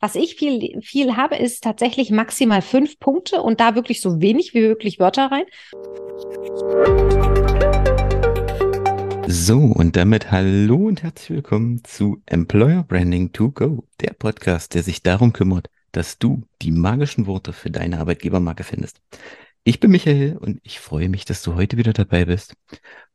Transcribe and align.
was 0.00 0.14
ich 0.14 0.36
viel, 0.36 0.80
viel 0.80 1.16
habe, 1.16 1.36
ist 1.36 1.64
tatsächlich 1.64 2.10
maximal 2.10 2.62
fünf 2.62 2.98
Punkte 3.00 3.42
und 3.42 3.60
da 3.60 3.74
wirklich 3.74 4.00
so 4.00 4.20
wenig 4.20 4.54
wie 4.54 4.60
möglich 4.60 5.00
Wörter 5.00 5.30
rein. 5.30 5.44
So, 9.26 9.58
und 9.58 9.96
damit 9.96 10.30
hallo 10.30 10.86
und 10.86 11.02
herzlich 11.02 11.30
willkommen 11.30 11.82
zu 11.84 12.22
Employer 12.26 12.84
Branding 12.84 13.32
to 13.32 13.50
Go, 13.50 13.84
der 14.00 14.12
Podcast, 14.12 14.74
der 14.74 14.82
sich 14.82 15.02
darum 15.02 15.32
kümmert, 15.32 15.68
dass 15.92 16.18
du 16.18 16.44
die 16.62 16.72
magischen 16.72 17.26
Worte 17.26 17.52
für 17.52 17.70
deine 17.70 17.98
Arbeitgebermarke 17.98 18.64
findest. 18.64 19.00
Ich 19.64 19.80
bin 19.80 19.90
Michael 19.90 20.36
und 20.38 20.60
ich 20.62 20.78
freue 20.80 21.08
mich, 21.08 21.24
dass 21.24 21.42
du 21.42 21.56
heute 21.56 21.76
wieder 21.76 21.92
dabei 21.92 22.24
bist. 22.24 22.54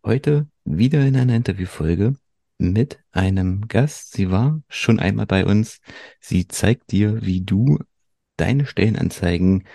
Heute 0.03 0.47
wieder 0.65 1.01
in 1.05 1.15
einer 1.15 1.35
Interviewfolge 1.35 2.15
mit 2.71 2.99
einem 3.11 3.67
Gast. 3.67 4.13
Sie 4.13 4.31
war 4.31 4.61
schon 4.69 4.99
einmal 4.99 5.25
bei 5.25 5.45
uns. 5.45 5.81
Sie 6.19 6.47
zeigt 6.47 6.91
dir, 6.91 7.23
wie 7.25 7.41
du 7.41 7.79
deine 8.37 8.65
Stellenanzeigen 8.65 9.65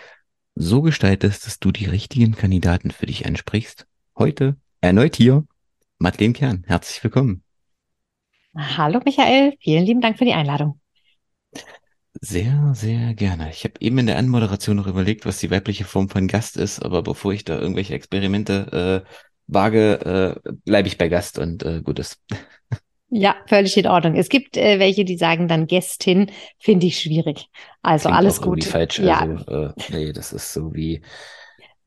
so 0.54 0.82
gestaltest, 0.82 1.46
dass 1.46 1.60
du 1.60 1.70
die 1.70 1.84
richtigen 1.84 2.34
Kandidaten 2.34 2.90
für 2.90 3.06
dich 3.06 3.26
ansprichst. 3.26 3.86
Heute 4.16 4.56
erneut 4.80 5.16
hier 5.16 5.46
Madeleine 5.98 6.32
Kern. 6.32 6.64
Herzlich 6.66 7.04
willkommen. 7.04 7.42
Hallo 8.56 9.00
Michael, 9.04 9.54
vielen 9.60 9.84
lieben 9.84 10.00
Dank 10.00 10.18
für 10.18 10.24
die 10.24 10.32
Einladung. 10.32 10.80
Sehr, 12.20 12.72
sehr 12.74 13.14
gerne. 13.14 13.50
Ich 13.50 13.62
habe 13.62 13.74
eben 13.78 13.98
in 13.98 14.06
der 14.06 14.18
Anmoderation 14.18 14.76
noch 14.76 14.88
überlegt, 14.88 15.24
was 15.24 15.38
die 15.38 15.50
weibliche 15.52 15.84
Form 15.84 16.08
von 16.08 16.26
Gast 16.26 16.56
ist, 16.56 16.80
aber 16.80 17.02
bevor 17.02 17.32
ich 17.32 17.44
da 17.44 17.56
irgendwelche 17.58 17.94
Experimente 17.94 19.04
äh, 19.06 19.08
wage, 19.46 20.40
äh, 20.44 20.52
bleibe 20.64 20.88
ich 20.88 20.98
bei 20.98 21.08
Gast 21.08 21.38
und 21.38 21.62
äh, 21.62 21.80
gut 21.82 22.00
ist. 22.00 22.20
Ja, 23.10 23.36
völlig 23.46 23.76
in 23.76 23.86
Ordnung. 23.86 24.16
Es 24.16 24.28
gibt 24.28 24.56
äh, 24.56 24.78
welche, 24.78 25.04
die 25.04 25.16
sagen 25.16 25.48
dann 25.48 25.66
Gästin, 25.66 26.30
finde 26.58 26.86
ich 26.86 27.00
schwierig. 27.00 27.48
Also 27.82 28.08
Klingt 28.08 28.18
alles 28.18 28.38
auch 28.38 28.42
gut. 28.42 28.58
Irgendwie 28.58 28.70
falsch. 28.70 28.98
Ja. 28.98 29.20
Also, 29.20 29.50
äh, 29.50 29.72
nee, 29.90 30.12
das 30.12 30.32
ist 30.32 30.52
so 30.52 30.74
wie, 30.74 31.00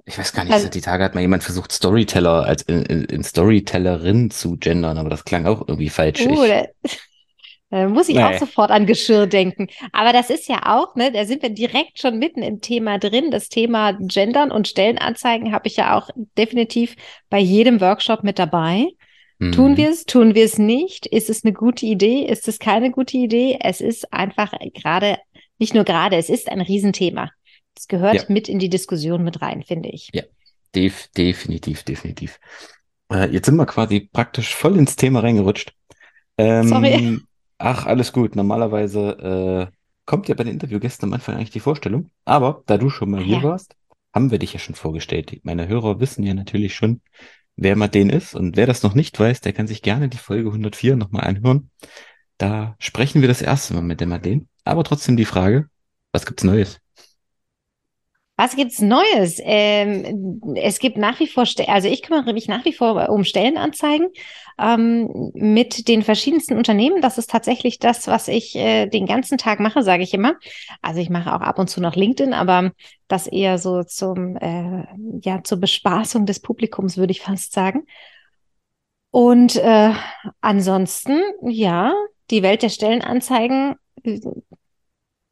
ich 0.05 0.17
weiß 0.17 0.33
gar 0.33 0.43
nicht, 0.45 0.53
Also- 0.53 0.69
die 0.69 0.81
Tage 0.81 1.03
hat 1.03 1.13
mal 1.13 1.21
jemand 1.21 1.43
versucht, 1.43 1.71
Storyteller 1.71 2.45
als 2.45 2.63
in, 2.63 2.83
in, 2.85 3.03
in 3.05 3.23
Storytellerin 3.23 4.31
zu 4.31 4.57
gendern, 4.57 4.97
aber 4.97 5.09
das 5.09 5.23
klang 5.23 5.45
auch 5.45 5.61
irgendwie 5.67 5.89
falsch. 5.89 6.25
Uh, 6.25 6.43
ich, 6.43 6.49
da, 6.49 6.65
da 7.69 7.87
muss 7.87 8.09
ich 8.09 8.15
Nee. 8.15 8.23
auch 8.23 8.39
sofort 8.39 8.71
an 8.71 8.87
Geschirr 8.87 9.27
denken. 9.27 9.67
Aber 9.93 10.13
das 10.13 10.31
ist 10.31 10.49
ja 10.49 10.75
auch, 10.75 10.95
ne, 10.95 11.11
da 11.11 11.25
sind 11.25 11.43
wir 11.43 11.51
direkt 11.51 11.99
schon 11.99 12.17
mitten 12.17 12.41
im 12.41 12.61
Thema 12.61 12.97
drin. 12.97 13.29
Das 13.29 13.47
Thema 13.47 13.91
Gendern 13.93 14.51
und 14.51 14.67
Stellenanzeigen 14.67 15.53
habe 15.53 15.67
ich 15.67 15.77
ja 15.77 15.95
auch 15.99 16.09
definitiv 16.35 16.95
bei 17.29 17.37
jedem 17.37 17.79
Workshop 17.79 18.23
mit 18.23 18.39
dabei. 18.39 18.87
Tun 19.49 19.75
wir 19.75 19.89
es, 19.89 20.05
tun 20.05 20.35
wir 20.35 20.45
es 20.45 20.59
nicht? 20.59 21.07
Ist 21.07 21.29
es 21.29 21.43
eine 21.43 21.53
gute 21.53 21.85
Idee? 21.85 22.25
Ist 22.25 22.47
es 22.47 22.59
keine 22.59 22.91
gute 22.91 23.17
Idee? 23.17 23.57
Es 23.59 23.81
ist 23.81 24.13
einfach 24.13 24.53
gerade, 24.73 25.17
nicht 25.57 25.73
nur 25.73 25.83
gerade, 25.83 26.15
es 26.17 26.29
ist 26.29 26.47
ein 26.49 26.61
Riesenthema. 26.61 27.31
Es 27.75 27.87
gehört 27.87 28.15
Ja. 28.15 28.23
mit 28.27 28.47
in 28.49 28.59
die 28.59 28.69
Diskussion 28.69 29.23
mit 29.23 29.41
rein, 29.41 29.63
finde 29.63 29.89
ich. 29.89 30.11
Def, 30.75 31.07
definitiv, 31.17 31.83
definitiv. 31.83 32.39
Äh, 33.11 33.29
jetzt 33.31 33.47
sind 33.47 33.55
wir 33.55 33.65
quasi 33.65 34.09
praktisch 34.13 34.53
voll 34.55 34.77
ins 34.77 34.95
Thema 34.95 35.21
reingerutscht. 35.21 35.73
Ähm, 36.37 36.67
Sorry. 36.67 37.19
Ach, 37.57 37.85
alles 37.85 38.13
gut. 38.13 38.35
Normalerweise 38.35 39.69
äh, 39.71 39.75
kommt 40.05 40.27
ja 40.27 40.35
bei 40.35 40.43
den 40.43 40.53
Interviewgästen 40.53 41.09
am 41.09 41.13
Anfang 41.13 41.35
eigentlich 41.35 41.51
die 41.51 41.59
Vorstellung. 41.59 42.09
Aber 42.25 42.63
da 42.67 42.77
du 42.77 42.89
schon 42.89 43.11
mal 43.11 43.21
Ah, 43.21 43.25
hier 43.25 43.37
ja. 43.37 43.43
warst, 43.43 43.75
haben 44.13 44.31
wir 44.31 44.39
dich 44.39 44.53
ja 44.53 44.59
schon 44.59 44.75
vorgestellt. 44.75 45.39
Meine 45.43 45.67
Hörer 45.67 45.99
wissen 45.99 46.23
ja 46.23 46.33
natürlich 46.33 46.73
schon, 46.75 47.01
wer 47.61 47.75
Madeleine 47.75 48.11
ist. 48.11 48.35
Und 48.35 48.57
wer 48.57 48.65
das 48.65 48.83
noch 48.83 48.95
nicht 48.95 49.17
weiß, 49.19 49.41
der 49.41 49.53
kann 49.53 49.67
sich 49.67 49.81
gerne 49.81 50.09
die 50.09 50.17
Folge 50.17 50.49
104 50.49 50.95
nochmal 50.95 51.23
anhören. 51.23 51.69
Da 52.37 52.75
sprechen 52.79 53.21
wir 53.21 53.27
das 53.27 53.41
erste 53.41 53.75
Mal 53.75 53.83
mit 53.83 53.99
der 53.99 54.07
Madeleine. 54.07 54.47
Aber 54.65 54.83
trotzdem 54.83 55.15
die 55.15 55.25
Frage, 55.25 55.69
was 56.11 56.25
gibt's 56.25 56.43
Neues? 56.43 56.79
Was 58.41 58.55
gibt's 58.55 58.81
Neues? 58.81 59.39
Ähm, 59.43 60.41
es 60.55 60.79
gibt 60.79 60.97
nach 60.97 61.19
wie 61.19 61.27
vor, 61.27 61.45
also 61.67 61.87
ich 61.87 62.01
kümmere 62.01 62.33
mich 62.33 62.47
nach 62.47 62.65
wie 62.65 62.73
vor 62.73 63.09
um 63.09 63.23
Stellenanzeigen 63.23 64.09
ähm, 64.57 65.31
mit 65.35 65.87
den 65.87 66.01
verschiedensten 66.01 66.57
Unternehmen. 66.57 67.03
Das 67.03 67.19
ist 67.19 67.29
tatsächlich 67.29 67.77
das, 67.77 68.07
was 68.07 68.27
ich 68.27 68.55
äh, 68.55 68.87
den 68.87 69.05
ganzen 69.05 69.37
Tag 69.37 69.59
mache, 69.59 69.83
sage 69.83 70.01
ich 70.01 70.15
immer. 70.15 70.37
Also 70.81 71.01
ich 71.01 71.11
mache 71.11 71.35
auch 71.35 71.41
ab 71.41 71.59
und 71.59 71.69
zu 71.69 71.81
noch 71.81 71.95
LinkedIn, 71.95 72.33
aber 72.33 72.71
das 73.07 73.27
eher 73.27 73.59
so 73.59 73.83
zum, 73.83 74.37
äh, 74.37 74.87
ja, 75.21 75.43
zur 75.43 75.59
Bespaßung 75.59 76.25
des 76.25 76.39
Publikums, 76.39 76.97
würde 76.97 77.11
ich 77.11 77.21
fast 77.21 77.53
sagen. 77.53 77.85
Und 79.11 79.55
äh, 79.57 79.93
ansonsten, 80.39 81.21
ja, 81.43 81.93
die 82.31 82.41
Welt 82.41 82.63
der 82.63 82.69
Stellenanzeigen 82.69 83.75
äh, 84.01 84.19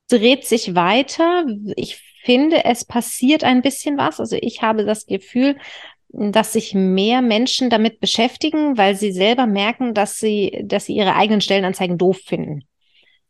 dreht 0.09 0.45
sich 0.45 0.75
weiter. 0.75 1.45
Ich 1.75 2.08
finde, 2.29 2.65
es 2.65 2.85
passiert 2.85 3.43
ein 3.43 3.61
bisschen 3.61 3.97
was. 3.97 4.19
Also 4.19 4.37
ich 4.39 4.61
habe 4.61 4.85
das 4.85 5.05
Gefühl, 5.07 5.57
dass 6.09 6.53
sich 6.53 6.73
mehr 6.73 7.21
Menschen 7.21 7.69
damit 7.69 7.99
beschäftigen, 7.99 8.77
weil 8.77 8.95
sie 8.95 9.11
selber 9.11 9.47
merken, 9.47 9.93
dass 9.93 10.17
sie, 10.19 10.61
dass 10.63 10.85
sie 10.85 10.93
ihre 10.95 11.15
eigenen 11.15 11.41
Stellenanzeigen 11.41 11.97
doof 11.97 12.19
finden. 12.23 12.63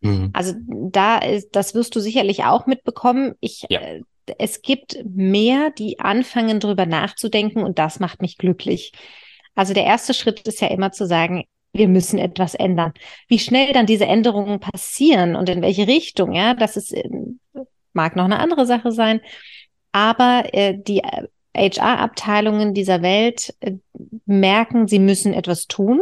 Mhm. 0.01 0.31
Also 0.33 0.53
da 0.67 1.17
ist, 1.19 1.49
das 1.55 1.75
wirst 1.75 1.95
du 1.95 1.99
sicherlich 1.99 2.43
auch 2.43 2.65
mitbekommen. 2.67 3.35
Ich, 3.39 3.65
Ja. 3.69 3.79
äh, 3.79 4.01
es 4.37 4.61
gibt 4.61 4.99
mehr, 5.05 5.71
die 5.71 5.99
anfangen, 5.99 6.59
drüber 6.59 6.85
nachzudenken 6.85 7.63
und 7.63 7.79
das 7.79 7.99
macht 7.99 8.21
mich 8.21 8.37
glücklich. 8.37 8.91
Also 9.55 9.73
der 9.73 9.85
erste 9.85 10.13
Schritt 10.13 10.41
ist 10.47 10.61
ja 10.61 10.67
immer 10.67 10.91
zu 10.91 11.07
sagen, 11.07 11.45
wir 11.73 11.87
müssen 11.87 12.17
etwas 12.19 12.55
ändern. 12.55 12.93
Wie 13.27 13.39
schnell 13.39 13.73
dann 13.73 13.85
diese 13.85 14.05
Änderungen 14.05 14.59
passieren 14.59 15.35
und 15.35 15.49
in 15.49 15.61
welche 15.61 15.87
Richtung, 15.87 16.33
ja, 16.33 16.53
das 16.53 16.77
ist, 16.77 16.93
äh, 16.93 17.09
mag 17.93 18.15
noch 18.15 18.25
eine 18.25 18.39
andere 18.39 18.65
Sache 18.65 18.91
sein. 18.91 19.21
Aber 19.91 20.43
äh, 20.53 20.77
die 20.77 20.99
äh, 20.99 21.27
HR-Abteilungen 21.55 22.73
dieser 22.73 23.01
Welt 23.01 23.55
äh, 23.59 23.73
merken, 24.25 24.87
sie 24.87 24.99
müssen 24.99 25.33
etwas 25.33 25.67
tun. 25.67 26.01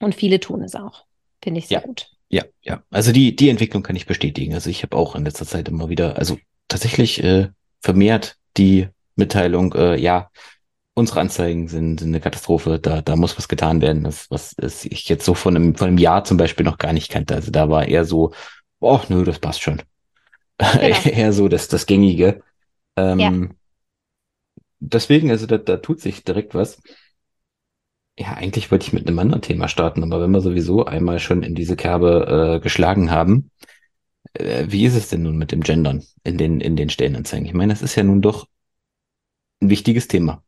Und 0.00 0.14
viele 0.14 0.40
tun 0.40 0.62
es 0.62 0.74
auch. 0.74 1.04
Finde 1.42 1.58
ich 1.58 1.68
sehr 1.68 1.80
Ja. 1.80 1.86
gut. 1.86 2.08
Ja, 2.30 2.44
ja. 2.62 2.82
Also 2.90 3.10
die, 3.12 3.34
die 3.34 3.48
Entwicklung 3.48 3.82
kann 3.82 3.96
ich 3.96 4.06
bestätigen. 4.06 4.54
Also 4.54 4.68
ich 4.70 4.82
habe 4.82 4.96
auch 4.96 5.14
in 5.16 5.24
letzter 5.24 5.46
Zeit 5.46 5.68
immer 5.68 5.88
wieder, 5.88 6.16
also 6.18 6.38
tatsächlich 6.68 7.22
äh, 7.24 7.48
vermehrt 7.80 8.36
die 8.56 8.88
Mitteilung, 9.16 9.72
äh, 9.74 9.96
ja, 9.98 10.30
unsere 10.94 11.20
Anzeigen 11.20 11.68
sind, 11.68 12.00
sind 12.00 12.08
eine 12.08 12.20
Katastrophe, 12.20 12.78
da, 12.80 13.00
da 13.02 13.16
muss 13.16 13.38
was 13.38 13.48
getan 13.48 13.80
werden, 13.80 14.04
das, 14.04 14.30
was 14.30 14.54
es 14.58 14.84
ich 14.84 15.08
jetzt 15.08 15.24
so 15.24 15.32
von 15.34 15.54
einem, 15.56 15.74
von 15.76 15.88
einem 15.88 15.98
Jahr 15.98 16.24
zum 16.24 16.36
Beispiel 16.36 16.64
noch 16.66 16.76
gar 16.78 16.92
nicht 16.92 17.10
kannte. 17.10 17.34
Also 17.34 17.50
da 17.50 17.70
war 17.70 17.86
eher 17.86 18.04
so, 18.04 18.32
oh, 18.80 19.00
nö, 19.08 19.24
das 19.24 19.38
passt 19.38 19.62
schon. 19.62 19.80
Genau. 20.58 20.80
eher 21.04 21.32
so 21.32 21.48
das, 21.48 21.68
das 21.68 21.86
Gängige. 21.86 22.42
Ähm, 22.96 23.18
Ja. 23.18 23.30
Deswegen, 24.80 25.30
also 25.30 25.46
da, 25.46 25.58
da 25.58 25.76
tut 25.78 26.00
sich 26.00 26.24
direkt 26.24 26.54
was. 26.54 26.80
Ja, 28.18 28.34
eigentlich 28.34 28.70
wollte 28.70 28.86
ich 28.86 28.92
mit 28.92 29.06
einem 29.06 29.18
anderen 29.20 29.42
Thema 29.42 29.68
starten, 29.68 30.02
aber 30.02 30.20
wenn 30.20 30.32
wir 30.32 30.40
sowieso 30.40 30.84
einmal 30.84 31.20
schon 31.20 31.42
in 31.42 31.54
diese 31.54 31.76
Kerbe 31.76 32.56
äh, 32.56 32.60
geschlagen 32.60 33.10
haben, 33.12 33.50
äh, 34.34 34.66
wie 34.68 34.86
ist 34.86 34.96
es 34.96 35.08
denn 35.08 35.22
nun 35.22 35.38
mit 35.38 35.52
dem 35.52 35.62
Gendern 35.62 36.04
in 36.24 36.38
den, 36.38 36.60
in 36.60 36.76
den 36.76 36.90
Stellenanzeigen? 36.90 37.46
Ich 37.46 37.54
meine, 37.54 37.72
das 37.72 37.82
ist 37.82 37.96
ja 37.96 38.04
nun 38.04 38.22
doch 38.22 38.46
ein 39.60 39.70
wichtiges 39.70 40.08
Thema. 40.08 40.42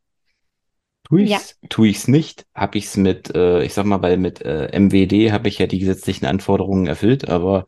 Tue 1.03 1.23
Ja. 1.23 1.37
ich's, 1.37 1.57
tue 1.69 1.87
ich's 1.89 2.07
nicht? 2.07 2.45
Hab 2.55 2.75
ich's 2.75 2.95
mit, 2.97 3.33
äh, 3.35 3.63
ich 3.63 3.73
sag 3.73 3.85
mal, 3.85 4.01
weil 4.01 4.17
mit 4.17 4.41
äh, 4.41 4.67
MWD 4.77 5.31
habe 5.31 5.47
ich 5.47 5.57
ja 5.59 5.67
die 5.67 5.79
gesetzlichen 5.79 6.25
Anforderungen 6.25 6.87
erfüllt, 6.87 7.27
aber 7.27 7.67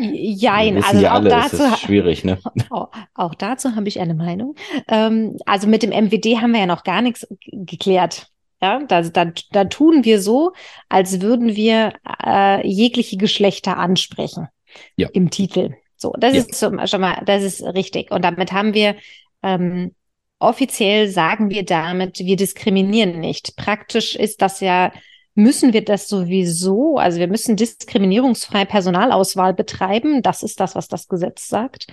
Jein, 0.00 0.82
also 0.82 1.00
ja 1.00 1.12
auch 1.12 1.16
alle, 1.16 1.30
dazu, 1.30 1.56
ist 1.62 1.80
schwierig, 1.80 2.24
ne? 2.24 2.38
auch, 2.70 2.90
auch 3.14 3.34
dazu 3.34 3.74
habe 3.76 3.88
ich 3.88 4.00
eine 4.00 4.14
Meinung. 4.14 4.54
Ähm, 4.88 5.36
also 5.46 5.66
mit 5.66 5.82
dem 5.82 5.90
MWD 5.90 6.40
haben 6.40 6.52
wir 6.52 6.60
ja 6.60 6.66
noch 6.66 6.84
gar 6.84 7.02
nichts 7.02 7.26
geklärt. 7.40 8.28
Ja, 8.62 8.82
da, 8.88 9.02
da, 9.02 9.32
da 9.52 9.64
tun 9.64 10.04
wir 10.04 10.20
so, 10.20 10.52
als 10.88 11.20
würden 11.20 11.56
wir 11.56 11.92
äh, 12.24 12.66
jegliche 12.66 13.16
Geschlechter 13.18 13.76
ansprechen 13.76 14.48
Ja. 14.96 15.08
im 15.12 15.30
Titel. 15.30 15.74
So, 15.96 16.12
das 16.18 16.34
Ja. 16.34 16.40
ist 16.40 16.54
so, 16.54 16.70
schon 16.86 17.00
mal, 17.02 17.22
das 17.26 17.42
ist 17.42 17.62
richtig. 17.62 18.10
Und 18.10 18.22
damit 18.24 18.52
haben 18.52 18.72
wir 18.72 18.96
ähm, 19.42 19.94
offiziell 20.38 21.08
sagen 21.08 21.50
wir 21.50 21.64
damit, 21.64 22.18
wir 22.18 22.36
diskriminieren 22.36 23.20
nicht. 23.20 23.56
Praktisch 23.56 24.16
ist 24.16 24.40
das 24.42 24.60
ja 24.60 24.92
müssen 25.36 25.72
wir 25.72 25.84
das 25.84 26.08
sowieso, 26.08 26.96
also 26.96 27.18
wir 27.18 27.28
müssen 27.28 27.56
diskriminierungsfrei 27.56 28.64
Personalauswahl 28.64 29.54
betreiben. 29.54 30.22
Das 30.22 30.42
ist 30.42 30.58
das, 30.60 30.74
was 30.74 30.88
das 30.88 31.08
Gesetz 31.08 31.46
sagt. 31.46 31.86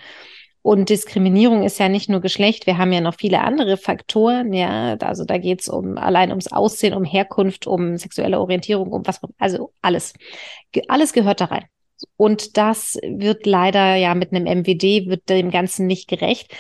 Und 0.62 0.88
Diskriminierung 0.88 1.64
ist 1.64 1.78
ja 1.78 1.90
nicht 1.90 2.10
nur 2.10 2.22
Geschlecht, 2.22 2.68
wir 2.68 2.78
haben 2.78 2.94
ja 2.94 3.02
noch 3.02 3.16
viele 3.16 3.42
andere 3.42 3.76
Faktoren, 3.76 4.54
ja. 4.54 4.96
Also 4.96 5.26
da 5.26 5.38
geht 5.38 5.60
es 5.60 5.68
um 5.68 5.98
allein 5.98 6.30
ums 6.30 6.54
Aussehen, 6.54 6.94
um 6.94 7.04
Herkunft, 7.04 7.68
um 7.68 7.98
sexuelle 7.98 8.40
Orientierung, 8.40 8.94
um 8.94 9.06
was, 9.06 9.20
also 9.38 9.74
alles. 9.82 10.14
Alles 10.88 11.12
gehört 11.12 11.42
da 11.42 11.46
rein. 11.46 11.66
Und 12.16 12.56
das 12.58 12.98
wird 13.04 13.46
leider 13.46 13.96
ja 13.96 14.16
mit 14.16 14.34
einem 14.34 14.46
MWD 14.46 15.08
wird 15.08 15.28
dem 15.28 15.52
Ganzen 15.52 15.86
nicht 15.86 16.08
gerecht. 16.08 16.54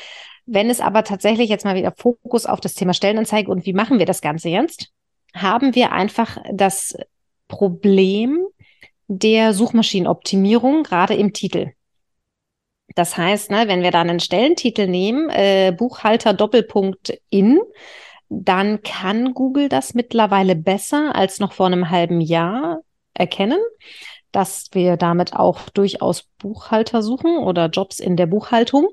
Wenn 0.45 0.69
es 0.69 0.81
aber 0.81 1.05
tatsächlich 1.05 1.49
jetzt 1.49 1.63
mal 1.63 1.75
wieder 1.75 1.93
Fokus 1.95 2.45
auf 2.45 2.59
das 2.59 2.73
Thema 2.73 2.93
Stellenanzeige 2.93 3.49
und 3.49 3.65
wie 3.65 3.73
machen 3.73 3.99
wir 3.99 4.05
das 4.05 4.19
Ganze 4.19 4.49
jetzt, 4.49 4.91
haben 5.33 5.75
wir 5.75 5.91
einfach 5.91 6.37
das 6.51 6.95
Problem, 7.47 8.45
der 9.07 9.53
Suchmaschinenoptimierung, 9.53 10.83
gerade 10.83 11.15
im 11.15 11.33
Titel. 11.33 11.71
Das 12.95 13.17
heißt, 13.17 13.51
ne, 13.51 13.67
wenn 13.67 13.81
wir 13.81 13.91
dann 13.91 14.09
einen 14.09 14.19
Stellentitel 14.19 14.87
nehmen, 14.87 15.29
äh, 15.29 15.73
Buchhalter 15.75 16.33
Doppelpunkt 16.33 17.19
in, 17.29 17.59
dann 18.29 18.81
kann 18.81 19.33
Google 19.33 19.69
das 19.69 19.93
mittlerweile 19.93 20.55
besser 20.55 21.15
als 21.15 21.39
noch 21.39 21.53
vor 21.53 21.67
einem 21.67 21.89
halben 21.89 22.21
Jahr 22.21 22.81
erkennen, 23.13 23.59
dass 24.31 24.69
wir 24.71 24.97
damit 24.97 25.35
auch 25.35 25.69
durchaus 25.69 26.23
Buchhalter 26.39 27.03
suchen 27.03 27.37
oder 27.37 27.67
Jobs 27.67 27.99
in 27.99 28.17
der 28.17 28.25
Buchhaltung. 28.25 28.89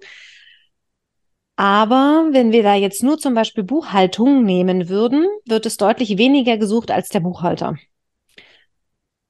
Aber 1.60 2.28
wenn 2.30 2.52
wir 2.52 2.62
da 2.62 2.74
jetzt 2.74 3.02
nur 3.02 3.18
zum 3.18 3.34
Beispiel 3.34 3.62
Buchhaltung 3.64 4.44
nehmen 4.44 4.88
würden, 4.88 5.26
wird 5.44 5.66
es 5.66 5.76
deutlich 5.76 6.16
weniger 6.16 6.56
gesucht 6.56 6.90
als 6.90 7.10
der 7.10 7.20
Buchhalter. 7.20 7.76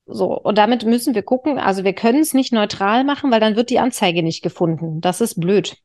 So, 0.06 0.38
und 0.38 0.56
damit 0.56 0.84
müssen 0.84 1.16
wir 1.16 1.24
gucken, 1.24 1.58
also 1.58 1.82
wir 1.82 1.92
können 1.92 2.20
es 2.20 2.32
nicht 2.32 2.52
neutral 2.52 3.02
machen, 3.02 3.32
weil 3.32 3.40
dann 3.40 3.56
wird 3.56 3.68
die 3.68 3.80
Anzeige 3.80 4.22
nicht 4.22 4.42
gefunden. 4.44 5.00
Das 5.00 5.20
ist 5.20 5.40
blöd. 5.40 5.76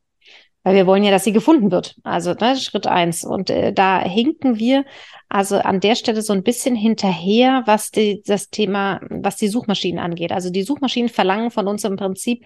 Weil 0.62 0.75
wir 0.75 0.86
wollen 0.86 1.03
ja, 1.03 1.09
dass 1.09 1.24
sie 1.24 1.33
gefunden 1.33 1.71
wird. 1.71 1.95
Also 2.03 2.36
ne, 2.36 2.56
Schritt 2.57 2.86
eins. 2.86 3.24
Und 3.25 3.50
äh, 3.50 3.74
da 3.74 4.00
hinken 4.03 4.59
wir 4.59 4.86
also 5.27 5.57
an 5.57 5.80
der 5.80 5.95
Stelle 5.95 6.21
so 6.21 6.33
ein 6.33 6.44
bisschen 6.44 6.75
hinterher, 6.75 7.63
was 7.65 7.89
die, 7.89 8.21
das 8.24 8.51
Thema, 8.51 9.01
was 9.09 9.38
die 9.38 9.47
Suchmaschinen 9.47 9.97
angeht. 9.97 10.31
Also 10.31 10.51
die 10.51 10.62
Suchmaschinen 10.62 11.09
verlangen 11.09 11.50
von 11.50 11.68
uns 11.68 11.83
im 11.86 11.95
Prinzip 11.95 12.45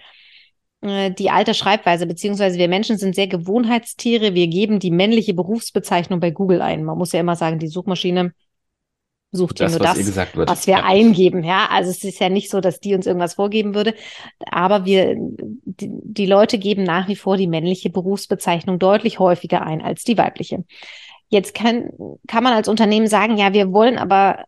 die 0.81 1.29
alte 1.29 1.53
Schreibweise, 1.53 2.07
beziehungsweise 2.07 2.57
wir 2.57 2.69
Menschen 2.69 2.97
sind 2.97 3.13
sehr 3.13 3.27
Gewohnheitstiere. 3.27 4.33
Wir 4.33 4.47
geben 4.47 4.79
die 4.79 4.91
männliche 4.91 5.33
Berufsbezeichnung 5.33 6.21
bei 6.21 6.31
Google 6.31 6.61
ein. 6.61 6.85
Man 6.85 6.97
muss 6.97 7.11
ja 7.11 7.19
immer 7.19 7.35
sagen, 7.35 7.59
die 7.59 7.67
Suchmaschine 7.67 8.33
sucht 9.31 9.59
das, 9.59 9.73
ja 9.73 9.79
nur 9.79 9.87
das, 9.87 10.37
was 10.47 10.67
wir 10.67 10.75
ja. 10.75 10.83
eingeben. 10.85 11.43
Ja, 11.43 11.67
also 11.69 11.91
es 11.91 12.03
ist 12.03 12.19
ja 12.19 12.29
nicht 12.29 12.49
so, 12.49 12.61
dass 12.61 12.79
die 12.79 12.95
uns 12.95 13.05
irgendwas 13.05 13.35
vorgeben 13.35 13.75
würde, 13.75 13.93
aber 14.49 14.85
wir, 14.85 15.15
die, 15.17 15.89
die 15.91 16.25
Leute 16.25 16.57
geben 16.57 16.83
nach 16.83 17.07
wie 17.07 17.15
vor 17.15 17.37
die 17.37 17.47
männliche 17.47 17.89
Berufsbezeichnung 17.89 18.79
deutlich 18.79 19.19
häufiger 19.19 19.61
ein 19.61 19.81
als 19.81 20.03
die 20.03 20.17
weibliche. 20.17 20.63
Jetzt 21.27 21.53
kann, 21.53 21.91
kann 22.27 22.43
man 22.43 22.53
als 22.53 22.67
Unternehmen 22.67 23.07
sagen, 23.07 23.37
ja, 23.37 23.53
wir 23.53 23.71
wollen 23.71 23.99
aber 23.99 24.45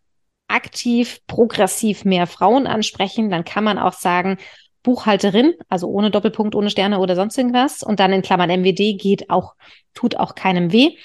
aktiv, 0.47 1.19
progressiv 1.27 2.03
mehr 2.05 2.25
Frauen 2.25 2.67
ansprechen. 2.67 3.29
Dann 3.29 3.43
kann 3.43 3.63
man 3.63 3.77
auch 3.77 3.93
sagen, 3.93 4.37
Buchhalterin, 4.83 5.53
also 5.69 5.87
ohne 5.87 6.11
Doppelpunkt, 6.11 6.55
ohne 6.55 6.69
Sterne 6.69 6.99
oder 6.99 7.15
sonst 7.15 7.37
irgendwas. 7.37 7.83
Und 7.83 7.99
dann 7.99 8.13
in 8.13 8.21
Klammern 8.21 8.49
MWD 8.49 8.97
geht 8.97 9.29
auch, 9.29 9.55
tut 9.93 10.17
auch 10.17 10.35
keinem 10.35 10.71
weh. 10.71 10.95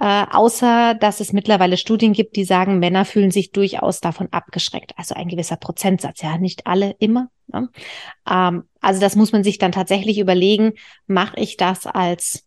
Äh, 0.00 0.26
außer 0.30 0.94
dass 0.94 1.18
es 1.18 1.32
mittlerweile 1.32 1.76
Studien 1.76 2.12
gibt, 2.12 2.36
die 2.36 2.44
sagen, 2.44 2.78
Männer 2.78 3.04
fühlen 3.04 3.32
sich 3.32 3.50
durchaus 3.50 4.00
davon 4.00 4.28
abgeschreckt. 4.30 4.92
Also 4.96 5.16
ein 5.16 5.26
gewisser 5.26 5.56
Prozentsatz, 5.56 6.22
ja, 6.22 6.38
nicht 6.38 6.68
alle 6.68 6.94
immer. 7.00 7.30
Ne? 7.48 7.68
Ähm, 8.30 8.64
also 8.80 9.00
das 9.00 9.16
muss 9.16 9.32
man 9.32 9.42
sich 9.42 9.58
dann 9.58 9.72
tatsächlich 9.72 10.20
überlegen, 10.20 10.74
mache 11.08 11.40
ich 11.40 11.56
das 11.56 11.86
als, 11.86 12.46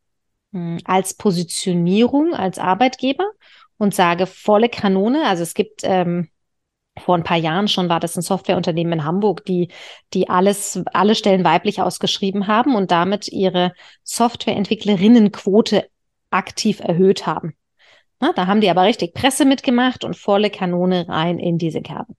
mh, 0.52 0.78
hm, 0.78 0.80
als 0.86 1.14
Positionierung, 1.16 2.34
als 2.34 2.58
Arbeitgeber 2.58 3.26
und 3.78 3.94
sage 3.94 4.28
volle 4.28 4.70
Kanone. 4.70 5.26
Also 5.26 5.44
es 5.44 5.54
gibt 5.54 5.82
ähm, 5.84 6.30
vor 6.98 7.16
ein 7.16 7.24
paar 7.24 7.38
Jahren 7.38 7.68
schon 7.68 7.90
war 7.90 8.00
das 8.00 8.16
ein 8.18 8.22
Softwareunternehmen 8.22 8.94
in 8.94 9.06
Hamburg, 9.06 9.46
die, 9.46 9.70
die 10.14 10.30
alles, 10.30 10.82
alle 10.94 11.16
Stellen 11.16 11.44
weiblich 11.44 11.82
ausgeschrieben 11.82 12.48
haben 12.48 12.76
und 12.76 12.92
damit 12.92 13.28
ihre 13.30 13.74
Softwareentwicklerinnenquote 14.04 15.90
aktiv 16.30 16.80
erhöht 16.80 17.26
haben. 17.26 17.56
Na, 18.20 18.34
da 18.34 18.48
haben 18.48 18.62
die 18.62 18.70
aber 18.70 18.84
richtig 18.84 19.14
Presse 19.14 19.46
mitgemacht 19.46 20.04
und 20.04 20.16
volle 20.16 20.50
Kanone 20.50 21.08
rein 21.08 21.40
in 21.40 21.58
diese 21.58 21.82
Kerben. 21.82 22.16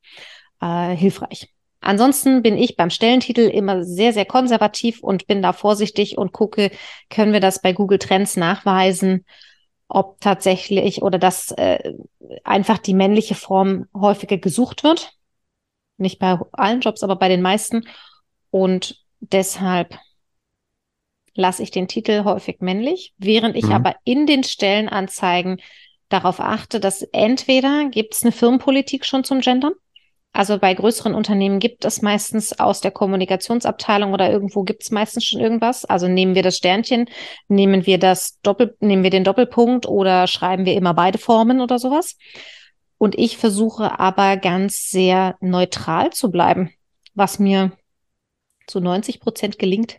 Äh, 0.61 0.97
hilfreich. 0.97 1.49
Ansonsten 1.81 2.43
bin 2.43 2.57
ich 2.57 2.77
beim 2.77 2.91
Stellentitel 2.91 3.41
immer 3.41 3.85
sehr, 3.85 4.13
sehr 4.13 4.25
konservativ 4.25 5.03
und 5.03 5.27
bin 5.27 5.43
da 5.43 5.53
vorsichtig 5.53 6.17
und 6.17 6.33
gucke, 6.33 6.71
können 7.11 7.33
wir 7.33 7.41
das 7.41 7.61
bei 7.61 7.73
Google 7.73 7.99
Trends 7.99 8.37
nachweisen, 8.37 9.25
ob 9.95 10.21
tatsächlich 10.21 11.03
oder 11.03 11.19
dass 11.19 11.51
äh, 11.53 11.93
einfach 12.45 12.79
die 12.79 12.95
männliche 12.95 13.35
Form 13.35 13.87
häufiger 13.95 14.39
gesucht 14.39 14.85
wird. 14.85 15.13
Nicht 15.99 16.19
bei 16.19 16.39
allen 16.53 16.81
Jobs, 16.81 17.03
aber 17.03 17.17
bei 17.17 17.29
den 17.29 17.43
meisten. 17.43 17.87
Und 18.51 19.05
deshalb 19.21 19.99
lasse 21.35 21.63
ich 21.63 21.71
den 21.71 21.89
Titel 21.89 22.25
häufig 22.25 22.61
männlich, 22.61 23.15
während 23.19 23.55
ich 23.55 23.67
mhm. 23.67 23.73
aber 23.73 23.97
in 24.05 24.27
den 24.27 24.45
Stellenanzeigen 24.45 25.61
darauf 26.09 26.41
achte, 26.41 26.81
dass 26.81 27.03
entweder 27.03 27.89
gibt 27.91 28.15
es 28.15 28.23
eine 28.23 28.33
Firmenpolitik 28.33 29.05
schon 29.05 29.25
zum 29.25 29.41
Gendern, 29.41 29.75
also 30.33 30.59
bei 30.59 30.73
größeren 30.73 31.15
Unternehmen 31.15 31.59
gibt 31.59 31.85
es 31.85 32.01
meistens 32.01 32.59
aus 32.59 32.81
der 32.81 32.91
Kommunikationsabteilung 32.91 34.15
oder 34.15 34.31
irgendwo 34.31 34.63
gibt 34.63 34.83
es 34.83 34.91
meistens 34.91 35.27
schon 35.27 35.41
irgendwas. 35.41 35.85
Also 35.85 36.09
nehmen 36.09 36.35
wir 36.35 36.43
das 36.43 36.57
Sternchen, 36.57 37.07
nehmen 37.49 37.85
wir 37.85 37.99
das 37.99 38.41
Doppel, 38.41 38.75
nehmen 38.81 39.03
wir 39.03 39.11
den 39.11 39.25
Doppelpunkt 39.25 39.87
oder 39.87 40.27
schreiben 40.27 40.65
wir 40.65 40.75
immer 40.75 40.95
beide 40.95 41.19
Formen 41.19 41.61
oder 41.61 41.79
sowas. 41.79 42.17
Und 42.97 43.19
ich 43.19 43.37
versuche 43.37 43.99
aber 44.01 44.39
ganz 44.39 44.89
sehr 44.89 45.37
neutral 45.41 46.11
zu 46.13 46.31
bleiben, 46.31 46.71
was 47.15 47.39
mir 47.39 47.73
zu 48.67 48.81
90 48.81 49.21
Prozent 49.21 49.59
gelingt. 49.59 49.99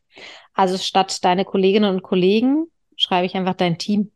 Also 0.54 0.80
statt 0.80 1.24
deine 1.24 1.46
Kolleginnen 1.46 1.94
und 1.94 2.02
Kollegen 2.02 2.66
schreibe 2.96 3.28
ich 3.28 3.36
einfach 3.36 3.56
dein 3.56 3.78
Team. 3.78 4.12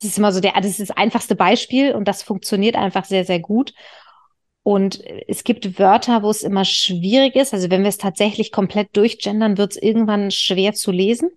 Das 0.00 0.10
ist 0.10 0.18
immer 0.18 0.32
so 0.32 0.40
der, 0.40 0.52
das 0.52 0.78
ist 0.78 0.80
das 0.80 0.96
einfachste 0.96 1.34
Beispiel 1.34 1.92
und 1.92 2.06
das 2.06 2.22
funktioniert 2.22 2.76
einfach 2.76 3.04
sehr, 3.04 3.24
sehr 3.24 3.40
gut. 3.40 3.72
Und 4.64 5.04
es 5.28 5.44
gibt 5.44 5.78
Wörter, 5.78 6.22
wo 6.22 6.30
es 6.30 6.42
immer 6.42 6.64
schwierig 6.64 7.36
ist. 7.36 7.52
Also 7.52 7.70
wenn 7.70 7.82
wir 7.82 7.90
es 7.90 7.98
tatsächlich 7.98 8.50
komplett 8.50 8.96
durchgendern, 8.96 9.58
wird 9.58 9.72
es 9.72 9.76
irgendwann 9.82 10.30
schwer 10.30 10.72
zu 10.72 10.90
lesen. 10.90 11.30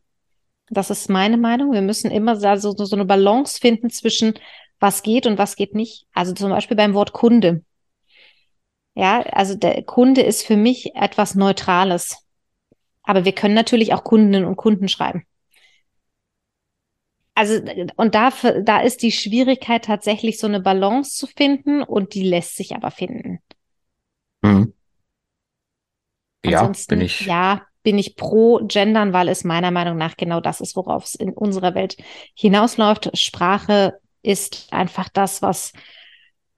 Das 0.70 0.90
ist 0.90 1.10
meine 1.10 1.38
Meinung. 1.38 1.74
Wir 1.74 1.82
müssen 1.82 2.10
immer 2.10 2.38
so, 2.38 2.72
so 2.72 2.96
eine 2.96 3.06
Balance 3.06 3.60
finden 3.60 3.90
zwischen 3.90 4.34
was 4.80 5.04
geht 5.04 5.28
und 5.28 5.38
was 5.38 5.58
geht 5.58 5.76
nicht. 5.76 6.08
Also 6.14 6.34
zum 6.34 6.50
Beispiel 6.50 6.78
beim 6.78 6.94
Wort 6.94 7.12
Kunde. 7.12 7.64
Ja, 8.96 9.22
also 9.24 9.56
der 9.56 9.84
Kunde 9.84 10.22
ist 10.22 10.44
für 10.44 10.58
mich 10.58 10.96
etwas 10.96 11.36
Neutrales. 11.36 12.26
Aber 13.04 13.26
wir 13.26 13.34
können 13.34 13.56
natürlich 13.56 13.94
auch 13.94 14.06
Kundinnen 14.06 14.46
und 14.46 14.56
Kunden 14.56 14.88
schreiben. 14.88 15.26
Also, 17.38 17.62
und 17.98 18.16
da, 18.16 18.32
da 18.64 18.80
ist 18.80 19.04
die 19.04 19.12
Schwierigkeit 19.12 19.86
tatsächlich 19.86 20.40
so 20.40 20.48
eine 20.48 20.60
Balance 20.60 21.16
zu 21.16 21.28
finden 21.28 21.84
und 21.84 22.16
die 22.16 22.24
lässt 22.24 22.56
sich 22.56 22.76
aber 22.76 22.90
finden. 22.90 23.38
Mhm. 24.42 24.74
Ja, 26.44 26.62
Ansonsten, 26.62 26.98
bin 26.98 27.06
ich. 27.06 27.22
Ja, 27.28 27.62
bin 27.84 28.00
ich 28.00 28.16
pro 28.16 28.62
Gendern, 28.64 29.14
weil 29.14 29.30
es 29.30 29.44
meiner 29.44 29.70
Meinung 29.70 29.98
nach 29.98 30.18
genau 30.18 30.42
das 30.42 30.62
ist, 30.62 30.76
worauf 30.76 31.04
es 31.04 31.14
in 31.14 31.32
unserer 31.32 31.76
Welt 31.76 31.98
hinausläuft. 32.34 33.16
Sprache 33.16 34.00
ist 34.24 34.74
einfach 34.74 35.08
das, 35.08 35.44
was 35.44 35.74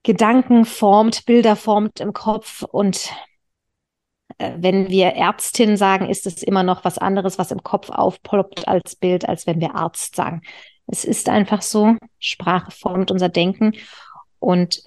Gedanken 0.02 0.64
formt, 0.64 1.26
Bilder 1.26 1.56
formt 1.56 2.00
im 2.00 2.14
Kopf 2.14 2.62
und 2.62 3.10
äh, 4.38 4.52
wenn 4.56 4.88
wir 4.88 5.08
Ärztin 5.08 5.76
sagen, 5.76 6.08
ist 6.08 6.26
es 6.26 6.42
immer 6.42 6.62
noch 6.62 6.84
was 6.84 6.96
anderes, 6.96 7.38
was 7.38 7.50
im 7.50 7.62
Kopf 7.62 7.90
aufploppt 7.90 8.66
als 8.66 8.96
Bild, 8.96 9.28
als 9.28 9.46
wenn 9.46 9.60
wir 9.60 9.74
Arzt 9.74 10.16
sagen. 10.16 10.40
Es 10.90 11.04
ist 11.04 11.28
einfach 11.28 11.62
so, 11.62 11.96
Sprache 12.18 12.70
formt 12.72 13.10
unser 13.10 13.28
Denken 13.28 13.72
und 14.38 14.82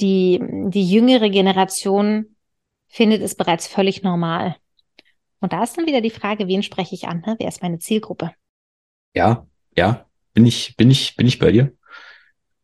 die, 0.00 0.40
die 0.40 0.88
jüngere 0.88 1.30
Generation 1.30 2.36
findet 2.86 3.22
es 3.22 3.34
bereits 3.34 3.66
völlig 3.66 4.02
normal. 4.02 4.56
Und 5.40 5.52
da 5.52 5.62
ist 5.62 5.76
dann 5.76 5.86
wieder 5.86 6.00
die 6.00 6.10
Frage, 6.10 6.48
wen 6.48 6.62
spreche 6.62 6.94
ich 6.94 7.08
an? 7.08 7.22
Ne? 7.26 7.36
Wer 7.38 7.48
ist 7.48 7.62
meine 7.62 7.78
Zielgruppe? 7.78 8.32
Ja, 9.14 9.46
ja, 9.76 10.06
bin 10.32 10.46
ich, 10.46 10.76
bin 10.76 10.90
ich, 10.90 11.16
bin 11.16 11.26
ich 11.26 11.38
bei 11.38 11.52
dir. 11.52 11.72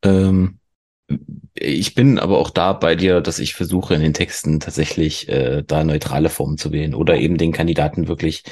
Ähm, 0.02 0.60
ich 1.54 1.94
bin 1.94 2.18
aber 2.18 2.38
auch 2.38 2.50
da 2.50 2.72
bei 2.72 2.94
dir, 2.94 3.20
dass 3.20 3.38
ich 3.38 3.54
versuche 3.54 3.94
in 3.94 4.00
den 4.00 4.14
Texten 4.14 4.60
tatsächlich 4.60 5.28
äh, 5.28 5.62
da 5.66 5.84
neutrale 5.84 6.30
Formen 6.30 6.58
zu 6.58 6.72
wählen 6.72 6.94
oder 6.94 7.16
eben 7.16 7.38
den 7.38 7.52
Kandidaten 7.52 8.08
wirklich 8.08 8.44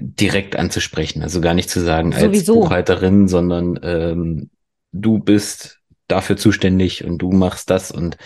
direkt 0.00 0.56
anzusprechen. 0.56 1.22
Also 1.22 1.40
gar 1.40 1.54
nicht 1.54 1.70
zu 1.70 1.80
sagen 1.80 2.12
als 2.12 2.22
Sowieso. 2.22 2.54
Buchhalterin, 2.54 3.28
sondern 3.28 3.78
ähm, 3.82 4.50
du 4.92 5.18
bist 5.18 5.78
dafür 6.06 6.36
zuständig 6.36 7.04
und 7.04 7.18
du 7.18 7.32
machst 7.32 7.70
das 7.70 7.90
und 7.90 8.16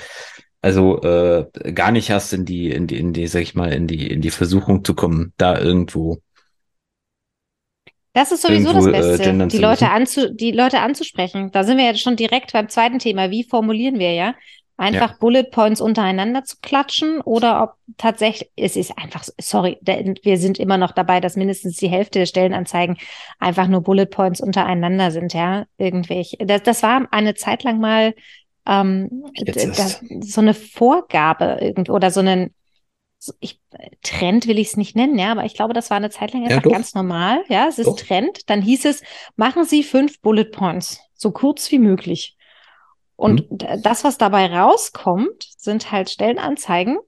also 0.60 1.02
äh, 1.02 1.72
gar 1.72 1.90
nicht 1.90 2.12
hast 2.12 2.32
in 2.32 2.44
die 2.44 2.70
in 2.70 2.86
die 2.86 2.98
in 2.98 3.12
die 3.12 3.26
sag 3.26 3.42
ich 3.42 3.54
mal 3.54 3.72
in 3.72 3.88
die 3.88 4.06
in 4.06 4.20
die 4.20 4.30
Versuchung 4.30 4.84
zu 4.84 4.94
kommen, 4.94 5.32
da 5.36 5.58
irgendwo 5.58 6.20
das 8.14 8.30
ist 8.30 8.42
sowieso 8.42 8.68
irgendwo, 8.68 8.90
das 8.90 9.06
äh, 9.06 9.16
Beste, 9.16 9.30
äh, 9.30 9.46
die, 9.48 9.58
Leute 9.58 9.88
anzu, 9.88 10.34
die 10.34 10.52
Leute 10.52 10.80
anzusprechen. 10.80 11.50
Da 11.50 11.64
sind 11.64 11.78
wir 11.78 11.86
ja 11.86 11.94
schon 11.94 12.16
direkt 12.16 12.52
beim 12.52 12.68
zweiten 12.68 12.98
Thema. 12.98 13.30
Wie 13.30 13.42
formulieren 13.42 13.98
wir 13.98 14.12
ja? 14.12 14.34
Einfach 14.82 15.10
ja. 15.10 15.16
Bullet 15.20 15.44
Points 15.44 15.80
untereinander 15.80 16.42
zu 16.42 16.56
klatschen 16.60 17.20
oder 17.20 17.62
ob 17.62 17.74
tatsächlich, 17.98 18.50
es 18.56 18.74
ist 18.74 18.98
einfach, 18.98 19.22
sorry, 19.40 19.78
wir 19.80 20.38
sind 20.38 20.58
immer 20.58 20.76
noch 20.76 20.90
dabei, 20.90 21.20
dass 21.20 21.36
mindestens 21.36 21.76
die 21.76 21.86
Hälfte 21.88 22.18
der 22.18 22.26
Stellenanzeigen 22.26 22.96
einfach 23.38 23.68
nur 23.68 23.82
Bullet 23.82 24.06
Points 24.06 24.40
untereinander 24.40 25.12
sind, 25.12 25.34
ja, 25.34 25.66
irgendwelche. 25.78 26.36
Das, 26.38 26.64
das 26.64 26.82
war 26.82 27.06
eine 27.12 27.34
Zeit 27.34 27.62
lang 27.62 27.78
mal 27.78 28.12
ähm, 28.66 29.22
das, 29.44 30.02
so 30.20 30.40
eine 30.40 30.52
Vorgabe 30.52 31.58
irgendwie 31.60 31.92
oder 31.92 32.10
so 32.10 32.18
einen, 32.18 32.52
ich, 33.38 33.60
Trend 34.02 34.48
will 34.48 34.58
ich 34.58 34.68
es 34.68 34.76
nicht 34.76 34.96
nennen, 34.96 35.16
ja, 35.16 35.30
aber 35.30 35.44
ich 35.44 35.54
glaube, 35.54 35.74
das 35.74 35.90
war 35.90 35.96
eine 35.96 36.10
Zeit 36.10 36.32
lang 36.32 36.42
einfach 36.42 36.64
ja, 36.64 36.72
ganz 36.72 36.96
normal. 36.96 37.44
Ja, 37.48 37.68
es 37.68 37.78
ist 37.78 37.86
doch. 37.86 37.96
Trend. 37.96 38.50
Dann 38.50 38.62
hieß 38.62 38.84
es, 38.86 39.04
machen 39.36 39.64
Sie 39.64 39.84
fünf 39.84 40.20
Bullet 40.22 40.46
Points, 40.46 40.98
so 41.14 41.30
kurz 41.30 41.70
wie 41.70 41.78
möglich. 41.78 42.36
Und 43.22 43.48
mhm. 43.52 43.82
das, 43.82 44.02
was 44.02 44.18
dabei 44.18 44.52
rauskommt, 44.52 45.46
sind 45.56 45.92
halt 45.92 46.10
Stellenanzeigen, 46.10 46.98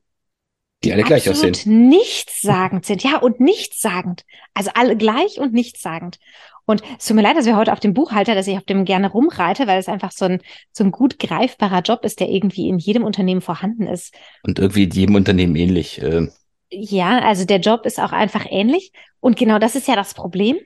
die 0.85 0.93
alle 0.93 1.03
gleich 1.03 1.29
aussehen. 1.29 1.57
nichtssagend 1.89 2.87
sind. 2.87 3.03
Ja, 3.03 3.19
und 3.19 3.41
nichtssagend. 3.41 4.25
Also 4.55 4.71
alle 4.75 4.97
gleich 4.97 5.41
und 5.41 5.53
nichtssagend. 5.53 6.21
Und 6.67 6.83
es 6.99 7.07
tut 7.07 7.17
mir 7.17 7.23
leid, 7.23 7.37
dass 7.37 7.47
wir 7.47 7.57
heute 7.57 7.73
auf 7.73 7.81
dem 7.81 7.95
Buchhalter, 7.95 8.37
dass 8.37 8.47
ich 8.47 8.57
auf 8.57 8.63
dem 8.63 8.85
gerne 8.85 9.11
rumreite, 9.11 9.67
weil 9.67 9.81
es 9.81 9.89
einfach 9.89 10.13
so 10.13 10.27
ein, 10.27 10.41
so 10.71 10.85
ein 10.85 10.93
gut 10.93 11.19
greifbarer 11.19 11.81
Job 11.81 12.05
ist, 12.05 12.21
der 12.21 12.29
irgendwie 12.29 12.69
in 12.69 12.79
jedem 12.79 13.03
Unternehmen 13.03 13.41
vorhanden 13.41 13.89
ist. 13.89 14.15
Und 14.45 14.61
irgendwie 14.61 14.85
in 14.85 14.91
jedem 14.91 15.17
Unternehmen 15.17 15.57
ähnlich. 15.57 16.01
Äh. 16.01 16.29
Ja, 16.71 17.19
also 17.19 17.45
der 17.45 17.59
Job 17.59 17.87
ist 17.87 17.99
auch 17.99 18.13
einfach 18.13 18.47
ähnlich. 18.49 18.93
Und 19.19 19.37
genau 19.37 19.59
das 19.59 19.75
ist 19.75 19.89
ja 19.89 19.97
das 19.97 20.15
Problem. 20.15 20.59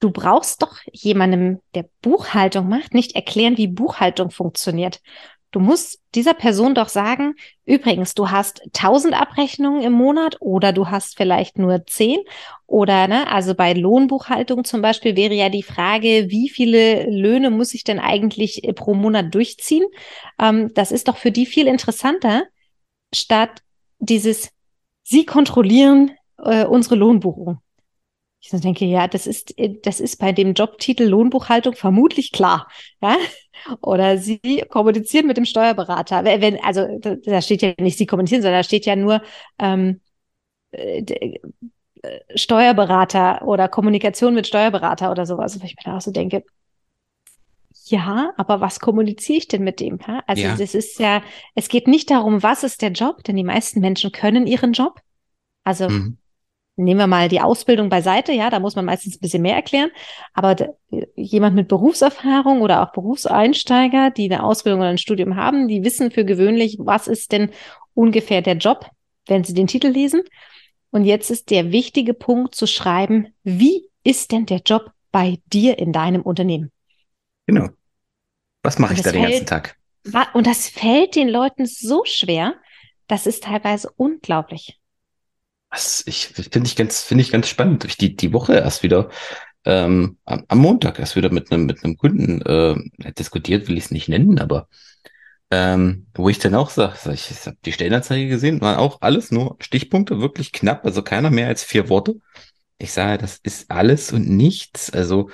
Du 0.00 0.10
brauchst 0.10 0.62
doch 0.62 0.76
jemandem, 0.92 1.60
der 1.74 1.86
Buchhaltung 2.02 2.68
macht, 2.68 2.92
nicht 2.92 3.14
erklären, 3.14 3.56
wie 3.56 3.68
Buchhaltung 3.68 4.30
funktioniert. 4.30 5.00
Du 5.54 5.60
musst 5.60 6.00
dieser 6.16 6.34
Person 6.34 6.74
doch 6.74 6.88
sagen, 6.88 7.36
übrigens, 7.64 8.14
du 8.14 8.32
hast 8.32 8.60
1000 8.72 9.14
Abrechnungen 9.14 9.82
im 9.82 9.92
Monat 9.92 10.36
oder 10.40 10.72
du 10.72 10.88
hast 10.88 11.16
vielleicht 11.16 11.58
nur 11.58 11.86
10 11.86 12.18
oder, 12.66 13.06
ne, 13.06 13.30
also 13.30 13.54
bei 13.54 13.72
Lohnbuchhaltung 13.72 14.64
zum 14.64 14.82
Beispiel 14.82 15.14
wäre 15.14 15.34
ja 15.34 15.50
die 15.50 15.62
Frage, 15.62 16.26
wie 16.28 16.48
viele 16.48 17.08
Löhne 17.08 17.50
muss 17.50 17.72
ich 17.72 17.84
denn 17.84 18.00
eigentlich 18.00 18.64
äh, 18.64 18.72
pro 18.72 18.94
Monat 18.94 19.32
durchziehen? 19.32 19.84
Ähm, 20.40 20.72
das 20.74 20.90
ist 20.90 21.06
doch 21.06 21.18
für 21.18 21.30
die 21.30 21.46
viel 21.46 21.68
interessanter, 21.68 22.42
statt 23.14 23.62
dieses, 24.00 24.50
sie 25.04 25.24
kontrollieren 25.24 26.10
äh, 26.38 26.64
unsere 26.64 26.96
Lohnbuchung. 26.96 27.60
Ich 28.52 28.60
denke, 28.60 28.84
ja, 28.84 29.08
das 29.08 29.26
ist, 29.26 29.58
äh, 29.58 29.76
das 29.82 30.00
ist 30.00 30.18
bei 30.18 30.32
dem 30.32 30.52
Jobtitel 30.52 31.04
Lohnbuchhaltung 31.04 31.74
vermutlich 31.74 32.30
klar. 32.30 32.68
Ja? 33.00 33.16
Oder 33.80 34.18
Sie 34.18 34.64
kommunizieren 34.68 35.26
mit 35.26 35.36
dem 35.36 35.46
Steuerberater. 35.46 36.24
Wenn, 36.24 36.62
also 36.62 36.86
da 37.00 37.40
steht 37.40 37.62
ja 37.62 37.72
nicht 37.78 37.96
Sie 37.96 38.06
kommunizieren, 38.06 38.42
sondern 38.42 38.58
da 38.60 38.64
steht 38.64 38.84
ja 38.84 38.96
nur 38.96 39.22
ähm, 39.58 40.00
äh, 40.72 40.98
äh, 41.00 41.38
Steuerberater 42.34 43.42
oder 43.46 43.68
Kommunikation 43.68 44.34
mit 44.34 44.46
Steuerberater 44.46 45.10
oder 45.10 45.24
sowas. 45.24 45.58
Wo 45.60 45.64
ich 45.64 45.76
mir 45.76 45.82
da 45.84 45.96
auch 45.96 46.02
so 46.02 46.10
denke, 46.10 46.44
ja, 47.86 48.32
aber 48.36 48.60
was 48.60 48.80
kommuniziere 48.80 49.38
ich 49.38 49.48
denn 49.48 49.64
mit 49.64 49.80
dem? 49.80 49.98
Also 50.26 50.42
ja. 50.42 50.56
das 50.56 50.74
ist 50.74 50.98
ja, 50.98 51.22
es 51.54 51.68
geht 51.68 51.86
nicht 51.86 52.10
darum, 52.10 52.42
was 52.42 52.62
ist 52.62 52.82
der 52.82 52.92
Job, 52.92 53.24
denn 53.24 53.36
die 53.36 53.44
meisten 53.44 53.80
Menschen 53.80 54.12
können 54.12 54.46
ihren 54.46 54.72
Job. 54.72 55.00
Also 55.64 55.88
mhm 55.88 56.18
nehmen 56.76 57.00
wir 57.00 57.06
mal 57.06 57.28
die 57.28 57.40
Ausbildung 57.40 57.88
beiseite, 57.88 58.32
ja, 58.32 58.50
da 58.50 58.58
muss 58.60 58.76
man 58.76 58.84
meistens 58.84 59.16
ein 59.16 59.20
bisschen 59.20 59.42
mehr 59.42 59.54
erklären. 59.54 59.90
Aber 60.32 60.56
jemand 61.14 61.54
mit 61.54 61.68
Berufserfahrung 61.68 62.62
oder 62.62 62.82
auch 62.82 62.92
Berufseinsteiger, 62.92 64.10
die 64.10 64.24
eine 64.24 64.42
Ausbildung 64.42 64.80
oder 64.80 64.90
ein 64.90 64.98
Studium 64.98 65.36
haben, 65.36 65.68
die 65.68 65.84
wissen 65.84 66.10
für 66.10 66.24
gewöhnlich, 66.24 66.76
was 66.80 67.06
ist 67.06 67.32
denn 67.32 67.50
ungefähr 67.94 68.42
der 68.42 68.56
Job, 68.56 68.90
wenn 69.26 69.44
sie 69.44 69.54
den 69.54 69.66
Titel 69.66 69.88
lesen. 69.88 70.22
Und 70.90 71.04
jetzt 71.04 71.30
ist 71.30 71.50
der 71.50 71.72
wichtige 71.72 72.14
Punkt 72.14 72.54
zu 72.54 72.66
schreiben, 72.66 73.34
wie 73.42 73.88
ist 74.02 74.32
denn 74.32 74.46
der 74.46 74.62
Job 74.64 74.90
bei 75.12 75.38
dir 75.46 75.78
in 75.78 75.92
deinem 75.92 76.22
Unternehmen? 76.22 76.70
Genau. 77.46 77.68
Was 78.62 78.78
mache 78.78 78.94
ich 78.94 79.02
da 79.02 79.12
den 79.12 79.22
ganzen 79.22 79.46
Tag? 79.46 79.76
Und 80.34 80.46
das 80.46 80.68
fällt 80.68 81.16
den 81.16 81.28
Leuten 81.28 81.66
so 81.66 82.04
schwer, 82.04 82.54
das 83.06 83.26
ist 83.26 83.44
teilweise 83.44 83.90
unglaublich. 83.96 84.78
Was 85.74 86.04
ich 86.06 86.28
finde 86.28 86.68
ich 86.68 86.76
ganz 86.76 87.10
ich 87.10 87.32
ganz 87.32 87.48
spannend. 87.48 87.84
Ich 87.84 87.96
die 87.96 88.14
die 88.14 88.32
Woche 88.32 88.54
erst 88.54 88.84
wieder 88.84 89.10
ähm, 89.64 90.18
am, 90.24 90.44
am 90.46 90.58
Montag 90.58 91.00
erst 91.00 91.16
wieder 91.16 91.32
mit 91.32 91.50
einem 91.50 91.66
mit 91.66 91.82
Kunden 91.98 92.42
äh, 92.42 93.12
diskutiert, 93.14 93.66
will 93.66 93.76
ich 93.76 93.86
es 93.86 93.90
nicht 93.90 94.08
nennen, 94.08 94.38
aber 94.38 94.68
ähm, 95.50 96.06
wo 96.14 96.28
ich 96.28 96.38
dann 96.38 96.54
auch 96.54 96.70
sage, 96.70 96.94
sag 96.96 97.14
ich, 97.14 97.30
ich 97.30 97.46
habe 97.46 97.56
die 97.64 97.72
Stellenanzeige 97.72 98.28
gesehen, 98.28 98.60
waren 98.60 98.76
auch 98.76 99.00
alles 99.02 99.32
nur 99.32 99.56
Stichpunkte, 99.60 100.20
wirklich 100.20 100.52
knapp, 100.52 100.84
also 100.84 101.02
keiner 101.02 101.30
mehr 101.30 101.48
als 101.48 101.64
vier 101.64 101.88
Worte. 101.88 102.16
Ich 102.78 102.92
sage, 102.92 103.18
das 103.18 103.38
ist 103.42 103.70
alles 103.70 104.12
und 104.12 104.28
nichts. 104.28 104.90
Also 104.92 105.30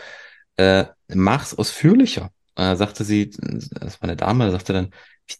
äh, 0.57 0.87
mach's 1.09 1.55
ausführlicher. 1.55 2.31
Äh, 2.57 2.77
sagte 2.77 3.05
sie, 3.05 3.31
das 3.31 4.01
war 4.01 4.09
eine 4.09 4.17
Dame, 4.17 4.51
sagte 4.51 4.73
dann, 4.73 4.91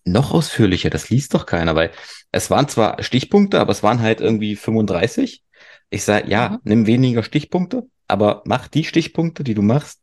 noch 0.05 0.33
ausführlicher, 0.33 0.91
das 0.91 1.11
liest 1.11 1.35
doch 1.35 1.47
keiner, 1.47 1.75
weil 1.75 1.91
es 2.33 2.51
waren 2.51 2.69
zwar 2.69 3.03
Stichpunkte, 3.03 3.61
aber 3.61 3.73
es 3.73 3.83
waren 3.83 4.01
halt 4.01 4.21
irgendwie 4.21 4.57
35. 4.57 5.43
Ich 5.91 6.05
sage, 6.05 6.31
ja, 6.31 6.51
mhm. 6.51 6.59
nimm 6.65 6.87
weniger 6.87 7.23
Stichpunkte, 7.23 7.89
aber 8.09 8.43
mach 8.45 8.69
die 8.69 8.85
Stichpunkte, 8.85 9.45
die 9.45 9.55
du 9.55 9.63
machst, 9.63 10.01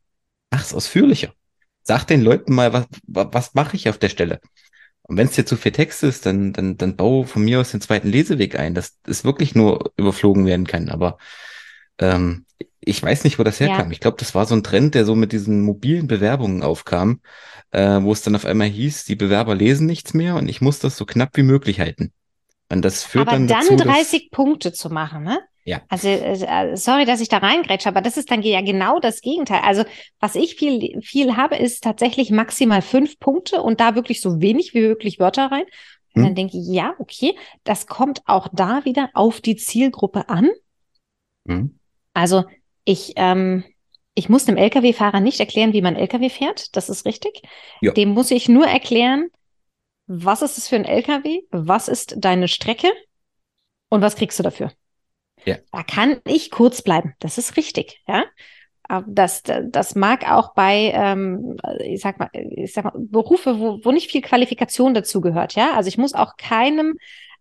mach's 0.51 0.73
ausführlicher. 0.73 1.33
Sag 1.83 2.05
den 2.05 2.21
Leuten 2.21 2.53
mal, 2.53 2.73
was, 2.73 2.87
was 3.07 3.53
mache 3.53 3.77
ich 3.77 3.89
auf 3.89 3.97
der 3.97 4.09
Stelle? 4.09 4.41
Und 5.03 5.15
wenn 5.17 5.27
es 5.27 5.35
dir 5.35 5.45
zu 5.45 5.55
viel 5.55 5.71
Text 5.71 6.03
ist, 6.03 6.25
dann, 6.25 6.51
dann, 6.51 6.77
dann 6.77 6.97
bau 6.97 7.23
von 7.23 7.43
mir 7.43 7.61
aus 7.61 7.71
den 7.71 7.79
zweiten 7.79 8.09
Leseweg 8.09 8.59
ein, 8.59 8.73
dass 8.73 8.97
es 9.07 9.23
wirklich 9.23 9.55
nur 9.55 9.93
überflogen 9.95 10.45
werden 10.45 10.67
kann. 10.67 10.89
Aber 10.89 11.17
ähm, 11.99 12.45
ich 12.87 13.03
weiß 13.03 13.23
nicht, 13.23 13.39
wo 13.39 13.43
das 13.43 13.59
herkam. 13.59 13.87
Ja. 13.87 13.91
Ich 13.91 13.99
glaube, 13.99 14.17
das 14.17 14.33
war 14.33 14.45
so 14.45 14.55
ein 14.55 14.63
Trend, 14.63 14.95
der 14.95 15.05
so 15.05 15.15
mit 15.15 15.31
diesen 15.31 15.61
mobilen 15.61 16.07
Bewerbungen 16.07 16.63
aufkam, 16.63 17.21
äh, 17.71 18.01
wo 18.01 18.11
es 18.11 18.21
dann 18.21 18.35
auf 18.35 18.45
einmal 18.45 18.67
hieß, 18.67 19.05
die 19.05 19.15
Bewerber 19.15 19.55
lesen 19.55 19.85
nichts 19.85 20.13
mehr 20.13 20.35
und 20.35 20.49
ich 20.49 20.61
muss 20.61 20.79
das 20.79 20.97
so 20.97 21.05
knapp 21.05 21.35
wie 21.35 21.43
möglich 21.43 21.79
halten. 21.79 22.13
Und 22.69 22.83
das 22.83 23.03
führt 23.03 23.27
aber 23.27 23.37
dann 23.37 23.47
dazu, 23.47 23.75
dann 23.75 23.87
30 23.87 24.29
Punkte 24.31 24.73
zu 24.73 24.89
machen, 24.89 25.23
ne? 25.23 25.39
Ja. 25.63 25.81
Also, 25.89 26.07
äh, 26.07 26.77
sorry, 26.77 27.03
dass 27.03 27.19
ich 27.19 27.27
da 27.27 27.39
reingrätsche, 27.39 27.89
aber 27.89 27.99
das 27.99 28.15
ist 28.15 28.31
dann 28.31 28.41
ja 28.41 28.61
genau 28.61 29.01
das 29.01 29.19
Gegenteil. 29.19 29.61
Also, 29.63 29.83
was 30.21 30.35
ich 30.35 30.55
viel, 30.55 31.01
viel 31.01 31.35
habe, 31.35 31.57
ist 31.57 31.83
tatsächlich 31.83 32.31
maximal 32.31 32.81
fünf 32.81 33.19
Punkte 33.19 33.61
und 33.61 33.81
da 33.81 33.93
wirklich 33.93 34.21
so 34.21 34.39
wenig 34.39 34.73
wie 34.73 34.79
möglich 34.79 35.19
Wörter 35.19 35.51
rein. 35.51 35.65
Und 36.15 36.21
hm. 36.21 36.23
dann 36.23 36.35
denke 36.35 36.57
ich, 36.57 36.67
ja, 36.69 36.93
okay, 36.99 37.35
das 37.65 37.85
kommt 37.85 38.21
auch 38.27 38.47
da 38.53 38.85
wieder 38.85 39.09
auf 39.13 39.41
die 39.41 39.57
Zielgruppe 39.57 40.29
an. 40.29 40.49
Hm. 41.45 41.77
Also, 42.13 42.45
ich, 42.87 43.13
ähm, 43.17 43.65
ich 44.15 44.29
muss 44.29 44.45
dem 44.45 44.55
Lkw-Fahrer 44.55 45.19
nicht 45.19 45.39
erklären, 45.39 45.73
wie 45.73 45.81
man 45.81 45.95
Lkw 45.95 46.29
fährt. 46.29 46.75
Das 46.75 46.89
ist 46.89 47.05
richtig. 47.05 47.41
Ja. 47.81 47.91
Dem 47.91 48.09
muss 48.09 48.31
ich 48.31 48.47
nur 48.47 48.65
erklären, 48.65 49.29
was 50.07 50.41
ist 50.41 50.57
es 50.57 50.69
für 50.69 50.77
ein 50.77 50.85
Lkw? 50.85 51.41
Was 51.51 51.89
ist 51.89 52.15
deine 52.17 52.47
Strecke? 52.47 52.87
Und 53.89 54.01
was 54.01 54.15
kriegst 54.15 54.39
du 54.39 54.43
dafür? 54.43 54.71
Ja. 55.45 55.57
Da 55.71 55.83
kann 55.83 56.21
ich 56.25 56.49
kurz 56.49 56.81
bleiben. 56.81 57.13
Das 57.19 57.37
ist 57.37 57.57
richtig. 57.57 58.01
Ja. 58.07 58.23
Das, 59.05 59.43
das 59.43 59.95
mag 59.95 60.31
auch 60.31 60.53
bei, 60.53 60.93
ähm, 60.93 61.57
ich 61.83 61.99
sag 61.99 62.19
mal, 62.19 62.29
ich 62.31 62.71
sag 62.71 62.85
mal, 62.85 62.93
Berufe, 62.95 63.59
wo, 63.59 63.83
wo 63.83 63.91
nicht 63.91 64.09
viel 64.09 64.21
Qualifikation 64.21 64.93
dazu 64.93 65.19
gehört, 65.19 65.55
ja. 65.55 65.73
Also 65.75 65.89
ich 65.89 65.97
muss 65.97 66.13
auch 66.13 66.37
keinem 66.37 66.97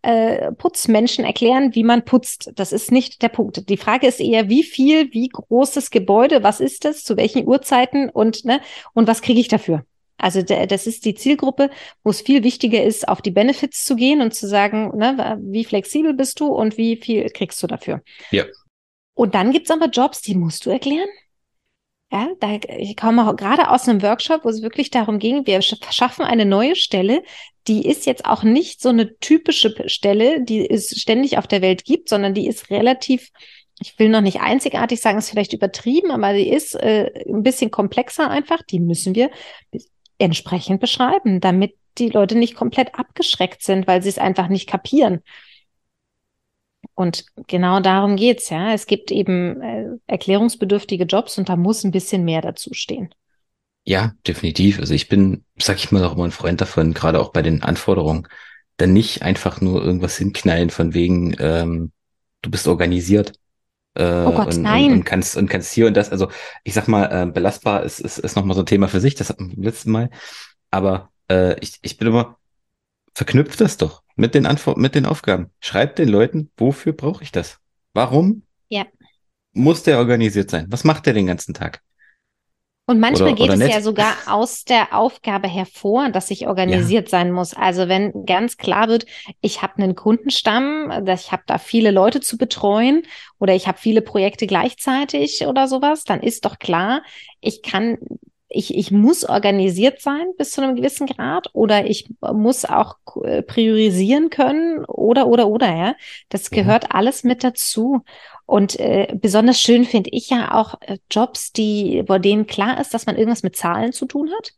äh, 0.06 0.52
Putzmenschen 0.52 1.24
erklären, 1.24 1.74
wie 1.74 1.82
man 1.82 2.04
putzt. 2.04 2.52
Das 2.54 2.72
ist 2.72 2.92
nicht 2.92 3.22
der 3.22 3.28
Punkt. 3.28 3.68
Die 3.68 3.76
Frage 3.76 4.06
ist 4.06 4.20
eher, 4.20 4.48
wie 4.48 4.62
viel, 4.62 5.12
wie 5.12 5.28
großes 5.28 5.90
Gebäude, 5.90 6.44
was 6.44 6.60
ist 6.60 6.84
das, 6.84 7.02
zu 7.02 7.16
welchen 7.16 7.46
Uhrzeiten 7.46 8.08
und, 8.08 8.44
ne, 8.44 8.60
und 8.94 9.08
was 9.08 9.20
kriege 9.20 9.40
ich 9.40 9.48
dafür? 9.48 9.84
Also 10.18 10.42
das 10.42 10.86
ist 10.86 11.04
die 11.04 11.14
Zielgruppe, 11.14 11.70
wo 12.02 12.10
es 12.10 12.22
viel 12.22 12.42
wichtiger 12.42 12.82
ist, 12.82 13.06
auf 13.06 13.20
die 13.20 13.32
Benefits 13.32 13.84
zu 13.84 13.96
gehen 13.96 14.22
und 14.22 14.32
zu 14.32 14.46
sagen, 14.46 14.96
ne, 14.96 15.38
wie 15.42 15.64
flexibel 15.64 16.14
bist 16.14 16.38
du 16.40 16.46
und 16.46 16.78
wie 16.78 16.96
viel 16.96 17.28
kriegst 17.30 17.62
du 17.62 17.66
dafür. 17.66 18.00
Ja. 18.30 18.44
Und 19.14 19.34
dann 19.34 19.50
gibt's 19.50 19.70
aber 19.70 19.86
Jobs, 19.86 20.22
die 20.22 20.36
musst 20.36 20.64
du 20.64 20.70
erklären. 20.70 21.08
Ja, 22.12 22.28
da, 22.38 22.58
ich 22.78 22.96
komme 22.96 23.34
gerade 23.34 23.70
aus 23.70 23.88
einem 23.88 24.00
Workshop, 24.02 24.44
wo 24.44 24.48
es 24.48 24.62
wirklich 24.62 24.90
darum 24.90 25.18
ging, 25.18 25.44
wir 25.46 25.60
schaffen 25.60 26.24
eine 26.24 26.46
neue 26.46 26.76
Stelle, 26.76 27.22
die 27.68 27.86
ist 27.86 28.06
jetzt 28.06 28.24
auch 28.24 28.42
nicht 28.42 28.80
so 28.80 28.90
eine 28.90 29.18
typische 29.18 29.88
Stelle, 29.88 30.42
die 30.42 30.68
es 30.68 31.00
ständig 31.00 31.38
auf 31.38 31.46
der 31.46 31.62
Welt 31.62 31.84
gibt, 31.84 32.08
sondern 32.08 32.34
die 32.34 32.46
ist 32.46 32.70
relativ, 32.70 33.30
ich 33.80 33.98
will 33.98 34.08
noch 34.08 34.20
nicht 34.20 34.40
einzigartig 34.40 35.00
sagen, 35.00 35.18
ist 35.18 35.30
vielleicht 35.30 35.52
übertrieben, 35.52 36.10
aber 36.10 36.32
die 36.32 36.48
ist 36.48 36.74
äh, 36.74 37.10
ein 37.28 37.42
bisschen 37.42 37.70
komplexer 37.70 38.30
einfach. 38.30 38.62
Die 38.62 38.80
müssen 38.80 39.14
wir 39.14 39.30
entsprechend 40.18 40.80
beschreiben, 40.80 41.40
damit 41.40 41.74
die 41.98 42.08
Leute 42.08 42.36
nicht 42.36 42.54
komplett 42.54 42.94
abgeschreckt 42.94 43.62
sind, 43.62 43.86
weil 43.86 44.02
sie 44.02 44.10
es 44.10 44.18
einfach 44.18 44.48
nicht 44.48 44.68
kapieren. 44.68 45.22
Und 46.94 47.26
genau 47.46 47.80
darum 47.80 48.16
geht's 48.16 48.48
ja. 48.48 48.72
Es 48.72 48.86
gibt 48.86 49.10
eben 49.10 49.60
äh, 49.60 49.86
erklärungsbedürftige 50.06 51.04
Jobs 51.04 51.36
und 51.36 51.48
da 51.48 51.56
muss 51.56 51.84
ein 51.84 51.90
bisschen 51.90 52.24
mehr 52.24 52.40
dazu 52.40 52.72
stehen. 52.72 53.10
Ja, 53.86 54.14
definitiv. 54.26 54.80
Also 54.80 54.94
ich 54.94 55.08
bin, 55.08 55.44
sag 55.58 55.76
ich 55.76 55.92
mal, 55.92 56.04
auch 56.04 56.14
immer 56.14 56.24
ein 56.24 56.32
Freund 56.32 56.60
davon, 56.60 56.92
gerade 56.92 57.20
auch 57.20 57.30
bei 57.30 57.40
den 57.42 57.62
Anforderungen, 57.62 58.26
dann 58.78 58.92
nicht 58.92 59.22
einfach 59.22 59.60
nur 59.60 59.82
irgendwas 59.82 60.16
hinknallen 60.18 60.70
von 60.70 60.92
wegen, 60.92 61.36
ähm, 61.38 61.92
du 62.42 62.50
bist 62.50 62.66
organisiert. 62.66 63.32
Äh, 63.94 64.02
oh 64.24 64.32
Gott, 64.32 64.54
und, 64.54 64.62
nein. 64.62 64.86
Und, 64.86 64.92
und, 64.92 65.04
kannst 65.04 65.36
und 65.36 65.48
kannst 65.48 65.72
hier 65.72 65.86
und 65.86 65.94
das. 65.94 66.10
Also 66.10 66.28
ich 66.64 66.74
sag 66.74 66.88
mal, 66.88 67.04
äh, 67.04 67.30
belastbar 67.30 67.84
ist, 67.84 68.00
ist, 68.00 68.18
ist 68.18 68.34
nochmal 68.34 68.56
so 68.56 68.62
ein 68.62 68.66
Thema 68.66 68.88
für 68.88 69.00
sich, 69.00 69.14
das 69.14 69.30
hatten 69.30 69.48
wir 69.48 69.54
beim 69.54 69.64
letzten 69.64 69.92
Mal. 69.92 70.10
Aber 70.70 71.10
äh, 71.30 71.58
ich, 71.60 71.78
ich 71.82 71.96
bin 71.96 72.08
immer 72.08 72.38
verknüpft 73.14 73.60
das 73.60 73.78
doch 73.78 74.02
mit 74.16 74.34
den 74.34 74.46
Antworten, 74.46 74.80
mit 74.82 74.94
den 74.94 75.06
Aufgaben. 75.06 75.50
Schreibt 75.60 75.98
den 75.98 76.08
Leuten, 76.08 76.50
wofür 76.56 76.92
brauche 76.92 77.22
ich 77.22 77.32
das? 77.32 77.58
Warum 77.94 78.42
Ja. 78.68 78.84
muss 79.54 79.84
der 79.84 79.98
organisiert 79.98 80.50
sein? 80.50 80.66
Was 80.70 80.84
macht 80.84 81.06
der 81.06 81.14
den 81.14 81.26
ganzen 81.26 81.54
Tag? 81.54 81.80
Und 82.88 83.00
manchmal 83.00 83.30
Oder- 83.30 83.36
geht 83.36 83.44
oder 83.46 83.54
es 83.54 83.60
nicht. 83.60 83.74
ja 83.74 83.80
sogar 83.80 84.14
aus 84.28 84.64
der 84.64 84.94
Aufgabe 84.96 85.48
hervor, 85.48 86.08
dass 86.10 86.30
ich 86.30 86.46
organisiert 86.46 87.08
sein 87.08 87.32
muss. 87.32 87.52
Also 87.52 87.88
wenn 87.88 88.24
ganz 88.26 88.56
klar 88.58 88.86
wird, 88.88 89.06
ich 89.40 89.60
habe 89.60 89.82
einen 89.82 89.96
Kundenstamm, 89.96 91.04
dass 91.04 91.22
ich 91.24 91.32
habe 91.32 91.42
da 91.46 91.58
viele 91.58 91.90
Leute 91.90 92.20
zu 92.20 92.36
betreuen 92.38 93.02
oder 93.40 93.54
ich 93.56 93.66
habe 93.66 93.78
viele 93.78 94.02
Projekte 94.02 94.46
gleichzeitig 94.46 95.44
oder 95.48 95.66
sowas, 95.66 96.04
dann 96.04 96.20
ist 96.20 96.44
doch 96.44 96.60
klar, 96.60 97.02
ich 97.40 97.62
kann, 97.62 97.98
ich, 98.48 98.76
ich 98.76 98.92
muss 98.92 99.24
organisiert 99.28 100.00
sein 100.00 100.26
bis 100.38 100.52
zu 100.52 100.62
einem 100.62 100.76
gewissen 100.76 101.08
Grad 101.08 101.48
oder 101.54 101.86
ich 101.90 102.08
muss 102.20 102.64
auch 102.64 102.94
äh, 103.24 103.42
priorisieren 103.42 104.30
können 104.30 104.84
oder 104.84 105.26
oder 105.26 105.48
oder 105.48 105.74
ja. 105.74 105.94
Das 106.28 106.50
Ja. 106.52 106.62
gehört 106.62 106.94
alles 106.94 107.24
mit 107.24 107.42
dazu. 107.42 108.02
Und 108.46 108.78
äh, 108.78 109.08
besonders 109.14 109.60
schön 109.60 109.84
finde 109.84 110.10
ich 110.12 110.30
ja 110.30 110.54
auch 110.54 110.74
äh, 110.80 110.98
Jobs, 111.10 111.52
die, 111.52 112.02
bei 112.04 112.18
denen 112.18 112.46
klar 112.46 112.80
ist, 112.80 112.94
dass 112.94 113.06
man 113.06 113.16
irgendwas 113.16 113.42
mit 113.42 113.56
Zahlen 113.56 113.92
zu 113.92 114.06
tun 114.06 114.30
hat 114.36 114.52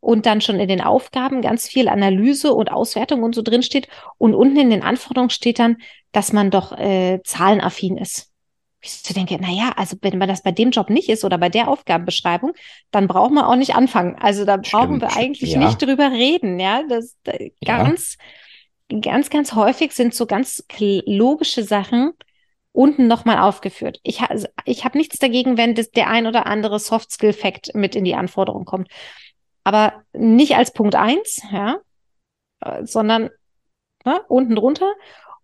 und 0.00 0.26
dann 0.26 0.40
schon 0.40 0.58
in 0.58 0.66
den 0.68 0.80
Aufgaben 0.80 1.42
ganz 1.42 1.68
viel 1.68 1.88
Analyse 1.88 2.52
und 2.52 2.72
Auswertung 2.72 3.22
und 3.22 3.34
so 3.36 3.42
drin 3.42 3.62
steht 3.62 3.86
und 4.18 4.34
unten 4.34 4.58
in 4.58 4.70
den 4.70 4.82
Anforderungen 4.82 5.30
steht 5.30 5.60
dann, 5.60 5.76
dass 6.10 6.32
man 6.32 6.50
doch 6.50 6.72
äh, 6.76 7.20
zahlenaffin 7.24 7.96
ist. 7.96 8.30
Ich 8.84 8.90
so 8.90 9.14
denke, 9.14 9.38
na 9.40 9.48
ja, 9.50 9.72
also 9.76 9.96
wenn 10.00 10.18
man 10.18 10.28
das 10.28 10.42
bei 10.42 10.50
dem 10.50 10.72
Job 10.72 10.90
nicht 10.90 11.08
ist 11.08 11.24
oder 11.24 11.38
bei 11.38 11.48
der 11.48 11.68
Aufgabenbeschreibung, 11.68 12.52
dann 12.90 13.06
brauchen 13.06 13.34
wir 13.34 13.46
auch 13.48 13.54
nicht 13.54 13.76
anfangen. 13.76 14.16
Also 14.20 14.44
da 14.44 14.56
brauchen 14.56 14.98
Stimmt, 14.98 15.02
wir 15.02 15.16
eigentlich 15.16 15.52
Ja. 15.52 15.60
nicht 15.60 15.80
drüber 15.80 16.10
reden, 16.10 16.58
ja. 16.58 16.82
Das 16.88 17.16
da, 17.22 17.32
Ja. 17.60 17.84
ganz, 17.84 18.16
ganz, 19.00 19.30
ganz 19.30 19.54
häufig 19.54 19.92
sind 19.92 20.14
so 20.14 20.26
ganz 20.26 20.64
logische 21.06 21.62
Sachen 21.62 22.12
unten 22.72 23.06
nochmal 23.06 23.38
aufgeführt. 23.38 24.00
Ich, 24.02 24.20
ha 24.20 24.26
also 24.26 24.48
ich 24.64 24.84
habe 24.84 24.98
nichts 24.98 25.18
dagegen, 25.18 25.56
wenn 25.56 25.74
das, 25.74 25.90
der 25.90 26.08
ein 26.08 26.26
oder 26.26 26.46
andere 26.46 26.78
Soft-Skill-Fact 26.78 27.74
mit 27.74 27.94
in 27.94 28.04
die 28.04 28.14
Anforderung 28.14 28.64
kommt. 28.64 28.88
Aber 29.64 30.02
nicht 30.12 30.56
als 30.56 30.72
Punkt 30.72 30.94
eins, 30.94 31.40
ja, 31.52 31.78
äh, 32.60 32.84
sondern 32.84 33.30
ne, 34.04 34.22
unten 34.28 34.56
drunter. 34.56 34.92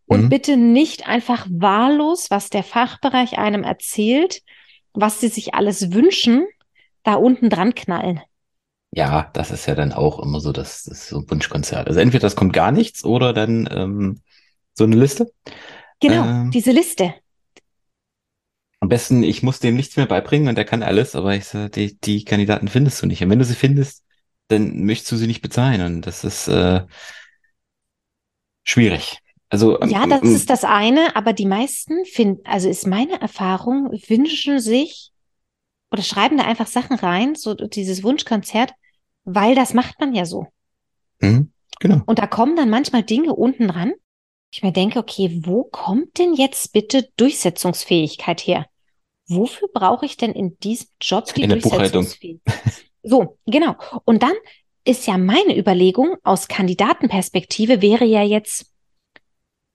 Und 0.07 0.25
Mhm. 0.25 0.31
bitte 0.31 0.57
nicht 0.57 1.07
einfach 1.07 1.47
wahllos, 1.51 2.31
was 2.31 2.51
der 2.51 2.65
Fachbereich 2.65 3.39
einem 3.39 3.63
erzählt, 3.65 4.43
was 4.95 5.21
sie 5.21 5.29
sich 5.29 5.55
alles 5.55 5.93
wünschen, 5.93 6.47
da 7.03 7.15
unten 7.15 7.51
dran 7.51 7.75
knallen. 7.75 8.21
Ja, 8.91 9.31
das 9.35 9.51
ist 9.51 9.67
ja 9.67 9.75
dann 9.75 9.93
auch 9.93 10.19
immer 10.19 10.41
so, 10.41 10.51
das, 10.53 10.85
das 10.85 11.01
ist 11.03 11.09
so 11.09 11.19
ein 11.19 11.31
Wunschkonzert. 11.31 11.89
Also 11.89 12.01
entweder 12.01 12.23
das 12.23 12.37
kommt 12.37 12.53
gar 12.55 12.73
nichts 12.73 13.05
oder 13.05 13.33
dann 13.33 13.69
ähm, 13.71 14.23
so 14.75 14.85
eine 14.85 14.97
Liste. 14.97 15.31
Genau, 16.01 16.25
Ähm. 16.25 16.51
diese 16.51 16.73
Liste. 16.73 17.15
Am 18.81 18.89
besten, 18.89 19.23
ich 19.23 19.43
muss 19.43 19.59
dem 19.59 19.75
nichts 19.75 19.97
mehr 19.97 20.07
beibringen 20.07 20.49
und 20.49 20.55
der 20.55 20.65
kann 20.65 20.83
alles, 20.85 21.17
aber 21.17 21.35
ich 21.35 21.47
sag, 21.47 21.73
die, 21.73 21.99
die 21.99 22.25
Kandidaten 22.25 22.69
findest 22.69 23.03
du 23.03 23.07
nicht. 23.07 23.23
Und 23.23 23.31
wenn 23.31 23.39
du 23.41 23.45
sie 23.45 23.57
findest, 23.57 24.05
dann 24.47 24.85
möchtest 24.85 25.11
du 25.13 25.17
sie 25.17 25.27
nicht 25.27 25.43
bezahlen. 25.43 25.81
Und 25.83 26.03
das 26.03 26.23
ist 26.25 26.49
äh, 26.49 26.83
schwierig. 28.65 29.19
Also 29.51 29.81
Ja, 29.81 30.05
ähm, 30.05 30.11
das 30.11 30.23
ähm, 30.23 30.35
ist 30.35 30.51
das 30.51 30.65
eine, 30.65 31.17
aber 31.17 31.33
die 31.33 31.47
meisten 31.47 32.05
finden, 32.05 32.41
also 32.45 32.69
ist 32.69 32.87
meine 32.87 33.21
Erfahrung, 33.21 33.91
wünschen 33.91 34.61
sich 34.61 35.11
oder 35.91 36.03
schreiben 36.03 36.37
da 36.37 36.45
einfach 36.45 36.67
Sachen 36.67 36.97
rein, 36.97 37.35
so 37.35 37.55
dieses 37.55 38.03
Wunschkonzert, 38.03 38.73
weil 39.25 39.55
das 39.55 39.75
macht 39.75 39.99
man 40.01 40.15
ja 40.15 40.25
so. 40.25 40.47
mhm, 41.21 41.51
genau. 41.81 42.03
Und 42.07 42.19
da 42.19 42.27
kommen 42.27 42.57
dann 42.57 42.71
manchmal 42.71 43.03
Dinge 43.03 43.35
unten 43.35 43.69
dran. 43.69 43.93
Ich 44.51 44.63
mir 44.63 44.73
denke, 44.73 44.99
okay, 44.99 45.41
wo 45.45 45.65
kommt 45.65 46.19
denn 46.19 46.35
jetzt 46.35 46.73
bitte 46.73 47.09
Durchsetzungsfähigkeit 47.17 48.41
her? 48.47 48.67
Wofür 49.29 49.69
brauche 49.73 50.07
ich 50.07 50.17
denn 50.17 50.33
in 50.33 50.59
diesem 50.61 50.89
Job 51.01 51.33
die 51.35 51.43
In 51.43 51.51
der 51.51 51.57
Buchhaltung. 51.57 52.05
Durchsetzungsfähigkeit? 52.05 52.55
So, 53.03 53.39
genau. 53.47 53.77
Und 54.05 54.23
dann 54.23 54.33
ist 54.85 55.07
ja 55.07 55.19
meine 55.19 55.57
Überlegung 55.57 56.17
aus 56.23 56.49
Kandidatenperspektive 56.49 57.83
wäre 57.83 58.05
ja 58.05 58.23
jetzt, 58.23 58.73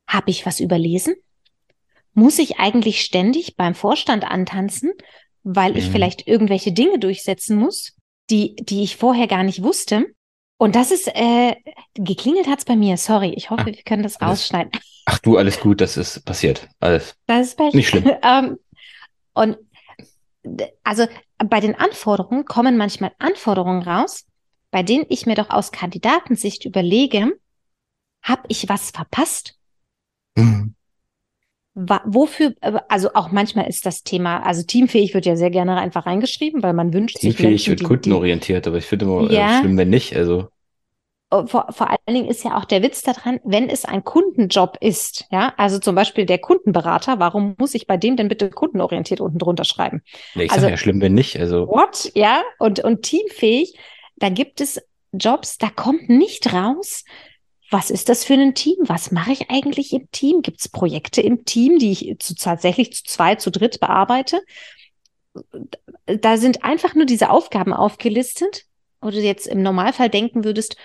habe 0.08 0.32
ich 0.32 0.46
was 0.46 0.60
überlesen? 0.60 1.16
Muss 2.14 2.40
ich 2.40 2.58
eigentlich 2.60 3.02
ständig 3.02 3.56
beim 3.56 3.76
Vorstand 3.76 4.24
antanzen, 4.24 4.92
weil 5.44 5.78
ich 5.78 5.88
Mhm. 5.88 5.92
vielleicht 5.92 6.28
irgendwelche 6.28 6.72
Dinge 6.72 7.00
durchsetzen 7.00 7.58
muss, 7.58 7.96
die, 8.30 8.56
die 8.56 8.84
ich 8.84 8.98
vorher 8.98 9.28
gar 9.28 9.44
nicht 9.44 9.62
wusste? 9.62 10.08
Und 10.64 10.78
das 10.78 10.92
ist, 10.92 11.10
äh, 11.14 11.56
geklingelt 11.94 12.48
hat's 12.48 12.64
bei 12.64 12.78
mir, 12.78 12.96
sorry. 12.96 13.34
Ich 13.36 13.50
hoffe, 13.50 13.64
Ah, 13.64 13.66
wir 13.66 13.74
können 13.84 14.02
das 14.02 14.16
alles- 14.22 14.40
rausschneiden. 14.40 14.72
Ach 15.04 15.20
du, 15.20 15.36
alles 15.38 15.60
gut, 15.60 15.82
das 15.82 15.98
ist 15.98 16.24
passiert. 16.24 16.70
Alles. 16.80 17.18
Das 17.28 17.48
ist 17.48 17.58
Pech. 17.58 17.74
Nicht 17.74 17.90
schlimm. 17.90 18.06
ähm, 18.24 18.58
und 19.34 19.58
also 20.86 21.06
bei 21.38 21.60
den 21.60 21.76
Anforderungen 21.76 22.46
kommen 22.46 22.78
manchmal 22.78 23.12
Anforderungen 23.20 23.84
raus, 23.84 24.26
bei 24.72 24.84
denen 24.84 25.06
ich 25.10 25.26
mir 25.26 25.36
doch 25.36 25.50
aus 25.50 25.74
Kandidatensicht 25.74 26.64
überlege, 26.64 27.34
habe 28.22 28.44
ich 28.48 28.70
was 28.70 28.92
verpasst? 28.92 29.58
Mhm. 30.38 30.76
Wofür, 31.76 32.54
äh, 32.62 32.80
also 32.88 33.10
auch 33.16 33.32
manchmal 33.32 33.68
ist 33.68 33.86
das 33.86 34.04
Thema, 34.04 34.40
also 34.46 34.64
teamfähig 34.64 35.14
wird 35.14 35.26
ja 35.26 35.36
sehr 35.36 35.50
gerne 35.50 35.76
einfach 35.76 36.06
reingeschrieben, 36.06 36.64
weil 36.64 36.72
man 36.74 36.94
wünscht 36.94 37.18
sich 37.20 37.36
Teamfähig 37.36 37.68
wird 37.68 37.84
kundenorientiert, 37.84 38.66
aber 38.66 38.78
ich 38.78 38.86
finde 38.86 39.04
immer 39.04 39.30
Ja. 39.30 39.58
äh, 39.58 39.60
schlimm, 39.60 39.78
wenn 39.78 39.90
nicht. 39.90 40.16
Also 40.16 40.48
vor, 41.48 41.68
vor 41.72 41.90
allen 41.90 41.98
Dingen 42.08 42.28
ist 42.28 42.44
ja 42.44 42.58
auch 42.58 42.66
der 42.66 42.82
Witz 42.84 43.02
daran, 43.02 43.40
wenn 43.44 43.70
es 43.70 43.86
ein 43.86 44.04
Kundenjob 44.04 44.78
ist, 44.82 45.26
ja, 45.32 45.54
also 45.58 45.80
zum 45.80 45.96
Beispiel 45.96 46.26
der 46.26 46.38
Kundenberater, 46.38 47.20
warum 47.20 47.56
muss 47.58 47.74
ich 47.74 47.88
bei 47.88 47.98
dem 47.98 48.16
denn 48.18 48.28
bitte 48.28 48.50
kundenorientiert 48.50 49.22
unten 49.22 49.40
drunter 49.40 49.64
schreiben? 49.66 50.02
nee, 50.36 50.44
ich 50.46 50.52
Also- 50.52 50.68
ja 50.68 50.78
schlimm, 50.78 51.02
wenn 51.02 51.14
nicht. 51.14 51.40
Also 51.40 51.68
What? 51.68 52.12
Ja, 52.16 52.44
und, 52.60 52.80
und 52.84 53.02
teamfähig, 53.02 53.78
da 54.18 54.30
gibt 54.30 54.62
es 54.62 54.82
Jobs, 55.12 55.58
da 55.58 55.70
kommt 55.70 56.10
nicht 56.10 56.54
raus, 56.54 57.04
was 57.70 57.90
ist 57.90 58.08
das 58.10 58.24
für 58.24 58.34
ein 58.36 58.54
Team? 58.54 58.76
Was 58.82 59.12
mache 59.12 59.32
ich 59.32 59.50
eigentlich 59.50 59.94
im 59.94 60.08
Team? 60.12 60.44
Gibt 60.44 60.60
es 60.60 60.70
Projekte 60.70 61.22
im 61.22 61.44
Team, 61.44 61.80
die 61.80 61.92
ich 61.92 62.20
zu, 62.20 62.36
tatsächlich 62.36 62.94
zu 62.94 63.04
zwei, 63.04 63.34
zu 63.36 63.50
dritt 63.50 63.80
bearbeite? 63.80 64.42
Da 66.06 66.38
sind 66.38 66.64
einfach 66.64 66.94
nur 66.94 67.06
diese 67.06 67.32
Aufgaben 67.32 67.74
aufgelistet, 67.74 68.66
wo 69.02 69.10
du 69.10 69.20
jetzt 69.20 69.48
im 69.48 69.64
Normalfall 69.64 70.10
denken 70.10 70.44
würdest, 70.44 70.78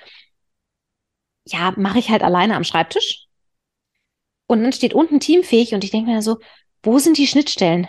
ja, 1.53 1.73
mache 1.77 1.99
ich 1.99 2.11
halt 2.11 2.23
alleine 2.23 2.57
am 2.57 2.65
Schreibtisch. 2.65 3.27
Und 4.47 4.63
dann 4.63 4.73
steht 4.73 4.95
unten 4.95 5.21
teamfähig 5.21 5.75
und 5.75 5.85
ich 5.85 5.91
denke 5.91 6.11
mir 6.11 6.23
so, 6.23 6.39
wo 6.83 6.99
sind 6.99 7.19
die 7.19 7.27
Schnittstellen? 7.27 7.89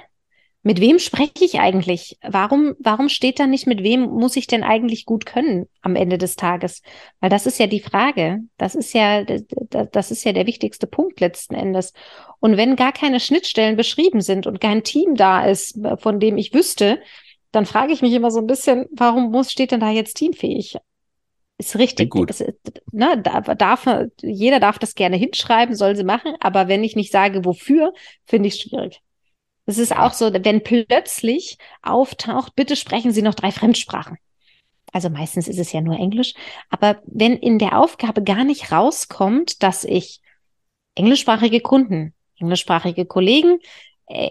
Mit 0.61 0.81
wem 0.81 0.99
spreche 0.99 1.45
ich 1.45 1.59
eigentlich? 1.59 2.17
Warum, 2.21 2.75
warum 2.79 3.07
steht 3.07 3.39
da 3.39 3.47
nicht, 3.47 3.65
mit 3.65 3.81
wem 3.81 4.01
muss 4.01 4.35
ich 4.35 4.45
denn 4.45 4.63
eigentlich 4.63 5.05
gut 5.05 5.25
können 5.25 5.69
am 5.81 5.95
Ende 5.95 6.17
des 6.17 6.35
Tages? 6.35 6.81
Weil 7.21 7.29
das 7.29 7.45
ist 7.45 7.59
ja 7.59 7.67
die 7.67 7.79
Frage. 7.79 8.39
Das 8.57 8.75
ist 8.75 8.93
ja, 8.93 9.23
das, 9.23 10.11
ist 10.11 10.25
ja 10.25 10.33
der 10.33 10.47
wichtigste 10.47 10.85
Punkt 10.85 11.21
letzten 11.21 11.55
Endes. 11.55 11.93
Und 12.41 12.57
wenn 12.57 12.75
gar 12.75 12.91
keine 12.91 13.21
Schnittstellen 13.21 13.77
beschrieben 13.77 14.19
sind 14.19 14.47
und 14.47 14.59
kein 14.59 14.83
Team 14.83 15.15
da 15.15 15.45
ist, 15.45 15.79
von 15.99 16.19
dem 16.19 16.37
ich 16.37 16.53
wüsste, 16.53 17.01
dann 17.53 17.65
frage 17.65 17.93
ich 17.93 18.01
mich 18.01 18.13
immer 18.13 18.29
so 18.29 18.39
ein 18.39 18.47
bisschen, 18.47 18.85
warum 18.91 19.31
muss, 19.31 19.53
steht 19.53 19.71
denn 19.71 19.79
da 19.79 19.91
jetzt 19.91 20.15
teamfähig? 20.15 20.75
Ist 21.59 21.77
richtig. 21.77 22.09
gut. 22.09 22.29
Das, 22.29 22.43
ne, 22.93 23.21
da, 23.21 23.41
darf, 23.41 23.85
jeder 24.21 24.61
darf 24.61 24.79
das 24.79 24.95
gerne 24.95 25.17
hinschreiben, 25.17 25.75
soll 25.75 25.95
sie 25.97 26.05
machen, 26.05 26.33
aber 26.39 26.69
wenn 26.69 26.85
ich 26.85 26.95
nicht 26.95 27.11
sage, 27.11 27.43
wofür, 27.43 27.93
finde 28.25 28.47
ich 28.47 28.55
schwierig. 28.55 29.01
Es 29.65 29.77
ist 29.77 29.95
auch 29.95 30.13
so, 30.13 30.33
wenn 30.33 30.63
plötzlich 30.63 31.57
auftaucht, 31.83 32.55
bitte 32.55 32.75
sprechen 32.75 33.11
Sie 33.11 33.21
noch 33.21 33.35
drei 33.35 33.51
Fremdsprachen. 33.51 34.17
Also 34.93 35.09
meistens 35.09 35.47
ist 35.47 35.59
es 35.59 35.71
ja 35.73 35.81
nur 35.81 35.99
Englisch. 35.99 36.33
Aber 36.69 37.01
wenn 37.05 37.35
in 37.35 37.59
der 37.59 37.77
Aufgabe 37.77 38.23
gar 38.23 38.45
nicht 38.45 38.71
rauskommt, 38.71 39.61
dass 39.61 39.83
ich 39.83 40.21
englischsprachige 40.95 41.59
Kunden, 41.59 42.15
englischsprachige 42.39 43.05
Kollegen, 43.05 43.59
äh, 44.07 44.29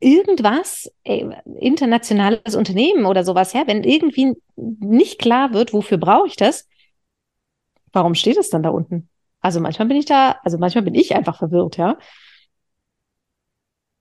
irgendwas, 0.00 0.90
äh, 1.04 1.26
internationales 1.58 2.54
Unternehmen 2.54 3.06
oder 3.06 3.24
sowas, 3.24 3.52
ja, 3.52 3.66
wenn 3.66 3.84
irgendwie 3.84 4.34
nicht 4.56 5.18
klar 5.18 5.52
wird, 5.52 5.72
wofür 5.72 5.98
brauche 5.98 6.28
ich 6.28 6.36
das, 6.36 6.66
warum 7.92 8.14
steht 8.14 8.36
es 8.36 8.50
dann 8.50 8.62
da 8.62 8.70
unten? 8.70 9.08
Also 9.40 9.60
manchmal 9.60 9.88
bin 9.88 9.96
ich 9.96 10.06
da, 10.06 10.36
also 10.44 10.58
manchmal 10.58 10.84
bin 10.84 10.94
ich 10.94 11.14
einfach 11.14 11.38
verwirrt, 11.38 11.76
ja. 11.76 11.98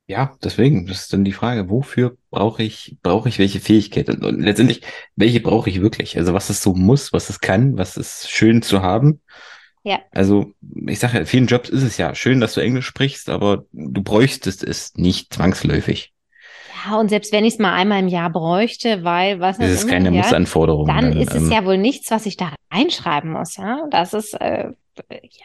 Ja, 0.08 0.38
deswegen, 0.44 0.86
das 0.86 1.02
ist 1.02 1.14
dann 1.14 1.24
die 1.24 1.32
Frage, 1.32 1.68
wofür 1.70 2.16
brauche 2.30 2.62
ich, 2.62 2.98
brauche 3.02 3.28
ich 3.28 3.40
welche 3.40 3.60
Fähigkeit? 3.60 4.08
Und, 4.08 4.24
und 4.24 4.40
letztendlich, 4.40 4.82
welche 5.16 5.40
brauche 5.40 5.70
ich 5.70 5.82
wirklich? 5.82 6.16
Also 6.18 6.34
was 6.36 6.50
es 6.52 6.62
so 6.62 6.76
muss, 6.76 7.12
was 7.12 7.30
es 7.30 7.40
kann, 7.40 7.76
was 7.78 7.98
ist 7.98 8.30
schön 8.30 8.62
zu 8.62 8.84
haben. 8.84 9.22
Ja. 9.86 10.00
Also, 10.12 10.52
ich 10.88 10.98
sage 10.98 11.20
ja, 11.20 11.26
vielen 11.26 11.46
Jobs 11.46 11.70
ist 11.70 11.84
es 11.84 11.98
ja 11.98 12.16
schön, 12.16 12.42
dass 12.42 12.56
du 12.56 12.62
Englisch 12.62 12.88
sprichst, 12.88 13.30
aber 13.30 13.66
du 13.72 14.02
bräuchtest 14.02 14.64
es 14.64 14.96
nicht 14.96 15.32
zwangsläufig. 15.32 16.12
Ja, 16.86 17.00
und 17.00 17.10
selbst 17.10 17.32
wenn 17.32 17.46
ich 17.46 17.54
es 17.54 17.60
mal 17.60 17.74
einmal 17.74 18.00
im 18.00 18.08
Jahr 18.08 18.32
bräuchte, 18.32 19.04
weil 19.04 19.40
was 19.40 19.60
Das 19.60 19.70
ist 19.70 19.88
keine 19.88 20.10
Mussanforderung. 20.10 20.88
dann, 20.88 21.12
dann, 21.12 21.18
ist 21.22 21.36
es 21.36 21.44
ähm, 21.44 21.52
ja 21.52 21.66
wohl 21.66 21.78
nichts, 21.78 22.10
was 22.10 22.26
ich 22.26 22.36
da 22.36 22.54
reinschreiben 22.72 23.32
muss. 23.32 23.58
Ja, 23.58 23.86
das 23.92 24.16
ist 24.16 24.34
äh, 24.34 24.72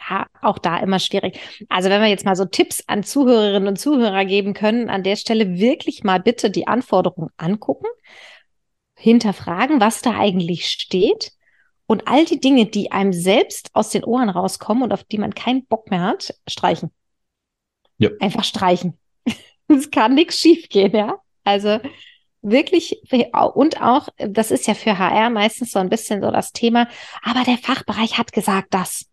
ja 0.09 0.25
auch 0.41 0.57
da 0.57 0.79
immer 0.79 0.97
schwierig. 0.97 1.39
Also 1.69 1.89
wenn 1.89 2.01
wir 2.01 2.09
jetzt 2.09 2.25
mal 2.25 2.35
so 2.35 2.45
Tipps 2.45 2.83
an 2.87 3.03
Zuhörerinnen 3.03 3.67
und 3.67 3.77
Zuhörer 3.77 4.25
geben 4.25 4.55
können, 4.55 4.89
an 4.89 5.03
der 5.03 5.17
Stelle 5.17 5.59
wirklich 5.59 6.03
mal 6.03 6.19
bitte 6.19 6.49
die 6.49 6.67
Anforderungen 6.67 7.29
angucken, 7.37 7.85
hinterfragen, 8.95 9.79
was 9.79 10.01
da 10.01 10.17
eigentlich 10.17 10.65
steht 10.65 11.31
und 11.91 12.07
all 12.07 12.23
die 12.23 12.39
Dinge, 12.39 12.67
die 12.67 12.93
einem 12.93 13.11
selbst 13.11 13.69
aus 13.73 13.89
den 13.89 14.05
Ohren 14.05 14.29
rauskommen 14.29 14.81
und 14.81 14.93
auf 14.93 15.03
die 15.03 15.17
man 15.17 15.35
keinen 15.35 15.65
Bock 15.65 15.91
mehr 15.91 15.99
hat, 15.99 16.33
streichen. 16.47 16.89
Ja. 17.97 18.11
Einfach 18.21 18.45
streichen. 18.45 18.97
Es 19.67 19.91
kann 19.91 20.15
nichts 20.15 20.39
schiefgehen, 20.39 20.95
ja. 20.95 21.17
Also 21.43 21.79
wirklich, 22.41 23.01
und 23.55 23.81
auch, 23.81 24.07
das 24.17 24.51
ist 24.51 24.67
ja 24.67 24.73
für 24.73 24.97
HR 24.97 25.29
meistens 25.31 25.73
so 25.73 25.79
ein 25.79 25.89
bisschen 25.89 26.21
so 26.21 26.31
das 26.31 26.53
Thema, 26.53 26.87
aber 27.23 27.43
der 27.43 27.57
Fachbereich 27.57 28.17
hat 28.17 28.31
gesagt 28.31 28.73
das. 28.73 29.09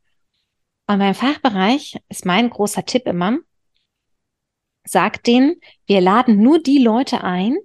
Und 0.87 1.01
beim 1.01 1.17
Fachbereich 1.17 1.99
ist 2.09 2.27
mein 2.27 2.49
großer 2.49 2.85
Tipp 2.85 3.07
immer, 3.07 3.39
sagt 4.85 5.27
denen, 5.27 5.61
wir 5.87 6.01
laden 6.01 6.41
nur 6.41 6.61
die 6.61 6.79
Leute 6.79 7.25
ein, 7.25 7.57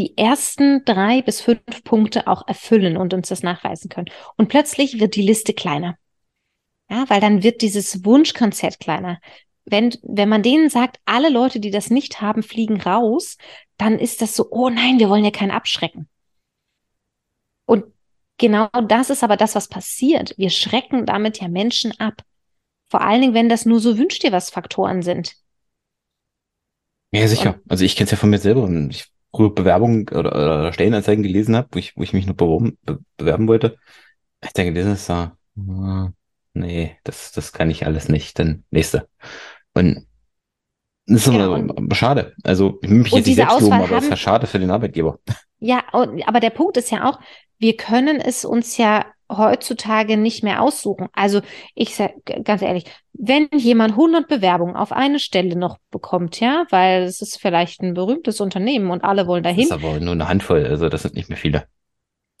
die 0.00 0.16
ersten 0.18 0.84
drei 0.84 1.22
bis 1.22 1.40
fünf 1.40 1.84
Punkte 1.84 2.26
auch 2.26 2.48
erfüllen 2.48 2.96
und 2.96 3.14
uns 3.14 3.28
das 3.28 3.42
nachweisen 3.42 3.88
können. 3.88 4.10
Und 4.36 4.48
plötzlich 4.48 4.98
wird 4.98 5.14
die 5.14 5.22
Liste 5.22 5.52
kleiner. 5.54 5.96
Ja, 6.88 7.04
weil 7.08 7.20
dann 7.20 7.42
wird 7.44 7.62
dieses 7.62 8.04
Wunschkonzert 8.04 8.80
kleiner 8.80 9.20
wenn, 9.70 9.96
wenn 10.02 10.28
man 10.28 10.42
denen 10.42 10.68
sagt, 10.68 10.98
alle 11.04 11.28
Leute, 11.28 11.60
die 11.60 11.70
das 11.70 11.90
nicht 11.90 12.20
haben, 12.20 12.42
fliegen 12.42 12.80
raus, 12.80 13.36
dann 13.76 13.98
ist 13.98 14.20
das 14.22 14.34
so, 14.34 14.48
oh 14.50 14.68
nein, 14.68 14.98
wir 14.98 15.08
wollen 15.08 15.24
ja 15.24 15.30
keinen 15.30 15.50
abschrecken. 15.50 16.08
Und 17.66 17.84
genau 18.38 18.68
das 18.88 19.10
ist 19.10 19.22
aber 19.22 19.36
das, 19.36 19.54
was 19.54 19.68
passiert. 19.68 20.34
Wir 20.36 20.50
schrecken 20.50 21.06
damit 21.06 21.40
ja 21.40 21.48
Menschen 21.48 21.98
ab. 22.00 22.22
Vor 22.88 23.02
allen 23.02 23.20
Dingen, 23.20 23.34
wenn 23.34 23.48
das 23.48 23.66
nur 23.66 23.80
so 23.80 23.96
wünscht 23.96 24.22
dir 24.22 24.32
was 24.32 24.50
Faktoren 24.50 25.02
sind. 25.02 25.36
Ja, 27.12 27.26
sicher. 27.28 27.54
Und, 27.54 27.70
also 27.70 27.84
ich 27.84 27.96
kenne 27.96 28.06
es 28.06 28.10
ja 28.10 28.16
von 28.16 28.30
mir 28.30 28.38
selber. 28.38 28.68
Ich 28.90 29.06
früher 29.32 29.54
Bewerbungen 29.54 30.08
oder, 30.08 30.32
oder 30.32 30.72
Stellenanzeigen 30.72 31.22
gelesen 31.22 31.56
habe, 31.56 31.68
wo 31.72 31.78
ich, 31.78 31.96
wo 31.96 32.02
ich 32.02 32.12
mich 32.12 32.26
noch 32.26 32.34
beworben, 32.34 32.78
be 32.82 32.98
bewerben 33.16 33.48
wollte. 33.48 33.76
Ich 34.42 34.52
denke, 34.52 34.80
das 34.80 34.92
ist 34.92 35.06
so, 35.06 35.30
uh, 35.56 36.08
nee, 36.54 36.96
das, 37.04 37.32
das 37.32 37.52
kann 37.52 37.70
ich 37.70 37.86
alles 37.86 38.08
nicht. 38.08 38.38
Dann 38.38 38.64
nächste. 38.70 39.08
Und 39.74 40.06
das 41.06 41.26
ist 41.26 41.32
genau. 41.32 41.54
aber 41.54 41.94
schade. 41.94 42.34
Also 42.44 42.78
ich 42.82 42.90
will 42.90 42.98
mich 42.98 43.12
jetzt 43.12 43.26
nicht 43.26 43.36
selbst 43.36 43.60
loben, 43.60 43.72
aber 43.72 43.96
es 43.96 44.04
ist 44.04 44.10
ja 44.10 44.16
schade 44.16 44.46
für 44.46 44.58
den 44.58 44.70
Arbeitgeber. 44.70 45.18
Ja, 45.58 45.84
aber 45.92 46.40
der 46.40 46.50
Punkt 46.50 46.76
ist 46.76 46.90
ja 46.90 47.08
auch, 47.08 47.20
wir 47.58 47.76
können 47.76 48.20
es 48.20 48.44
uns 48.44 48.76
ja 48.76 49.04
heutzutage 49.36 50.16
nicht 50.16 50.42
mehr 50.42 50.62
aussuchen. 50.62 51.08
Also 51.12 51.40
ich 51.74 51.94
sage 51.94 52.14
ganz 52.44 52.62
ehrlich, 52.62 52.84
wenn 53.12 53.48
jemand 53.56 53.92
100 53.92 54.28
Bewerbungen 54.28 54.76
auf 54.76 54.92
eine 54.92 55.18
Stelle 55.18 55.56
noch 55.56 55.78
bekommt, 55.90 56.40
ja, 56.40 56.66
weil 56.70 57.02
es 57.02 57.22
ist 57.22 57.40
vielleicht 57.40 57.80
ein 57.80 57.94
berühmtes 57.94 58.40
Unternehmen 58.40 58.90
und 58.90 59.04
alle 59.04 59.26
wollen 59.26 59.42
dahin. 59.42 59.68
Das 59.68 59.78
ist 59.78 59.84
aber 59.84 60.00
nur 60.00 60.12
eine 60.12 60.28
Handvoll, 60.28 60.66
also 60.66 60.88
das 60.88 61.02
sind 61.02 61.14
nicht 61.14 61.28
mehr 61.28 61.38
viele. 61.38 61.66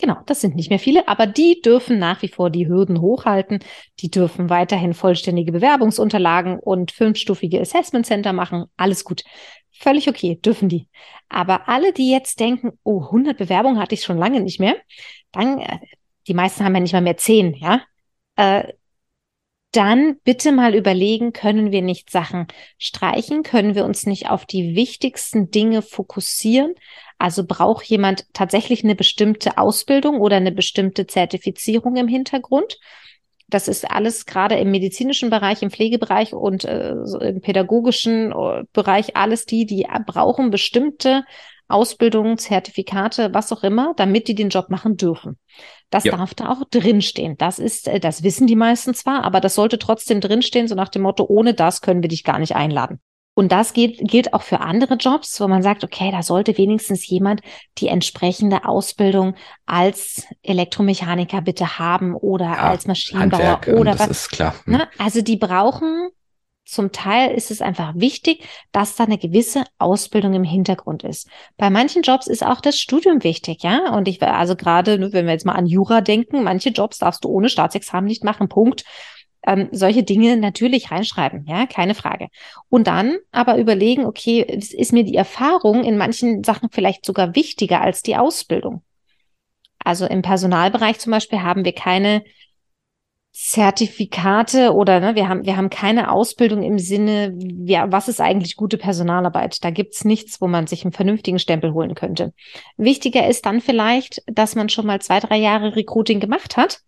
Genau, 0.00 0.16
das 0.24 0.40
sind 0.40 0.56
nicht 0.56 0.70
mehr 0.70 0.78
viele, 0.78 1.06
aber 1.08 1.26
die 1.26 1.60
dürfen 1.60 1.98
nach 1.98 2.22
wie 2.22 2.28
vor 2.28 2.48
die 2.48 2.66
Hürden 2.66 3.02
hochhalten. 3.02 3.58
Die 3.98 4.10
dürfen 4.10 4.48
weiterhin 4.48 4.94
vollständige 4.94 5.52
Bewerbungsunterlagen 5.52 6.58
und 6.58 6.90
fünfstufige 6.90 7.60
Assessment 7.60 8.06
Center 8.06 8.32
machen. 8.32 8.64
Alles 8.78 9.04
gut. 9.04 9.24
Völlig 9.70 10.08
okay, 10.08 10.40
dürfen 10.42 10.70
die. 10.70 10.88
Aber 11.28 11.68
alle, 11.68 11.92
die 11.92 12.10
jetzt 12.10 12.40
denken, 12.40 12.72
oh, 12.82 13.04
100 13.04 13.36
Bewerbungen 13.36 13.78
hatte 13.78 13.94
ich 13.94 14.02
schon 14.02 14.16
lange 14.16 14.40
nicht 14.40 14.58
mehr, 14.58 14.76
dann, 15.32 15.58
äh, 15.58 15.78
die 16.28 16.34
meisten 16.34 16.64
haben 16.64 16.74
ja 16.74 16.80
nicht 16.80 16.92
mal 16.92 17.00
mehr 17.00 17.16
zehn, 17.16 17.54
ja, 17.54 17.82
äh, 18.36 18.64
dann 19.72 20.18
bitte 20.24 20.50
mal 20.50 20.74
überlegen, 20.74 21.32
können 21.32 21.70
wir 21.70 21.82
nicht 21.82 22.10
Sachen 22.10 22.48
streichen? 22.76 23.42
Können 23.42 23.74
wir 23.74 23.84
uns 23.84 24.04
nicht 24.04 24.28
auf 24.28 24.44
die 24.44 24.74
wichtigsten 24.74 25.50
Dinge 25.50 25.82
fokussieren? 25.82 26.74
Also 27.18 27.44
braucht 27.46 27.84
jemand 27.84 28.26
tatsächlich 28.32 28.82
eine 28.82 28.96
bestimmte 28.96 29.58
Ausbildung 29.58 30.20
oder 30.20 30.36
eine 30.36 30.52
bestimmte 30.52 31.06
Zertifizierung 31.06 31.96
im 31.96 32.08
Hintergrund? 32.08 32.80
Das 33.46 33.68
ist 33.68 33.88
alles 33.88 34.26
gerade 34.26 34.56
im 34.56 34.70
medizinischen 34.70 35.30
Bereich, 35.30 35.62
im 35.62 35.70
Pflegebereich 35.70 36.32
und 36.32 36.64
äh, 36.64 36.94
im 37.20 37.40
pädagogischen 37.40 38.32
äh, 38.32 38.64
Bereich 38.72 39.16
alles 39.16 39.44
die, 39.44 39.66
die 39.66 39.86
brauchen 40.06 40.50
bestimmte 40.50 41.24
Ausbildungen, 41.70 42.38
Zertifikate, 42.38 43.32
was 43.32 43.52
auch 43.52 43.62
immer, 43.62 43.94
damit 43.96 44.28
die 44.28 44.34
den 44.34 44.48
Job 44.48 44.70
machen 44.70 44.96
dürfen. 44.96 45.38
Das 45.90 46.04
ja. 46.04 46.16
darf 46.16 46.34
da 46.34 46.50
auch 46.50 46.62
drinstehen. 46.70 47.36
Das 47.36 47.58
ist, 47.58 47.88
äh, 47.88 48.00
das 48.00 48.22
wissen 48.22 48.46
die 48.46 48.56
meisten 48.56 48.94
zwar, 48.94 49.24
aber 49.24 49.40
das 49.40 49.54
sollte 49.54 49.78
trotzdem 49.78 50.20
drinstehen, 50.20 50.68
so 50.68 50.74
nach 50.74 50.88
dem 50.88 51.02
Motto, 51.02 51.24
ohne 51.28 51.54
das 51.54 51.80
können 51.80 52.02
wir 52.02 52.08
dich 52.08 52.24
gar 52.24 52.38
nicht 52.38 52.54
einladen. 52.54 53.00
Und 53.34 53.52
das 53.52 53.72
gilt, 53.72 53.98
gilt 54.00 54.34
auch 54.34 54.42
für 54.42 54.60
andere 54.60 54.94
Jobs, 54.94 55.40
wo 55.40 55.48
man 55.48 55.62
sagt, 55.62 55.84
okay, 55.84 56.10
da 56.10 56.22
sollte 56.22 56.58
wenigstens 56.58 57.06
jemand 57.06 57.40
die 57.78 57.88
entsprechende 57.88 58.64
Ausbildung 58.64 59.34
als 59.66 60.26
Elektromechaniker 60.42 61.40
bitte 61.40 61.78
haben 61.78 62.14
oder 62.14 62.46
ja, 62.46 62.70
als 62.70 62.86
Maschinenbauer 62.86 63.42
Handwerk, 63.42 63.80
oder 63.80 63.92
das 63.92 64.00
was. 64.00 64.10
ist 64.10 64.30
klar. 64.30 64.54
Hm. 64.64 64.74
Ne? 64.74 64.88
Also 64.98 65.22
die 65.22 65.36
brauchen 65.36 66.10
zum 66.64 66.92
Teil 66.92 67.32
ist 67.32 67.50
es 67.50 67.62
einfach 67.62 67.94
wichtig, 67.96 68.46
dass 68.70 68.94
da 68.94 69.04
eine 69.04 69.18
gewisse 69.18 69.64
Ausbildung 69.78 70.34
im 70.34 70.44
Hintergrund 70.44 71.02
ist. 71.02 71.28
Bei 71.56 71.68
manchen 71.68 72.02
Jobs 72.02 72.28
ist 72.28 72.44
auch 72.44 72.60
das 72.60 72.78
Studium 72.78 73.24
wichtig, 73.24 73.62
ja. 73.62 73.92
Und 73.94 74.06
ich, 74.06 74.22
also 74.22 74.54
gerade, 74.54 74.98
ne, 74.98 75.12
wenn 75.12 75.26
wir 75.26 75.32
jetzt 75.32 75.46
mal 75.46 75.54
an 75.54 75.66
Jura 75.66 76.00
denken, 76.00 76.44
manche 76.44 76.70
Jobs 76.70 76.98
darfst 76.98 77.24
du 77.24 77.28
ohne 77.28 77.48
Staatsexamen 77.48 78.06
nicht 78.06 78.24
machen, 78.24 78.48
Punkt. 78.48 78.84
Ähm, 79.46 79.68
solche 79.72 80.02
Dinge 80.02 80.36
natürlich 80.36 80.90
reinschreiben, 80.90 81.46
ja, 81.48 81.66
keine 81.66 81.94
Frage. 81.94 82.28
Und 82.68 82.86
dann 82.86 83.16
aber 83.32 83.56
überlegen, 83.56 84.04
okay, 84.04 84.42
ist 84.42 84.92
mir 84.92 85.02
die 85.02 85.16
Erfahrung 85.16 85.82
in 85.82 85.96
manchen 85.96 86.44
Sachen 86.44 86.68
vielleicht 86.70 87.06
sogar 87.06 87.34
wichtiger 87.34 87.80
als 87.80 88.02
die 88.02 88.16
Ausbildung? 88.16 88.82
Also 89.82 90.06
im 90.06 90.20
Personalbereich 90.20 90.98
zum 90.98 91.12
Beispiel 91.12 91.40
haben 91.40 91.64
wir 91.64 91.72
keine 91.72 92.22
Zertifikate 93.32 94.74
oder 94.74 94.98
ne, 94.98 95.14
wir 95.14 95.28
haben 95.28 95.44
wir 95.44 95.56
haben 95.56 95.70
keine 95.70 96.10
Ausbildung 96.10 96.64
im 96.64 96.80
Sinne, 96.80 97.38
ja, 97.64 97.90
was 97.92 98.08
ist 98.08 98.20
eigentlich 98.20 98.56
gute 98.56 98.76
Personalarbeit? 98.76 99.62
Da 99.64 99.70
gibt's 99.70 100.04
nichts, 100.04 100.40
wo 100.40 100.48
man 100.48 100.66
sich 100.66 100.84
einen 100.84 100.92
vernünftigen 100.92 101.38
Stempel 101.38 101.72
holen 101.72 101.94
könnte. 101.94 102.34
Wichtiger 102.76 103.28
ist 103.28 103.46
dann 103.46 103.60
vielleicht, 103.60 104.22
dass 104.26 104.56
man 104.56 104.68
schon 104.68 104.86
mal 104.86 105.00
zwei, 105.00 105.20
drei 105.20 105.36
Jahre 105.36 105.76
Recruiting 105.76 106.18
gemacht 106.18 106.56
hat, 106.56 106.80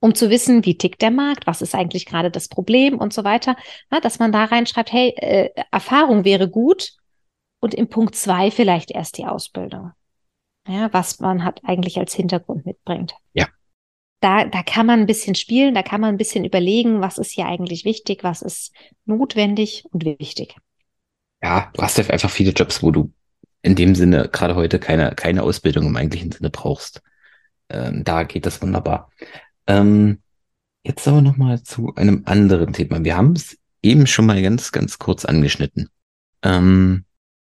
um 0.00 0.14
zu 0.14 0.28
wissen, 0.28 0.66
wie 0.66 0.76
tickt 0.76 1.00
der 1.00 1.10
Markt, 1.10 1.46
was 1.46 1.62
ist 1.62 1.74
eigentlich 1.74 2.04
gerade 2.04 2.30
das 2.30 2.48
Problem 2.48 2.98
und 2.98 3.14
so 3.14 3.24
weiter. 3.24 3.56
Na, 3.90 4.00
dass 4.00 4.18
man 4.18 4.30
da 4.30 4.44
reinschreibt, 4.44 4.92
hey, 4.92 5.14
äh, 5.16 5.50
Erfahrung 5.72 6.26
wäre 6.26 6.50
gut 6.50 6.92
und 7.60 7.72
im 7.72 7.88
Punkt 7.88 8.14
zwei 8.14 8.50
vielleicht 8.50 8.90
erst 8.90 9.16
die 9.16 9.24
Ausbildung. 9.24 9.92
Ja, 10.68 10.92
was 10.92 11.18
man 11.18 11.44
hat 11.44 11.62
eigentlich 11.64 11.98
als 11.98 12.14
Hintergrund 12.14 12.66
mitbringt. 12.66 13.14
Ja 13.32 13.46
da, 14.20 14.44
da 14.44 14.62
kann 14.62 14.86
man 14.86 15.00
ein 15.00 15.06
bisschen 15.06 15.34
spielen, 15.34 15.74
da 15.74 15.82
kann 15.82 16.00
man 16.00 16.10
ein 16.10 16.16
bisschen 16.16 16.44
überlegen, 16.44 17.00
was 17.00 17.18
ist 17.18 17.32
hier 17.32 17.46
eigentlich 17.46 17.84
wichtig, 17.84 18.24
was 18.24 18.42
ist 18.42 18.72
notwendig 19.04 19.84
und 19.90 20.04
wichtig. 20.04 20.56
Ja, 21.42 21.70
du 21.74 21.82
hast 21.82 21.98
ja 21.98 22.04
einfach 22.08 22.30
viele 22.30 22.52
Jobs, 22.52 22.82
wo 22.82 22.90
du 22.90 23.12
in 23.62 23.74
dem 23.74 23.94
Sinne 23.94 24.28
gerade 24.32 24.56
heute 24.56 24.78
keine, 24.78 25.14
keine 25.14 25.42
Ausbildung 25.42 25.86
im 25.86 25.96
eigentlichen 25.96 26.32
Sinne 26.32 26.50
brauchst. 26.50 27.02
Ähm, 27.68 28.02
da 28.04 28.24
geht 28.24 28.46
das 28.46 28.60
wunderbar. 28.62 29.10
Ähm, 29.66 30.20
jetzt 30.82 31.06
aber 31.06 31.22
nochmal 31.22 31.62
zu 31.62 31.94
einem 31.94 32.22
anderen 32.24 32.72
Thema. 32.72 33.04
Wir 33.04 33.16
haben 33.16 33.32
es 33.32 33.56
eben 33.82 34.06
schon 34.06 34.26
mal 34.26 34.40
ganz, 34.42 34.72
ganz 34.72 34.98
kurz 34.98 35.24
angeschnitten. 35.24 35.90
Ähm, 36.42 37.04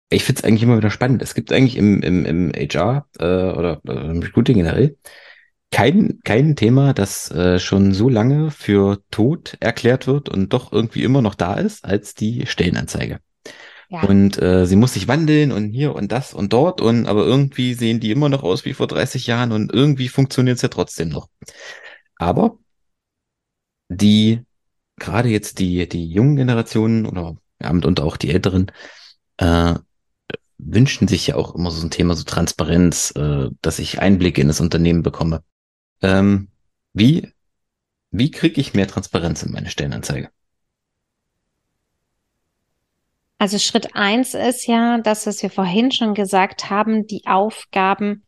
ich 0.09 0.23
finde 0.23 0.39
es 0.39 0.45
eigentlich 0.45 0.63
immer 0.63 0.77
wieder 0.77 0.91
spannend. 0.91 1.21
Es 1.21 1.33
gibt 1.33 1.51
eigentlich 1.51 1.77
im, 1.77 2.01
im, 2.01 2.25
im 2.25 2.51
HR 2.53 3.07
äh, 3.19 3.23
oder, 3.25 3.81
im 3.83 4.19
Recruiting 4.19 4.57
generell 4.57 4.97
kein, 5.73 6.19
kein 6.23 6.55
Thema, 6.55 6.93
das 6.93 7.31
äh, 7.31 7.57
schon 7.57 7.93
so 7.93 8.07
lange 8.07 8.51
für 8.51 9.01
tot 9.09 9.57
erklärt 9.59 10.05
wird 10.05 10.29
und 10.29 10.53
doch 10.53 10.71
irgendwie 10.71 11.03
immer 11.03 11.23
noch 11.23 11.33
da 11.33 11.55
ist, 11.55 11.83
als 11.83 12.13
die 12.13 12.45
Stellenanzeige. 12.45 13.19
Ja. 13.89 14.03
Und 14.03 14.39
äh, 14.39 14.67
sie 14.67 14.75
muss 14.75 14.93
sich 14.93 15.07
wandeln 15.07 15.51
und 15.51 15.71
hier 15.71 15.95
und 15.95 16.11
das 16.11 16.35
und 16.35 16.53
dort 16.53 16.79
und 16.79 17.07
aber 17.07 17.25
irgendwie 17.25 17.73
sehen 17.73 17.99
die 17.99 18.11
immer 18.11 18.29
noch 18.29 18.43
aus 18.43 18.65
wie 18.65 18.73
vor 18.73 18.85
30 18.85 19.25
Jahren 19.25 19.51
und 19.51 19.73
irgendwie 19.73 20.09
funktioniert 20.09 20.57
es 20.57 20.61
ja 20.61 20.69
trotzdem 20.69 21.09
noch. 21.09 21.27
Aber 22.17 22.59
die, 23.89 24.41
gerade 24.97 25.29
jetzt 25.29 25.57
die, 25.57 25.89
die 25.89 26.07
jungen 26.07 26.35
Generationen 26.35 27.07
oder 27.07 27.35
ja, 27.59 27.71
und 27.71 27.99
auch 27.99 28.17
die 28.17 28.29
Älteren, 28.29 28.71
äh, 29.37 29.73
wünschen 30.59 31.07
sich 31.07 31.27
ja 31.27 31.35
auch 31.35 31.55
immer 31.55 31.71
so 31.71 31.85
ein 31.85 31.89
Thema, 31.89 32.13
so 32.15 32.23
Transparenz, 32.23 33.11
äh, 33.15 33.49
dass 33.61 33.79
ich 33.79 33.99
Einblicke 33.99 34.39
in 34.39 34.47
das 34.47 34.61
Unternehmen 34.61 35.01
bekomme. 35.01 35.41
Ähm, 36.03 36.49
wie 36.93 37.33
wie 38.11 38.29
kriege 38.29 38.61
ich 38.61 38.75
mehr 38.75 38.87
Transparenz 38.87 39.41
in 39.41 39.51
meine 39.51 39.71
Stellenanzeige? 39.71 40.29
Also 43.39 43.57
Schritt 43.57 43.95
eins 43.95 44.35
ist 44.35 44.67
ja, 44.67 44.99
dass 44.99 45.25
was 45.25 45.41
wir 45.41 45.49
vorhin 45.49 45.91
schon 45.91 46.13
gesagt 46.13 46.69
haben, 46.69 47.07
die 47.07 47.23
Aufgaben 47.25 48.23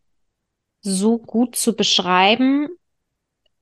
so 0.81 1.19
gut 1.19 1.55
zu 1.55 1.75
beschreiben, 1.75 2.67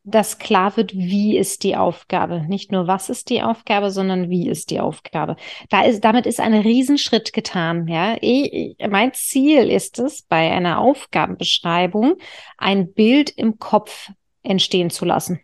dass 0.04 0.38
klar 0.38 0.76
wird, 0.76 0.94
wie 0.94 1.38
ist 1.38 1.64
die 1.64 1.78
Aufgabe. 1.78 2.46
Nicht 2.48 2.72
nur 2.72 2.88
was 2.88 3.10
ist 3.10 3.30
die 3.30 3.42
Aufgabe, 3.42 3.90
sondern 3.90 4.30
wie 4.30 4.50
ist 4.50 4.70
die 4.70 4.82
Aufgabe. 4.82 5.38
Da 5.70 5.84
ist, 5.84 6.02
damit 6.02 6.26
ist 6.26 6.42
ein 6.42 6.54
Riesenschritt 6.54 7.32
getan. 7.32 7.88
Ja, 7.88 8.18
ich, 8.20 8.76
mein 8.90 9.14
Ziel 9.14 9.70
ist 9.70 10.00
es, 10.00 10.24
bei 10.24 10.52
einer 10.52 10.80
Aufgabenbeschreibung 10.80 12.16
ein 12.58 12.94
Bild 12.94 13.30
im 13.30 13.60
Kopf 13.60 14.12
entstehen 14.42 14.90
zu 14.90 15.06
lassen. 15.06 15.40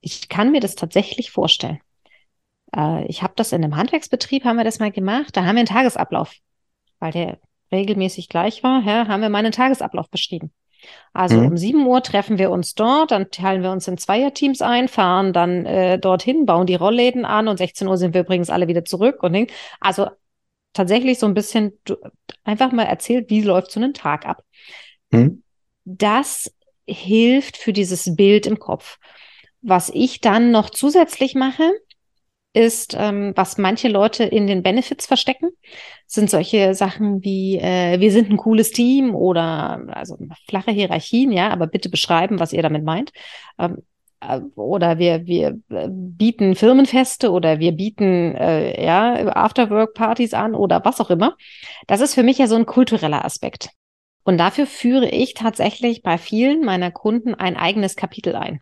Ich 0.00 0.28
kann 0.28 0.52
mir 0.52 0.60
das 0.60 0.74
tatsächlich 0.74 1.30
vorstellen. 1.30 1.80
Äh, 2.74 3.04
ich 3.06 3.22
habe 3.22 3.34
das 3.36 3.52
in 3.52 3.62
einem 3.62 3.76
Handwerksbetrieb, 3.76 4.44
haben 4.44 4.56
wir 4.56 4.64
das 4.64 4.78
mal 4.78 4.90
gemacht. 4.90 5.36
Da 5.36 5.44
haben 5.44 5.56
wir 5.56 5.60
einen 5.60 5.66
Tagesablauf, 5.66 6.34
weil 6.98 7.12
der 7.12 7.38
regelmäßig 7.70 8.30
gleich 8.30 8.62
war. 8.62 8.82
Ja, 8.84 9.06
haben 9.08 9.20
wir 9.20 9.28
mal 9.28 9.38
einen 9.38 9.52
Tagesablauf 9.52 10.08
beschrieben. 10.08 10.52
Also 11.12 11.36
mhm. 11.36 11.46
um 11.46 11.56
7 11.56 11.86
Uhr 11.86 12.02
treffen 12.02 12.38
wir 12.38 12.50
uns 12.50 12.74
dort, 12.74 13.10
dann 13.10 13.30
teilen 13.30 13.62
wir 13.62 13.70
uns 13.70 13.88
in 13.88 13.98
Zweierteams 13.98 14.60
ein, 14.62 14.88
fahren 14.88 15.32
dann 15.32 15.64
äh, 15.66 15.98
dorthin, 15.98 16.46
bauen 16.46 16.66
die 16.66 16.74
Rollläden 16.74 17.24
an 17.24 17.48
und 17.48 17.56
16 17.56 17.88
Uhr 17.88 17.96
sind 17.96 18.14
wir 18.14 18.22
übrigens 18.22 18.50
alle 18.50 18.68
wieder 18.68 18.84
zurück. 18.84 19.22
Und 19.22 19.50
also 19.80 20.08
tatsächlich 20.72 21.18
so 21.18 21.26
ein 21.26 21.34
bisschen 21.34 21.72
du, 21.84 21.96
einfach 22.44 22.72
mal 22.72 22.84
erzählt, 22.84 23.30
wie 23.30 23.42
läuft 23.42 23.70
so 23.70 23.80
ein 23.80 23.94
Tag 23.94 24.26
ab. 24.26 24.44
Mhm. 25.10 25.42
Das 25.84 26.52
hilft 26.86 27.56
für 27.56 27.72
dieses 27.72 28.14
Bild 28.14 28.46
im 28.46 28.58
Kopf. 28.58 28.98
Was 29.62 29.90
ich 29.90 30.20
dann 30.20 30.50
noch 30.50 30.70
zusätzlich 30.70 31.34
mache, 31.34 31.72
ist, 32.56 32.96
ähm, 32.98 33.32
was 33.36 33.58
manche 33.58 33.88
Leute 33.88 34.24
in 34.24 34.46
den 34.46 34.62
Benefits 34.62 35.06
verstecken, 35.06 35.50
sind 36.06 36.30
solche 36.30 36.74
Sachen 36.74 37.22
wie, 37.22 37.58
äh, 37.58 38.00
wir 38.00 38.10
sind 38.10 38.30
ein 38.30 38.38
cooles 38.38 38.70
Team 38.70 39.14
oder 39.14 39.82
also 39.88 40.16
flache 40.48 40.70
Hierarchien, 40.70 41.32
ja, 41.32 41.50
aber 41.50 41.66
bitte 41.66 41.90
beschreiben, 41.90 42.40
was 42.40 42.52
ihr 42.52 42.62
damit 42.62 42.82
meint. 42.82 43.12
Ähm, 43.58 43.82
äh, 44.20 44.40
oder 44.54 44.98
wir, 44.98 45.26
wir 45.26 45.58
äh, 45.68 45.88
bieten 45.90 46.54
Firmenfeste 46.54 47.30
oder 47.30 47.58
wir 47.58 47.72
bieten 47.72 48.34
äh, 48.34 48.82
ja, 48.82 49.14
Afterwork-Partys 49.36 50.32
an 50.32 50.54
oder 50.54 50.84
was 50.84 51.00
auch 51.00 51.10
immer. 51.10 51.36
Das 51.86 52.00
ist 52.00 52.14
für 52.14 52.22
mich 52.22 52.38
ja 52.38 52.46
so 52.46 52.56
ein 52.56 52.66
kultureller 52.66 53.24
Aspekt. 53.24 53.70
Und 54.24 54.38
dafür 54.38 54.66
führe 54.66 55.08
ich 55.08 55.34
tatsächlich 55.34 56.02
bei 56.02 56.18
vielen 56.18 56.64
meiner 56.64 56.90
Kunden 56.90 57.34
ein 57.34 57.56
eigenes 57.56 57.94
Kapitel 57.94 58.34
ein. 58.34 58.60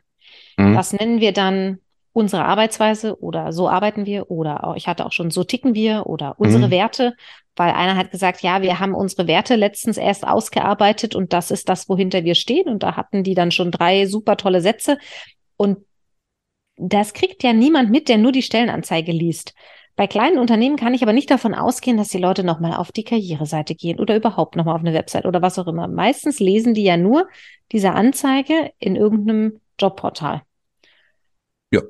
Mhm. 0.58 0.74
Das 0.74 0.92
nennen 0.92 1.20
wir 1.20 1.32
dann 1.32 1.78
unsere 2.14 2.44
Arbeitsweise 2.44 3.20
oder 3.20 3.52
so 3.52 3.68
arbeiten 3.68 4.06
wir 4.06 4.30
oder 4.30 4.64
auch, 4.64 4.76
ich 4.76 4.86
hatte 4.86 5.04
auch 5.04 5.12
schon 5.12 5.32
so 5.32 5.42
ticken 5.42 5.74
wir 5.74 6.06
oder 6.06 6.36
unsere 6.38 6.68
mhm. 6.68 6.70
Werte, 6.70 7.16
weil 7.56 7.72
einer 7.72 7.96
hat 7.96 8.12
gesagt, 8.12 8.40
ja, 8.40 8.62
wir 8.62 8.78
haben 8.78 8.94
unsere 8.94 9.26
Werte 9.26 9.56
letztens 9.56 9.96
erst 9.98 10.26
ausgearbeitet 10.26 11.16
und 11.16 11.32
das 11.32 11.50
ist 11.50 11.68
das, 11.68 11.88
wohinter 11.88 12.22
wir 12.22 12.36
stehen 12.36 12.68
und 12.68 12.84
da 12.84 12.96
hatten 12.96 13.24
die 13.24 13.34
dann 13.34 13.50
schon 13.50 13.72
drei 13.72 14.06
super 14.06 14.36
tolle 14.36 14.60
Sätze 14.60 14.96
und 15.56 15.78
das 16.76 17.14
kriegt 17.14 17.42
ja 17.42 17.52
niemand 17.52 17.90
mit, 17.90 18.08
der 18.08 18.18
nur 18.18 18.32
die 18.32 18.42
Stellenanzeige 18.42 19.10
liest. 19.12 19.52
Bei 19.96 20.06
kleinen 20.06 20.38
Unternehmen 20.38 20.76
kann 20.76 20.94
ich 20.94 21.02
aber 21.02 21.12
nicht 21.12 21.30
davon 21.30 21.54
ausgehen, 21.54 21.96
dass 21.96 22.08
die 22.08 22.18
Leute 22.18 22.44
nochmal 22.44 22.74
auf 22.74 22.92
die 22.92 23.04
Karriereseite 23.04 23.74
gehen 23.74 23.98
oder 23.98 24.16
überhaupt 24.16 24.54
nochmal 24.54 24.76
auf 24.76 24.80
eine 24.80 24.94
Website 24.94 25.26
oder 25.26 25.42
was 25.42 25.58
auch 25.58 25.66
immer. 25.66 25.88
Meistens 25.88 26.38
lesen 26.38 26.74
die 26.74 26.84
ja 26.84 26.96
nur 26.96 27.28
diese 27.72 27.92
Anzeige 27.92 28.70
in 28.78 28.94
irgendeinem 28.94 29.60
Jobportal. 29.78 30.42
Ja. 31.74 31.82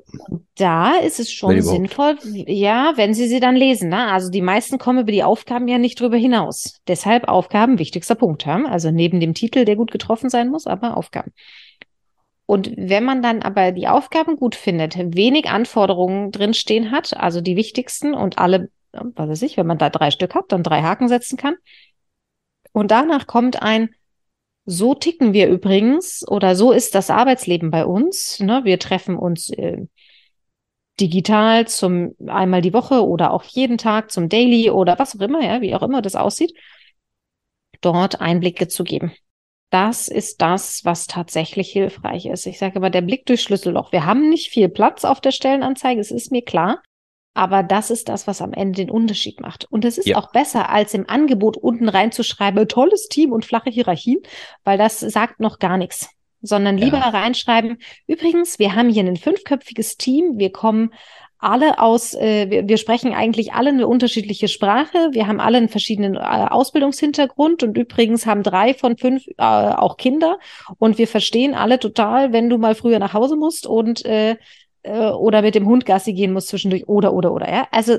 Da 0.57 0.95
ist 0.97 1.19
es 1.19 1.31
schon 1.31 1.61
sinnvoll, 1.61 2.17
ja, 2.23 2.93
wenn 2.95 3.13
Sie 3.13 3.27
sie 3.27 3.39
dann 3.39 3.55
lesen. 3.55 3.89
Ne? 3.89 4.07
Also 4.11 4.31
die 4.31 4.41
meisten 4.41 4.79
kommen 4.79 4.99
über 4.99 5.11
die 5.11 5.23
Aufgaben 5.23 5.67
ja 5.67 5.77
nicht 5.77 5.99
drüber 5.99 6.17
hinaus. 6.17 6.81
Deshalb 6.87 7.27
Aufgaben, 7.27 7.77
wichtigster 7.77 8.15
Punkt. 8.15 8.45
Ja? 8.45 8.63
Also 8.65 8.89
neben 8.89 9.19
dem 9.19 9.33
Titel, 9.33 9.65
der 9.65 9.75
gut 9.75 9.91
getroffen 9.91 10.29
sein 10.29 10.49
muss, 10.49 10.65
aber 10.65 10.97
Aufgaben. 10.97 11.33
Und 12.47 12.71
wenn 12.77 13.03
man 13.03 13.21
dann 13.21 13.41
aber 13.41 13.71
die 13.71 13.87
Aufgaben 13.87 14.37
gut 14.37 14.55
findet, 14.55 14.97
wenig 14.97 15.49
Anforderungen 15.49 16.31
drinstehen 16.31 16.91
hat, 16.91 17.15
also 17.15 17.41
die 17.41 17.55
wichtigsten 17.55 18.13
und 18.13 18.37
alle, 18.37 18.69
was 18.91 19.29
weiß 19.29 19.41
ich, 19.43 19.57
wenn 19.57 19.67
man 19.67 19.77
da 19.77 19.89
drei 19.89 20.09
Stück 20.09 20.33
hat, 20.35 20.45
dann 20.49 20.63
drei 20.63 20.81
Haken 20.81 21.07
setzen 21.07 21.37
kann. 21.37 21.55
Und 22.71 22.91
danach 22.91 23.27
kommt 23.27 23.61
ein 23.61 23.89
so 24.65 24.95
ticken 24.95 25.33
wir 25.33 25.47
übrigens 25.47 26.27
oder 26.27 26.55
so 26.55 26.71
ist 26.71 26.95
das 26.95 27.09
Arbeitsleben 27.09 27.71
bei 27.71 27.85
uns. 27.85 28.39
Ne? 28.39 28.61
Wir 28.63 28.79
treffen 28.79 29.15
uns 29.15 29.49
äh, 29.49 29.85
digital 30.99 31.67
zum 31.67 32.15
einmal 32.27 32.61
die 32.61 32.73
Woche 32.73 33.05
oder 33.05 33.31
auch 33.31 33.43
jeden 33.43 33.77
Tag 33.77 34.11
zum 34.11 34.29
Daily 34.29 34.69
oder 34.69 34.97
was 34.97 35.15
auch 35.15 35.21
immer, 35.21 35.43
ja, 35.43 35.61
wie 35.61 35.75
auch 35.75 35.83
immer 35.83 36.01
das 36.01 36.15
aussieht, 36.15 36.53
dort 37.81 38.21
Einblicke 38.21 38.67
zu 38.67 38.83
geben. 38.83 39.11
Das 39.69 40.07
ist 40.07 40.41
das, 40.41 40.85
was 40.85 41.07
tatsächlich 41.07 41.71
hilfreich 41.71 42.27
ist. 42.27 42.45
Ich 42.45 42.59
sage 42.59 42.77
aber, 42.77 42.89
der 42.89 43.01
Blick 43.01 43.25
durch 43.25 43.41
Schlüsselloch. 43.41 43.91
Wir 43.91 44.05
haben 44.05 44.29
nicht 44.29 44.51
viel 44.51 44.69
Platz 44.69 45.03
auf 45.03 45.19
der 45.19 45.31
Stellenanzeige, 45.31 45.99
es 45.99 46.11
ist 46.11 46.31
mir 46.31 46.43
klar. 46.43 46.81
Aber 47.35 47.63
das 47.63 47.91
ist 47.91 48.07
das, 48.07 48.27
was 48.27 48.41
am 48.41 48.53
Ende 48.53 48.77
den 48.77 48.89
Unterschied 48.89 49.41
macht. 49.41 49.67
Und 49.69 49.83
es 49.83 49.97
ist 49.97 50.07
ja. 50.07 50.17
auch 50.17 50.31
besser, 50.31 50.69
als 50.69 50.93
im 50.93 51.07
Angebot 51.07 51.57
unten 51.57 51.89
reinzuschreiben, 51.89 52.65
tolles 52.69 53.09
Team 53.09 53.33
und 53.33 53.45
flache 53.45 53.69
Hierarchien, 53.69 54.19
weil 54.63 54.77
das 54.77 55.01
sagt 55.01 55.41
noch 55.41 55.59
gar 55.59 55.77
nichts. 55.77 56.09
Sondern 56.41 56.77
lieber 56.77 56.99
ja. 56.99 57.09
reinschreiben, 57.09 57.79
übrigens, 58.07 58.57
wir 58.57 58.75
haben 58.75 58.89
hier 58.89 59.03
ein 59.03 59.17
fünfköpfiges 59.17 59.97
Team, 59.97 60.37
wir 60.37 60.51
kommen 60.51 60.91
alle 61.37 61.79
aus, 61.79 62.13
äh, 62.13 62.49
wir, 62.49 62.69
wir 62.69 62.77
sprechen 62.77 63.13
eigentlich 63.13 63.53
alle 63.53 63.69
eine 63.69 63.87
unterschiedliche 63.87 64.47
Sprache, 64.47 65.09
wir 65.11 65.27
haben 65.27 65.41
alle 65.41 65.57
einen 65.57 65.69
verschiedenen 65.69 66.15
äh, 66.15 66.19
Ausbildungshintergrund 66.19 67.63
und 67.63 67.77
übrigens 67.77 68.25
haben 68.25 68.43
drei 68.43 68.73
von 68.73 68.97
fünf 68.97 69.27
äh, 69.27 69.43
auch 69.43 69.97
Kinder 69.97 70.39
und 70.77 70.97
wir 70.97 71.07
verstehen 71.07 71.53
alle 71.53 71.79
total, 71.79 72.31
wenn 72.31 72.49
du 72.49 72.57
mal 72.57 72.75
früher 72.75 72.99
nach 72.99 73.13
Hause 73.13 73.35
musst 73.35 73.67
und 73.67 74.03
äh, 74.85 75.09
äh, 75.09 75.11
oder 75.11 75.41
mit 75.41 75.55
dem 75.55 75.65
Hund 75.65 75.85
Gassi 75.85 76.13
gehen 76.13 76.33
muss 76.33 76.47
zwischendurch 76.47 76.87
oder, 76.87 77.13
oder, 77.13 77.33
oder, 77.33 77.51
ja. 77.51 77.67
Also, 77.71 77.97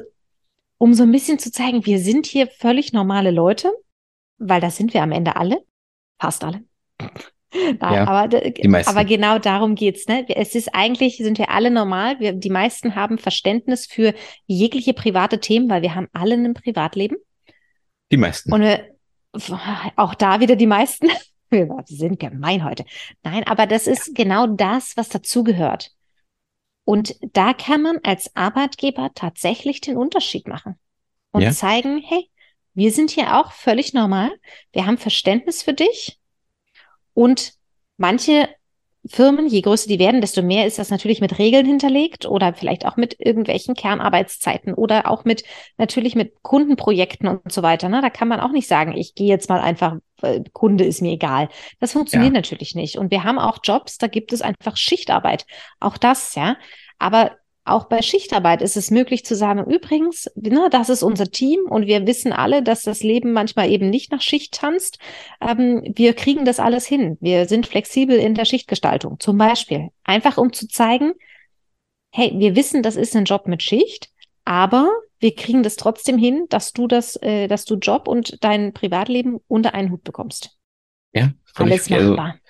um 0.79 0.95
so 0.95 1.03
ein 1.03 1.13
bisschen 1.13 1.39
zu 1.39 1.51
zeigen, 1.51 1.87
wir 1.87 1.99
sind 1.99 2.27
hier 2.27 2.47
völlig 2.47 2.93
normale 2.93 3.31
Leute, 3.31 3.73
weil 4.39 4.61
das 4.61 4.77
sind 4.77 4.95
wir 4.95 5.03
am 5.03 5.13
Ende 5.13 5.37
alle. 5.37 5.63
Fast 6.19 6.45
alle. 6.45 6.63
Nein, 7.53 7.79
ja, 7.81 8.07
aber, 8.07 8.29
aber 8.87 9.05
genau 9.05 9.39
darum 9.39 9.77
geht's. 9.77 10.09
Ne? 10.09 10.27
Es 10.29 10.55
ist 10.55 10.75
eigentlich, 10.75 11.17
sind 11.17 11.39
wir 11.39 11.51
alle 11.51 11.71
normal. 11.71 12.21
Wir, 12.21 12.33
die 12.33 12.51
meisten 12.51 12.95
haben 12.97 13.17
Verständnis 13.19 13.87
für 13.87 14.15
jegliche 14.47 14.93
private 14.93 15.41
Themen, 15.41 15.71
weil 15.71 15.81
wir 15.81 15.95
haben 15.95 16.09
alle 16.13 16.35
ein 16.35 16.53
Privatleben. 16.53 17.17
Die 18.13 18.19
meisten. 18.19 18.53
Und 18.53 18.63
wir, 18.63 18.85
auch 19.97 20.15
da 20.15 20.41
wieder 20.41 20.57
die 20.57 20.67
meisten. 20.67 21.09
Wir 21.49 21.69
sind 21.87 22.19
gemein 22.19 22.65
heute. 22.65 22.85
Nein, 23.23 23.45
aber 23.47 23.69
das 23.69 23.87
ist 23.87 24.17
genau 24.17 24.49
das, 24.49 24.97
was 24.97 25.09
dazugehört. 25.09 25.93
Und 26.87 27.17
da 27.33 27.53
kann 27.53 27.83
man 27.83 27.99
als 28.05 28.37
Arbeitgeber 28.37 29.11
tatsächlich 29.13 29.81
den 29.81 29.97
Unterschied 29.97 30.47
machen 30.47 30.79
und 31.33 31.43
ja. 31.43 31.51
zeigen, 31.51 31.99
hey, 31.99 32.31
wir 32.75 32.93
sind 32.93 33.11
hier 33.11 33.37
auch 33.41 33.51
völlig 33.51 33.93
normal. 33.93 34.31
Wir 34.71 34.87
haben 34.87 34.97
Verständnis 34.97 35.65
für 35.65 35.75
dich. 35.75 36.21
Und 37.13 37.55
manche 37.97 38.49
Firmen, 39.09 39.47
je 39.47 39.61
größer 39.61 39.89
die 39.89 39.99
werden, 39.99 40.21
desto 40.21 40.43
mehr 40.43 40.67
ist 40.67 40.79
das 40.79 40.91
natürlich 40.91 41.21
mit 41.21 41.39
Regeln 41.39 41.67
hinterlegt 41.67 42.27
oder 42.27 42.55
vielleicht 42.55 42.87
auch 42.87 42.97
mit 42.97 43.17
irgendwelchen 43.19 43.75
Kernarbeitszeiten 43.75 44.75
oder 44.75 45.11
auch 45.11 45.25
mit 45.25 45.45
natürlich 45.79 46.15
mit 46.15 46.43
Kundenprojekten 46.43 47.29
und 47.29 47.53
so 47.53 47.63
weiter. 47.63 47.89
Ne? 47.89 48.01
Da 48.03 48.11
kann 48.11 48.29
man 48.29 48.41
auch 48.41 48.53
nicht 48.53 48.69
sagen, 48.69 48.97
ich 48.97 49.15
gehe 49.15 49.29
jetzt 49.29 49.49
mal 49.49 49.61
einfach, 49.61 49.97
Kunde 50.53 50.85
ist 50.85 51.03
mir 51.03 51.13
egal. 51.13 51.49
Das 51.79 51.93
funktioniert 51.93 52.33
ja. 52.33 52.39
natürlich 52.39 52.75
nicht. 52.75 52.97
Und 52.97 53.11
wir 53.11 53.25
haben 53.25 53.39
auch 53.39 53.59
Jobs, 53.63 53.99
da 53.99 54.07
gibt 54.07 54.33
es 54.33 54.43
einfach 54.43 54.77
Schichtarbeit. 54.77 55.47
Auch 55.79 55.99
das, 55.99 56.35
ja. 56.35 56.57
Aber 56.99 57.33
auch 57.67 57.87
bei 57.87 58.01
Schichtarbeit 58.03 58.63
ist 58.63 58.77
es 58.77 58.91
möglich 58.91 59.25
zu 59.25 59.35
sagen, 59.35 59.65
übrigens, 59.71 60.31
ne, 60.37 60.69
das 60.71 60.89
ist 60.89 61.03
unser 61.03 61.31
Team 61.31 61.61
und 61.69 61.87
wir 61.87 62.07
wissen 62.07 62.33
alle, 62.33 62.63
dass 62.63 62.83
das 62.83 63.03
Leben 63.03 63.33
manchmal 63.33 63.71
eben 63.71 63.91
nicht 63.91 64.13
nach 64.13 64.23
Schicht 64.23 64.55
tanzt. 64.55 64.99
Ähm, 65.41 65.83
wir 65.95 66.15
kriegen 66.15 66.45
das 66.45 66.61
alles 66.61 66.87
hin. 66.87 67.19
Wir 67.21 67.47
sind 67.47 67.67
flexibel 67.67 68.17
in 68.17 68.35
der 68.35 68.45
Schichtgestaltung. 68.45 69.19
Zum 69.21 69.37
Beispiel. 69.37 69.89
Einfach 70.05 70.39
um 70.39 70.53
zu 70.53 70.69
zeigen, 70.69 71.13
hey, 72.13 72.33
wir 72.37 72.57
wissen, 72.57 72.83
das 72.83 72.97
ist 72.97 73.17
ein 73.17 73.25
Job 73.25 73.47
mit 73.47 73.63
Schicht, 73.63 74.11
aber 74.45 74.89
wir 75.19 75.35
kriegen 75.35 75.63
das 75.63 75.77
trotzdem 75.77 76.19
hin, 76.19 76.47
dass 76.49 76.73
du 76.73 76.87
das, 76.87 77.17
äh, 77.17 77.49
dass 77.49 77.65
du 77.65 77.77
Job 77.77 78.07
und 78.07 78.43
dein 78.45 78.73
Privatleben 78.73 79.41
unter 79.49 79.75
einen 79.75 79.91
Hut 79.91 80.05
bekommst. 80.05 80.57
Ja, 81.13 81.33
alles 81.55 81.91
also 81.91 82.11
machbar. 82.11 82.27
Also 82.27 82.46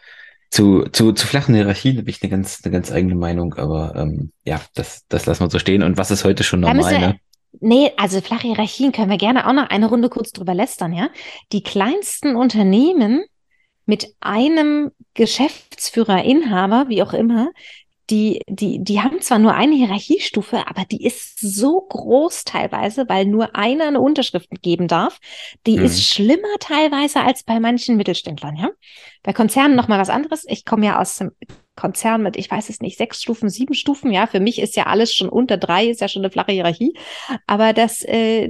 zu, 0.51 0.85
zu, 0.93 1.13
zu 1.13 1.27
flachen 1.27 1.55
Hierarchien 1.55 1.99
habe 1.99 2.11
ich 2.11 2.23
eine 2.23 2.31
ganz, 2.31 2.61
eine 2.65 2.73
ganz 2.73 2.93
eigene 2.93 3.15
Meinung, 3.15 3.55
aber 3.55 3.95
ähm, 3.97 4.33
ja, 4.45 4.61
das, 4.75 5.05
das 5.09 5.27
lassen 5.27 5.45
wir 5.45 5.51
so 5.51 5.59
stehen. 5.59 5.83
Und 5.83 5.97
was 5.97 6.11
ist 6.11 6.25
heute 6.25 6.45
schon 6.45 6.61
normal? 6.61 6.93
Wir, 6.93 6.99
ne? 6.99 7.21
Nee, 7.61 7.93
also 7.97 8.21
flache 8.21 8.49
Hierarchien 8.49 8.93
können 8.93 9.11
wir 9.11 9.19
gerne 9.19 9.47
auch 9.49 9.53
noch 9.53 9.71
eine 9.71 9.87
Runde 9.87 10.09
kurz 10.09 10.33
drüber 10.33 10.55
lästern, 10.55 10.93
ja. 10.93 11.09
Die 11.53 11.63
kleinsten 11.63 12.37
Unternehmen 12.37 13.25
mit 13.87 14.15
einem 14.21 14.91
Geschäftsführer, 15.15 16.25
Inhaber, 16.25 16.87
wie 16.89 17.03
auch 17.03 17.13
immer, 17.13 17.51
die, 18.11 18.43
die, 18.49 18.83
die 18.83 19.01
haben 19.01 19.21
zwar 19.21 19.39
nur 19.39 19.55
eine 19.55 19.75
Hierarchiestufe, 19.75 20.67
aber 20.69 20.85
die 20.85 21.05
ist 21.05 21.41
so 21.41 21.81
groß 21.81 22.45
teilweise, 22.45 23.09
weil 23.09 23.25
nur 23.27 23.57
einer 23.57 23.89
eine 23.89 24.01
Unterschrift 24.01 24.49
geben 24.63 24.87
darf. 24.87 25.19
Die 25.67 25.79
mhm. 25.79 25.85
ist 25.85 26.05
schlimmer 26.05 26.57
teilweise 26.61 27.23
als 27.23 27.43
bei 27.43 27.59
manchen 27.59 27.97
Mittelständlern, 27.97 28.57
ja. 28.57 28.71
Bei 29.23 29.33
Konzernen 29.33 29.75
nochmal 29.75 29.99
was 29.99 30.11
anderes. 30.11 30.45
Ich 30.47 30.65
komme 30.65 30.87
ja 30.87 31.01
aus 31.01 31.19
dem 31.19 31.33
Konzern 31.75 32.23
mit, 32.23 32.37
ich 32.37 32.51
weiß 32.51 32.69
es 32.69 32.81
nicht, 32.81 32.97
sechs 32.97 33.21
Stufen, 33.21 33.49
sieben 33.49 33.75
Stufen, 33.75 34.13
ja. 34.13 34.29
Für 34.29 34.41
mich 34.41 34.61
ist 34.61 34.77
ja 34.77 34.87
alles 34.87 35.13
schon 35.13 35.29
unter 35.29 35.57
drei, 35.57 35.87
ist 35.87 36.01
ja 36.01 36.09
schon 36.09 36.23
eine 36.23 36.31
flache 36.31 36.53
Hierarchie. 36.53 36.95
Aber 37.47 37.73
das, 37.73 38.03
äh, 38.03 38.49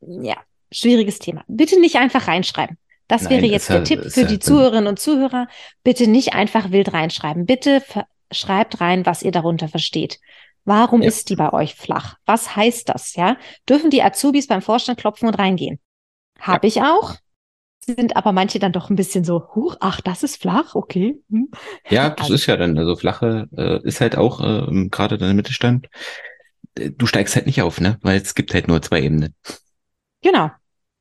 ja, 0.00 0.36
schwieriges 0.70 1.18
Thema. 1.18 1.44
Bitte 1.48 1.80
nicht 1.80 1.96
einfach 1.96 2.28
reinschreiben. 2.28 2.76
Das 3.08 3.22
Nein, 3.22 3.32
wäre 3.32 3.46
jetzt 3.46 3.68
der 3.68 3.76
halt, 3.76 3.86
Tipp 3.86 4.04
für 4.10 4.22
halt 4.22 4.30
die 4.30 4.38
Zuhörerinnen 4.38 4.86
und 4.86 4.98
Zuhörer. 4.98 5.48
Bitte 5.82 6.06
nicht 6.06 6.34
einfach 6.34 6.70
wild 6.70 6.92
reinschreiben. 6.92 7.46
Bitte 7.46 7.82
schreibt 8.34 8.80
rein, 8.80 9.06
was 9.06 9.22
ihr 9.22 9.32
darunter 9.32 9.68
versteht. 9.68 10.18
Warum 10.64 11.02
ja. 11.02 11.08
ist 11.08 11.28
die 11.28 11.36
bei 11.36 11.52
euch 11.52 11.74
flach? 11.74 12.16
Was 12.24 12.56
heißt 12.56 12.88
das? 12.88 13.14
Ja, 13.14 13.36
dürfen 13.68 13.90
die 13.90 14.02
Azubis 14.02 14.46
beim 14.46 14.62
Vorstand 14.62 14.98
klopfen 14.98 15.28
und 15.28 15.34
reingehen? 15.34 15.78
Habe 16.40 16.66
ja. 16.66 16.68
ich 16.68 16.82
auch. 16.82 17.16
Sind 17.80 18.16
aber 18.16 18.32
manche 18.32 18.58
dann 18.58 18.72
doch 18.72 18.88
ein 18.88 18.96
bisschen 18.96 19.24
so, 19.24 19.54
huch, 19.54 19.76
ach, 19.80 20.00
das 20.00 20.22
ist 20.22 20.40
flach, 20.40 20.74
okay. 20.74 21.20
Hm. 21.30 21.50
Ja, 21.90 22.08
das 22.16 22.22
also, 22.22 22.34
ist 22.34 22.46
ja 22.46 22.56
dann, 22.56 22.78
also 22.78 22.96
flache 22.96 23.46
äh, 23.56 23.86
ist 23.86 24.00
halt 24.00 24.16
auch 24.16 24.40
äh, 24.40 24.88
gerade 24.88 25.18
dann 25.18 25.30
im 25.30 25.36
Mittelstand. 25.36 25.88
Äh, 26.78 26.92
du 26.92 27.04
steigst 27.04 27.36
halt 27.36 27.44
nicht 27.44 27.60
auf, 27.60 27.80
ne? 27.80 27.98
Weil 28.00 28.20
es 28.20 28.34
gibt 28.34 28.54
halt 28.54 28.68
nur 28.68 28.80
zwei 28.80 29.02
Ebenen. 29.02 29.34
Genau. 30.22 30.50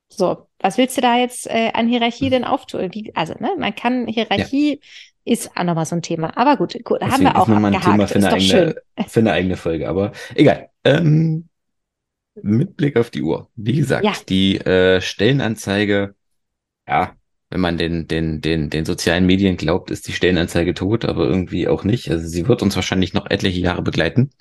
So, 0.10 0.50
was 0.60 0.78
willst 0.78 0.98
du 0.98 1.02
da 1.02 1.18
jetzt 1.18 1.48
äh, 1.48 1.72
an 1.74 1.88
Hierarchie 1.88 2.26
hm. 2.26 2.32
denn 2.32 2.44
auftun? 2.44 2.94
Wie, 2.94 3.16
also, 3.16 3.34
ne, 3.40 3.56
man 3.58 3.74
kann 3.74 4.06
Hierarchie 4.08 4.82
ja. 4.82 4.88
Ist 5.26 5.56
auch 5.56 5.64
nochmal 5.64 5.86
so 5.86 5.96
ein 5.96 6.02
Thema. 6.02 6.36
Aber 6.38 6.58
gut, 6.58 6.74
gut 6.84 7.00
Deswegen 7.02 7.14
haben 7.14 7.24
wir 7.24 7.38
auch 7.38 7.48
nochmal 7.48 7.74
ein 7.74 7.82
Thema 7.82 8.08
für 8.08 8.16
eine, 8.16 8.32
eigene, 8.32 8.76
für 9.08 9.20
eine 9.20 9.32
eigene 9.32 9.58
Folge. 9.58 9.88
Aber 9.88 10.12
egal. 10.36 10.70
Ähm, 10.84 11.50
mit 12.42 12.76
Blick 12.76 12.98
auf 12.98 13.10
die 13.10 13.22
Uhr. 13.22 13.50
Wie 13.56 13.76
gesagt, 13.76 14.04
ja. 14.04 14.14
die 14.28 14.58
äh, 14.58 15.02
Stellenanzeige, 15.02 16.16
ja, 16.88 17.16
wenn 17.50 17.62
man 17.62 17.78
den, 17.78 18.08
den, 18.08 18.42
den, 18.42 18.72
den 18.72 18.84
sozialen 18.84 19.28
Medien 19.28 19.58
glaubt, 19.58 19.92
ist 19.92 20.08
die 20.08 20.14
Stellenanzeige 20.14 20.74
tot, 20.74 21.06
aber 21.06 21.26
irgendwie 21.26 21.68
auch 21.68 21.84
nicht. 21.84 22.10
Also 22.10 22.28
sie 22.28 22.48
wird 22.48 22.64
uns 22.64 22.76
wahrscheinlich 22.76 23.14
noch 23.14 23.30
etliche 23.30 23.60
Jahre 23.60 23.84
begleiten. 23.84 24.32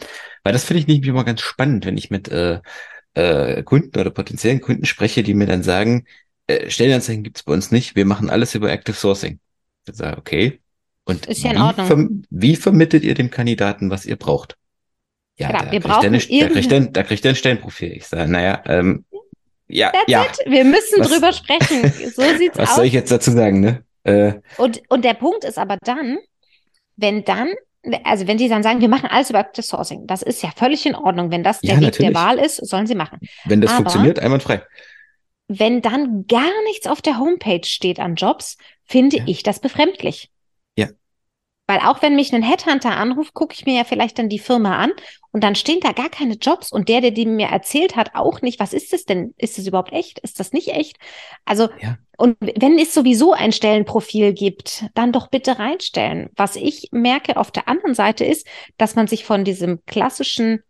Weil 0.43 0.55
das 0.55 0.65
finde 0.65 0.81
ich 0.81 0.87
nicht 0.87 1.07
immer 1.07 1.25
ganz 1.25 1.43
spannend, 1.43 1.85
wenn 1.85 1.99
ich 1.99 2.11
mit 2.11 2.29
äh, 2.29 2.61
äh, 3.13 3.63
Kunden 3.65 4.01
oder 4.01 4.11
potenziellen 4.11 4.63
Kunden 4.63 4.87
spreche, 4.87 5.23
die 5.23 5.35
mir 5.35 5.47
dann 5.47 5.63
sagen, 5.63 6.07
äh, 6.47 6.71
Stellenanzeigen 6.71 7.23
gibt's 7.23 7.43
bei 7.43 7.53
uns 7.53 7.71
nicht, 7.71 7.97
wir 7.97 8.07
machen 8.07 8.31
alles 8.31 8.55
über 8.55 8.73
Active 8.73 8.97
Sourcing. 8.97 9.39
Ich 9.87 9.95
sage, 9.95 10.17
okay. 10.17 10.62
Und 11.05 11.27
ist 11.27 11.43
ja 11.43 11.53
in 11.53 11.61
Ordnung. 11.61 11.87
Verm 11.87 12.23
wie 12.31 12.57
vermittelt 12.57 13.03
ihr 13.03 13.15
dem 13.15 13.31
Kandidaten, 13.31 13.91
was 13.91 14.07
ihr 14.07 14.17
braucht? 14.17 14.57
Ja, 15.37 15.49
Klar, 15.49 15.67
da, 15.67 15.73
wir 15.73 15.81
kriegt 15.81 16.05
eine, 16.05 16.19
da, 16.19 16.49
kriegt 16.49 16.73
er, 16.73 16.81
da 16.81 17.03
kriegt 17.03 17.25
er 17.25 17.31
ein 17.31 17.37
Stellenprofil. 17.37 17.93
Ich 17.93 18.07
sage, 18.07 18.31
naja, 18.31 18.63
ähm, 18.67 19.05
ja, 19.67 19.91
That's 19.91 20.05
ja. 20.07 20.25
It. 20.25 20.39
Wir 20.47 20.65
müssen 20.65 21.01
was, 21.01 21.09
drüber 21.09 21.33
sprechen. 21.33 21.91
So 22.15 22.23
sieht's 22.39 22.57
was 22.57 22.65
aus. 22.65 22.69
Was 22.69 22.77
soll 22.77 22.85
ich 22.85 22.93
jetzt 22.93 23.11
dazu 23.11 23.31
sagen, 23.31 23.61
ne? 23.61 23.85
Äh, 24.05 24.35
und, 24.59 24.83
und 24.89 25.05
der 25.05 25.15
Punkt 25.15 25.45
ist 25.45 25.59
aber 25.59 25.79
dann, 25.83 26.19
wenn 26.97 27.25
dann 27.25 27.49
also 28.05 28.27
wenn 28.27 28.39
Sie 28.39 28.49
dann 28.49 28.63
sagen, 28.63 28.81
wir 28.81 28.89
machen 28.89 29.09
alles 29.11 29.31
über 29.31 29.41
Active 29.41 29.65
Sourcing, 29.65 30.07
das 30.07 30.23
ist 30.23 30.43
ja 30.43 30.51
völlig 30.55 30.87
in 30.87 30.95
Ordnung. 30.95 31.31
Wenn 31.31 31.43
das 31.43 31.61
der 31.61 31.71
ja, 31.71 31.77
Weg 31.77 31.87
natürlich. 31.87 32.13
der 32.13 32.21
Wahl 32.21 32.39
ist, 32.39 32.65
sollen 32.65 32.87
Sie 32.87 32.95
machen. 32.95 33.19
Wenn 33.45 33.61
das 33.61 33.71
Aber 33.71 33.79
funktioniert, 33.79 34.19
einwandfrei. 34.19 34.63
Wenn 35.49 35.83
dann 35.83 36.27
gar 36.29 36.63
nichts 36.65 36.87
auf 36.87 37.03
der 37.03 37.19
Homepage 37.19 37.65
steht 37.65 37.99
an 37.99 38.15
Jobs, 38.15 38.57
finde 38.85 39.19
ja. 39.19 39.25
ich 39.27 39.43
das 39.43 39.59
befremdlich. 39.59 40.31
Weil 41.73 41.81
auch 41.81 42.03
wenn 42.03 42.17
mich 42.17 42.35
ein 42.35 42.43
Headhunter 42.43 42.91
anruft, 42.91 43.33
gucke 43.33 43.55
ich 43.55 43.65
mir 43.65 43.75
ja 43.75 43.85
vielleicht 43.85 44.19
dann 44.19 44.29
die 44.29 44.39
Firma 44.39 44.77
an 44.77 44.93
und 45.31 45.43
dann 45.43 45.55
stehen 45.55 45.81
da 45.81 45.93
gar 45.93 46.11
keine 46.11 46.35
Jobs 46.35 46.71
und 46.71 46.91
der, 46.91 47.01
der 47.01 47.13
die 47.13 47.25
mir 47.25 47.47
erzählt 47.47 47.97
hat, 47.97 48.11
auch 48.15 48.43
nicht. 48.43 48.61
Was 48.61 48.75
ist 48.75 48.93
das 48.93 49.07
denn? 49.07 49.33
Ist 49.39 49.57
das 49.57 49.67
überhaupt 49.67 49.91
echt? 49.91 50.19
Ist 50.19 50.39
das 50.39 50.53
nicht 50.53 50.69
echt? 50.69 50.99
Also, 51.47 51.71
ja. 51.81 51.97
und 52.19 52.37
wenn 52.41 52.79
es 52.79 52.93
sowieso 52.93 53.33
ein 53.33 53.53
Stellenprofil 53.53 54.35
gibt, 54.35 54.85
dann 54.93 55.13
doch 55.13 55.29
bitte 55.29 55.59
reinstellen. 55.59 56.29
Was 56.37 56.57
ich 56.57 56.91
merke 56.93 57.39
auf 57.39 57.51
der 57.51 57.69
anderen 57.69 57.95
Seite 57.95 58.27
ist, 58.27 58.47
dass 58.77 58.95
man 58.95 59.07
sich 59.07 59.25
von 59.25 59.43
diesem 59.43 59.83
klassischen 59.87 60.63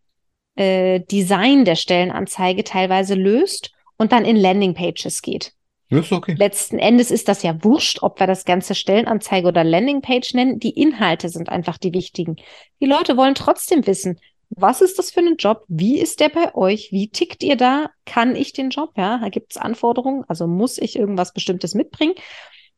äh, 0.55 1.01
Design 1.01 1.65
der 1.65 1.75
Stellenanzeige 1.75 2.63
teilweise 2.63 3.17
löst 3.17 3.73
und 3.97 4.13
dann 4.13 4.25
in 4.25 4.37
Landingpages 4.37 5.21
geht. 5.21 5.53
Okay. 5.93 6.35
Letzten 6.39 6.79
Endes 6.79 7.11
ist 7.11 7.29
das 7.29 7.43
ja 7.43 7.63
wurscht, 7.63 8.03
ob 8.03 8.19
wir 8.19 8.27
das 8.27 8.45
ganze 8.45 8.75
Stellenanzeige 8.75 9.49
oder 9.49 9.63
Landingpage 9.63 10.35
nennen. 10.35 10.59
Die 10.59 10.71
Inhalte 10.71 11.29
sind 11.29 11.51
einfach 11.51 11.77
die 11.77 11.93
wichtigen. 11.93 12.37
Die 12.81 12.87
Leute 12.87 13.17
wollen 13.17 13.35
trotzdem 13.35 13.87
wissen, 13.87 14.19
was 14.49 14.81
ist 14.81 14.99
das 14.99 15.11
für 15.11 15.21
ein 15.21 15.37
Job? 15.37 15.65
Wie 15.69 15.99
ist 15.99 16.21
der 16.21 16.29
bei 16.29 16.55
euch? 16.55 16.93
Wie 16.93 17.09
tickt 17.09 17.43
ihr 17.43 17.57
da? 17.57 17.91
Kann 18.05 18.37
ich 18.37 18.53
den 18.53 18.71
Job? 18.71 18.93
Ja, 18.97 19.19
da 19.19 19.29
gibt 19.29 19.53
es 19.53 19.57
Anforderungen. 19.57 20.25
Also 20.29 20.47
muss 20.47 20.79
ich 20.79 20.99
irgendwas 20.99 21.33
Bestimmtes 21.33 21.75
mitbringen? 21.75 22.15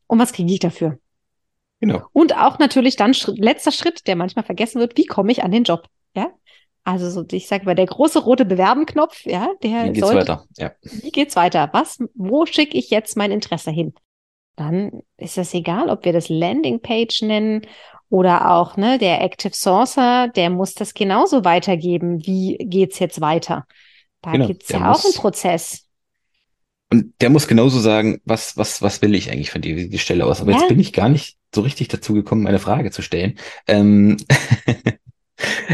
Und 0.07 0.19
was 0.19 0.33
kriege 0.33 0.51
ich 0.53 0.59
dafür? 0.59 0.99
Genau. 1.79 2.03
Und 2.13 2.37
auch 2.37 2.59
natürlich 2.59 2.95
dann 2.95 3.13
letzter 3.35 3.71
Schritt, 3.71 4.07
der 4.07 4.15
manchmal 4.15 4.45
vergessen 4.45 4.79
wird, 4.79 4.97
wie 4.97 5.05
komme 5.05 5.31
ich 5.31 5.43
an 5.43 5.51
den 5.51 5.63
Job? 5.63 5.87
Ja, 6.15 6.31
also 6.85 7.09
so, 7.09 7.25
ich 7.31 7.47
sage 7.47 7.65
mal, 7.65 7.73
der 7.73 7.87
große 7.87 8.19
rote 8.19 8.45
Bewerben-Knopf, 8.45 9.25
ja, 9.25 9.49
der 9.63 9.85
Wie 9.85 9.93
geht's 9.93 9.99
sollte, 9.99 10.19
weiter? 10.19 10.45
Ja. 10.57 10.71
Wie 10.83 11.11
geht's 11.11 11.35
weiter? 11.35 11.69
Was, 11.73 11.97
wo 12.13 12.45
schicke 12.45 12.77
ich 12.77 12.91
jetzt 12.91 13.17
mein 13.17 13.31
Interesse 13.31 13.71
hin? 13.71 13.93
Dann 14.55 15.01
ist 15.17 15.37
es 15.39 15.53
egal, 15.55 15.89
ob 15.89 16.05
wir 16.05 16.13
das 16.13 16.29
Landingpage 16.29 17.23
nennen 17.23 17.63
oder 18.09 18.51
auch 18.51 18.77
ne, 18.77 18.99
der 18.99 19.21
Active 19.21 19.55
Sourcer, 19.55 20.27
der 20.27 20.51
muss 20.51 20.75
das 20.75 20.93
genauso 20.93 21.43
weitergeben. 21.43 22.25
Wie 22.25 22.57
geht's 22.59 22.99
jetzt 22.99 23.19
weiter? 23.19 23.65
Da 24.21 24.33
genau, 24.33 24.47
gibt's 24.47 24.69
ja 24.69 24.91
auch 24.91 25.03
einen 25.03 25.13
Prozess. 25.15 25.87
Und 26.91 27.19
der 27.19 27.31
muss 27.31 27.47
genauso 27.47 27.79
sagen, 27.79 28.21
was, 28.25 28.57
was, 28.57 28.83
was 28.83 29.01
will 29.01 29.15
ich 29.15 29.31
eigentlich 29.31 29.49
von 29.49 29.61
dir, 29.61 29.75
wie 29.75 29.89
die 29.89 29.97
Stelle 29.97 30.27
aus? 30.27 30.39
Aber 30.39 30.51
ja. 30.51 30.59
jetzt 30.59 30.69
bin 30.69 30.79
ich 30.79 30.93
gar 30.93 31.09
nicht 31.09 31.37
so 31.53 31.61
richtig 31.61 31.87
dazu 31.87 32.13
gekommen, 32.13 32.45
eine 32.45 32.59
Frage 32.59 32.91
zu 32.91 33.01
stellen. 33.01 33.39
Ähm 33.67 34.17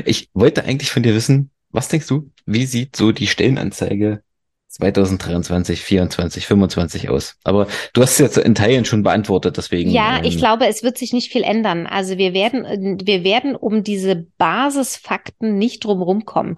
Ich 0.06 0.30
wollte 0.34 0.64
eigentlich 0.66 0.92
von 0.92 1.04
dir 1.04 1.14
wissen, 1.14 1.52
was 1.70 1.88
denkst 1.88 2.08
du, 2.08 2.32
wie 2.46 2.66
sieht 2.66 2.96
so 2.96 3.12
die 3.12 3.28
Stellenanzeige 3.28 4.24
2023, 4.70 5.82
24, 5.82 6.48
25 6.48 7.10
aus. 7.10 7.36
Aber 7.44 7.68
du 7.94 8.02
hast 8.02 8.12
es 8.12 8.18
jetzt 8.20 8.38
in 8.38 8.56
Teilen 8.56 8.86
schon 8.86 9.04
beantwortet, 9.04 9.58
deswegen. 9.58 9.92
Ja, 9.92 10.20
ähm, 10.20 10.24
ich 10.24 10.38
glaube, 10.38 10.68
es 10.68 10.82
wird 10.82 10.98
sich 10.98 11.12
nicht 11.12 11.32
viel 11.32 11.44
ändern. 11.44 11.88
Also 11.88 12.18
wir 12.18 12.34
werden, 12.34 13.00
wir 13.04 13.24
werden 13.24 13.56
um 13.56 13.84
diese 13.84 14.28
Basisfakten 14.38 15.58
nicht 15.58 15.84
drumherum 15.84 16.24
kommen. 16.26 16.56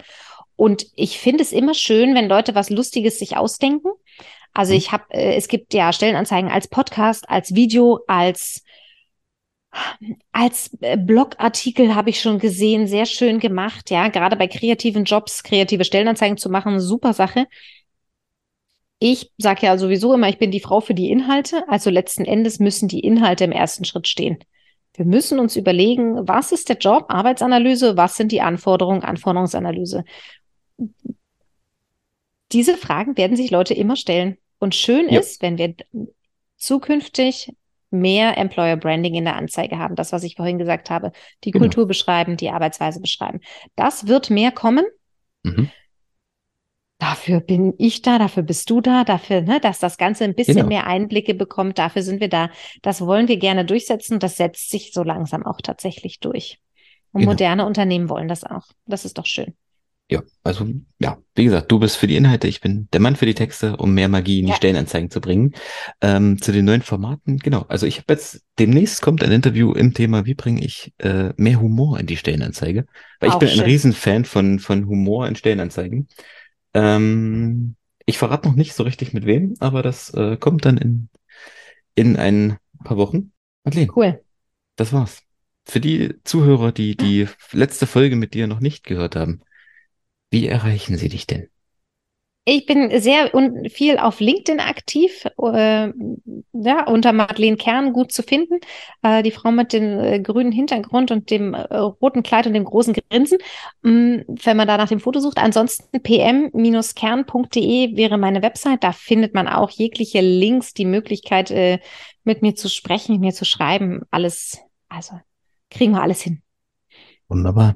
Und 0.55 0.85
ich 0.95 1.17
finde 1.17 1.43
es 1.43 1.51
immer 1.51 1.73
schön, 1.73 2.13
wenn 2.13 2.29
Leute 2.29 2.53
was 2.53 2.69
Lustiges 2.69 3.17
sich 3.17 3.35
ausdenken. 3.35 3.89
Also 4.53 4.73
mhm. 4.73 4.77
ich 4.77 4.91
habe, 4.91 5.05
äh, 5.09 5.35
es 5.35 5.47
gibt 5.47 5.73
ja 5.73 5.91
Stellenanzeigen 5.91 6.51
als 6.51 6.67
Podcast, 6.67 7.27
als 7.27 7.55
Video, 7.55 8.01
als 8.07 8.63
als 10.31 10.75
äh, 10.81 10.97
Blogartikel 10.97 11.95
habe 11.95 12.09
ich 12.09 12.21
schon 12.21 12.39
gesehen, 12.39 12.87
sehr 12.87 13.05
schön 13.05 13.39
gemacht, 13.39 13.89
ja, 13.89 14.07
gerade 14.09 14.35
bei 14.35 14.47
kreativen 14.47 15.03
Jobs, 15.05 15.43
kreative 15.43 15.83
Stellenanzeigen 15.83 16.37
zu 16.37 16.49
machen, 16.49 16.79
super 16.79 17.13
Sache. 17.13 17.47
Ich 18.99 19.31
sage 19.37 19.65
ja 19.65 19.77
sowieso 19.77 20.13
immer, 20.13 20.29
ich 20.29 20.37
bin 20.37 20.51
die 20.51 20.59
Frau 20.59 20.79
für 20.79 20.93
die 20.93 21.09
Inhalte, 21.09 21.67
also 21.67 21.89
letzten 21.89 22.25
Endes 22.25 22.59
müssen 22.59 22.87
die 22.87 23.01
Inhalte 23.01 23.43
im 23.43 23.51
ersten 23.51 23.85
Schritt 23.85 24.07
stehen. 24.07 24.37
Wir 24.95 25.05
müssen 25.05 25.39
uns 25.39 25.55
überlegen, 25.55 26.27
was 26.27 26.51
ist 26.51 26.69
der 26.69 26.77
Job, 26.77 27.05
Arbeitsanalyse, 27.09 27.97
was 27.97 28.15
sind 28.15 28.31
die 28.31 28.41
Anforderungen, 28.41 29.03
Anforderungsanalyse. 29.03 30.05
Diese 32.51 32.77
Fragen 32.77 33.17
werden 33.17 33.35
sich 33.35 33.49
Leute 33.49 33.73
immer 33.73 33.95
stellen. 33.95 34.37
Und 34.59 34.75
schön 34.75 35.09
ja. 35.09 35.19
ist, 35.19 35.41
wenn 35.41 35.57
wir 35.57 35.75
zukünftig 36.57 37.51
mehr 37.93 38.37
Employer 38.37 38.75
Branding 38.75 39.15
in 39.15 39.25
der 39.25 39.35
Anzeige 39.35 39.77
haben. 39.77 39.95
Das, 39.95 40.11
was 40.11 40.23
ich 40.23 40.35
vorhin 40.35 40.57
gesagt 40.57 40.89
habe. 40.89 41.11
Die 41.43 41.51
genau. 41.51 41.63
Kultur 41.63 41.87
beschreiben, 41.87 42.37
die 42.37 42.49
Arbeitsweise 42.49 42.99
beschreiben. 42.99 43.39
Das 43.75 44.07
wird 44.07 44.29
mehr 44.29 44.51
kommen. 44.51 44.85
Mhm. 45.43 45.69
Dafür 46.99 47.41
bin 47.41 47.73
ich 47.77 48.01
da, 48.01 48.17
dafür 48.17 48.43
bist 48.43 48.69
du 48.69 48.79
da, 48.79 49.03
dafür, 49.03 49.41
ne, 49.41 49.59
dass 49.59 49.79
das 49.79 49.97
Ganze 49.97 50.23
ein 50.23 50.35
bisschen 50.35 50.55
genau. 50.55 50.67
mehr 50.69 50.87
Einblicke 50.87 51.33
bekommt. 51.33 51.77
Dafür 51.77 52.01
sind 52.01 52.21
wir 52.21 52.29
da. 52.29 52.49
Das 52.81 53.01
wollen 53.01 53.27
wir 53.27 53.37
gerne 53.37 53.65
durchsetzen. 53.65 54.19
Das 54.19 54.37
setzt 54.37 54.69
sich 54.69 54.91
so 54.93 55.03
langsam 55.03 55.45
auch 55.45 55.59
tatsächlich 55.61 56.19
durch. 56.19 56.59
Und 57.11 57.21
genau. 57.21 57.31
moderne 57.31 57.65
Unternehmen 57.65 58.09
wollen 58.09 58.27
das 58.27 58.43
auch. 58.43 58.67
Das 58.85 59.05
ist 59.05 59.17
doch 59.17 59.25
schön 59.25 59.53
ja, 60.13 60.21
also 60.43 60.67
ja, 60.99 61.17
wie 61.35 61.45
gesagt, 61.45 61.71
du 61.71 61.79
bist 61.79 61.97
für 61.97 62.07
die 62.07 62.15
Inhalte, 62.15 62.47
ich 62.47 62.61
bin 62.61 62.87
der 62.93 63.01
Mann 63.01 63.15
für 63.15 63.25
die 63.25 63.33
Texte, 63.33 63.77
um 63.77 63.93
mehr 63.93 64.07
Magie 64.09 64.39
in 64.39 64.45
die 64.45 64.53
Stellenanzeigen 64.53 65.09
zu 65.09 65.19
bringen. 65.21 65.53
Ähm, 66.01 66.41
zu 66.41 66.51
den 66.51 66.65
neuen 66.65 66.81
Formaten, 66.83 67.37
genau. 67.39 67.65
Also 67.67 67.85
ich 67.85 67.97
habe 67.97 68.13
jetzt 68.13 68.43
demnächst 68.59 69.01
kommt 69.01 69.23
ein 69.23 69.31
Interview 69.31 69.73
im 69.73 69.93
Thema, 69.93 70.25
wie 70.25 70.35
bringe 70.35 70.63
ich 70.63 70.93
äh, 70.99 71.33
mehr 71.37 71.59
Humor 71.59 71.99
in 71.99 72.05
die 72.07 72.17
Stellenanzeige, 72.17 72.85
weil 73.19 73.29
Auch 73.29 73.33
ich 73.33 73.39
bin 73.39 73.49
schön. 73.49 73.59
ein 73.61 73.65
Riesenfan 73.65 74.25
von 74.25 74.59
von 74.59 74.87
Humor 74.87 75.27
in 75.27 75.35
Stellenanzeigen. 75.35 76.07
Ähm, 76.73 77.75
ich 78.05 78.17
verrate 78.17 78.47
noch 78.47 78.55
nicht 78.55 78.73
so 78.73 78.83
richtig 78.83 79.13
mit 79.13 79.25
wem, 79.25 79.55
aber 79.59 79.81
das 79.81 80.13
äh, 80.13 80.37
kommt 80.37 80.65
dann 80.65 80.77
in 80.77 81.09
in 81.95 82.17
ein 82.17 82.57
paar 82.83 82.97
Wochen. 82.97 83.31
Madeleine, 83.63 83.91
cool. 83.95 84.23
Das 84.75 84.93
war's. 84.93 85.23
für 85.65 85.79
die 85.79 86.15
Zuhörer, 86.23 86.71
die 86.71 86.95
die 86.97 87.27
letzte 87.51 87.87
Folge 87.87 88.15
mit 88.15 88.33
dir 88.33 88.47
noch 88.47 88.59
nicht 88.59 88.83
gehört 88.85 89.15
haben, 89.15 89.41
wie 90.33 90.47
erreichen 90.47 90.97
sie 90.97 91.07
dich 91.09 91.27
denn? 91.27 91.47
Ich 92.45 92.65
bin 92.65 92.99
sehr 92.99 93.33
und 93.33 93.71
viel 93.71 93.97
auf 93.97 94.19
LinkedIn 94.19 94.59
aktiv, 94.59 95.25
äh, 95.41 95.93
ja, 96.51 96.87
unter 96.87 97.13
Madeleine 97.13 97.55
Kern 97.55 97.93
gut 97.93 98.11
zu 98.11 98.21
finden. 98.21 98.59
Äh, 99.01 99.23
die 99.23 99.31
Frau 99.31 99.51
mit 99.51 99.71
dem 99.71 99.97
äh, 99.97 100.19
grünen 100.19 100.51
Hintergrund 100.51 101.11
und 101.11 101.31
dem 101.31 101.53
äh, 101.53 101.77
roten 101.77 102.21
Kleid 102.21 102.45
und 102.47 102.53
dem 102.53 102.65
großen 102.65 102.93
Grinsen, 102.93 103.37
mh, 103.83 104.23
wenn 104.27 104.57
man 104.57 104.67
da 104.67 104.75
nach 104.75 104.89
dem 104.89 104.99
Foto 104.99 105.21
sucht. 105.21 105.37
Ansonsten 105.37 106.01
pm-kern.de 106.01 107.95
wäre 107.95 108.17
meine 108.17 108.41
Website. 108.41 108.83
Da 108.83 108.91
findet 108.91 109.33
man 109.33 109.47
auch 109.47 109.69
jegliche 109.69 110.19
Links, 110.19 110.73
die 110.73 110.85
Möglichkeit, 110.85 111.49
äh, 111.49 111.79
mit 112.25 112.41
mir 112.41 112.55
zu 112.55 112.67
sprechen, 112.67 113.13
mit 113.13 113.21
mir 113.21 113.33
zu 113.33 113.45
schreiben. 113.45 114.01
Alles, 114.11 114.57
also 114.89 115.17
kriegen 115.69 115.93
wir 115.93 116.01
alles 116.01 116.21
hin. 116.21 116.41
Wunderbar. 117.29 117.75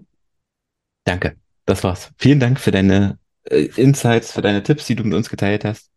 Danke. 1.05 1.38
Das 1.68 1.84
war's. 1.84 2.11
Vielen 2.18 2.39
Dank 2.39 2.59
für 2.59 2.72
deine 2.72 3.20
äh, 3.43 3.65
Insights, 3.76 4.32
für 4.32 4.41
deine 4.41 4.63
Tipps, 4.63 4.88
die 4.88 4.95
du 4.95 5.03
mit 5.03 5.13
uns 5.13 5.30
geteilt 5.30 5.65
hast. 5.65 5.91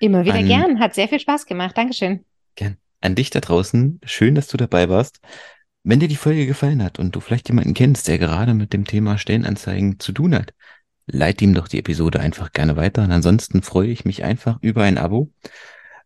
Immer 0.00 0.24
wieder 0.24 0.36
An, 0.36 0.46
gern. 0.46 0.80
Hat 0.80 0.94
sehr 0.94 1.08
viel 1.08 1.20
Spaß 1.20 1.44
gemacht. 1.44 1.76
Dankeschön. 1.76 2.24
Gern. 2.56 2.78
An 3.02 3.14
dich 3.14 3.28
da 3.28 3.40
draußen. 3.40 4.00
Schön, 4.02 4.34
dass 4.34 4.48
du 4.48 4.56
dabei 4.56 4.88
warst. 4.88 5.20
Wenn 5.84 6.00
dir 6.00 6.08
die 6.08 6.16
Folge 6.16 6.46
gefallen 6.46 6.82
hat 6.82 6.98
und 6.98 7.14
du 7.14 7.20
vielleicht 7.20 7.50
jemanden 7.50 7.74
kennst, 7.74 8.08
der 8.08 8.18
gerade 8.18 8.54
mit 8.54 8.72
dem 8.72 8.86
Thema 8.86 9.18
Stellenanzeigen 9.18 10.00
zu 10.00 10.12
tun 10.12 10.34
hat, 10.34 10.54
leite 11.06 11.44
ihm 11.44 11.52
doch 11.54 11.68
die 11.68 11.78
Episode 11.78 12.20
einfach 12.20 12.52
gerne 12.52 12.76
weiter. 12.76 13.04
Und 13.04 13.12
ansonsten 13.12 13.60
freue 13.60 13.88
ich 13.88 14.06
mich 14.06 14.24
einfach 14.24 14.58
über 14.62 14.84
ein 14.84 14.96
Abo 14.96 15.30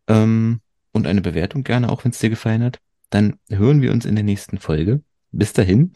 ähm, 0.09 0.61
und 0.93 1.07
eine 1.07 1.21
Bewertung 1.21 1.63
gerne, 1.63 1.89
auch 1.89 2.05
wenn 2.05 2.11
es 2.11 2.19
dir 2.19 2.31
gefallen 2.31 2.65
hat. 2.65 2.81
Dann 3.11 3.39
hören 3.49 3.81
wir 3.81 3.93
uns 3.93 4.07
in 4.07 4.17
der 4.17 4.25
nächsten 4.25 4.59
Folge. 4.59 5.03
Bis 5.31 5.53
dahin. 5.53 5.93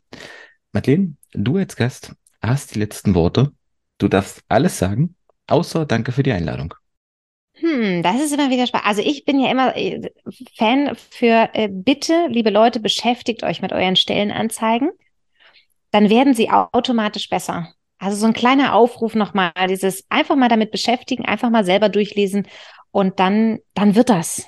Madeleine, 0.73 1.16
du 1.33 1.57
als 1.57 1.75
Gast 1.75 2.14
hast 2.43 2.74
die 2.74 2.78
letzten 2.78 3.14
Worte. 3.14 3.53
Du 3.99 4.09
darfst 4.09 4.43
alles 4.49 4.78
sagen, 4.78 5.16
außer 5.47 5.86
danke 5.86 6.12
für 6.12 6.22
die 6.22 6.32
Einladung. 6.32 6.74
Hm, 7.55 8.03
das 8.03 8.20
ist 8.22 8.32
immer 8.32 8.51
wieder 8.51 8.66
spannend. 8.66 8.86
Also 8.86 9.03
ich 9.03 9.24
bin 9.24 9.41
ja 9.41 9.51
immer 9.51 9.76
äh, 9.76 10.11
Fan 10.57 10.97
für 11.11 11.49
äh, 11.55 11.68
bitte, 11.68 12.28
liebe 12.28 12.51
Leute, 12.51 12.78
beschäftigt 12.78 13.43
euch 13.43 13.61
mit 13.61 13.72
euren 13.72 13.97
Stellenanzeigen. 13.97 14.91
Dann 15.91 16.11
werden 16.11 16.34
sie 16.34 16.51
automatisch 16.51 17.28
besser. 17.28 17.72
Also 17.99 18.16
so 18.16 18.26
ein 18.26 18.32
kleiner 18.32 18.74
Aufruf 18.74 19.16
nochmal, 19.16 19.53
dieses 19.68 20.05
einfach 20.09 20.36
mal 20.36 20.49
damit 20.49 20.70
beschäftigen, 20.70 21.24
einfach 21.24 21.51
mal 21.51 21.64
selber 21.64 21.89
durchlesen 21.89 22.47
und 22.93 23.18
dann, 23.18 23.59
dann 23.74 23.97
wird 23.97 24.09
das. 24.09 24.47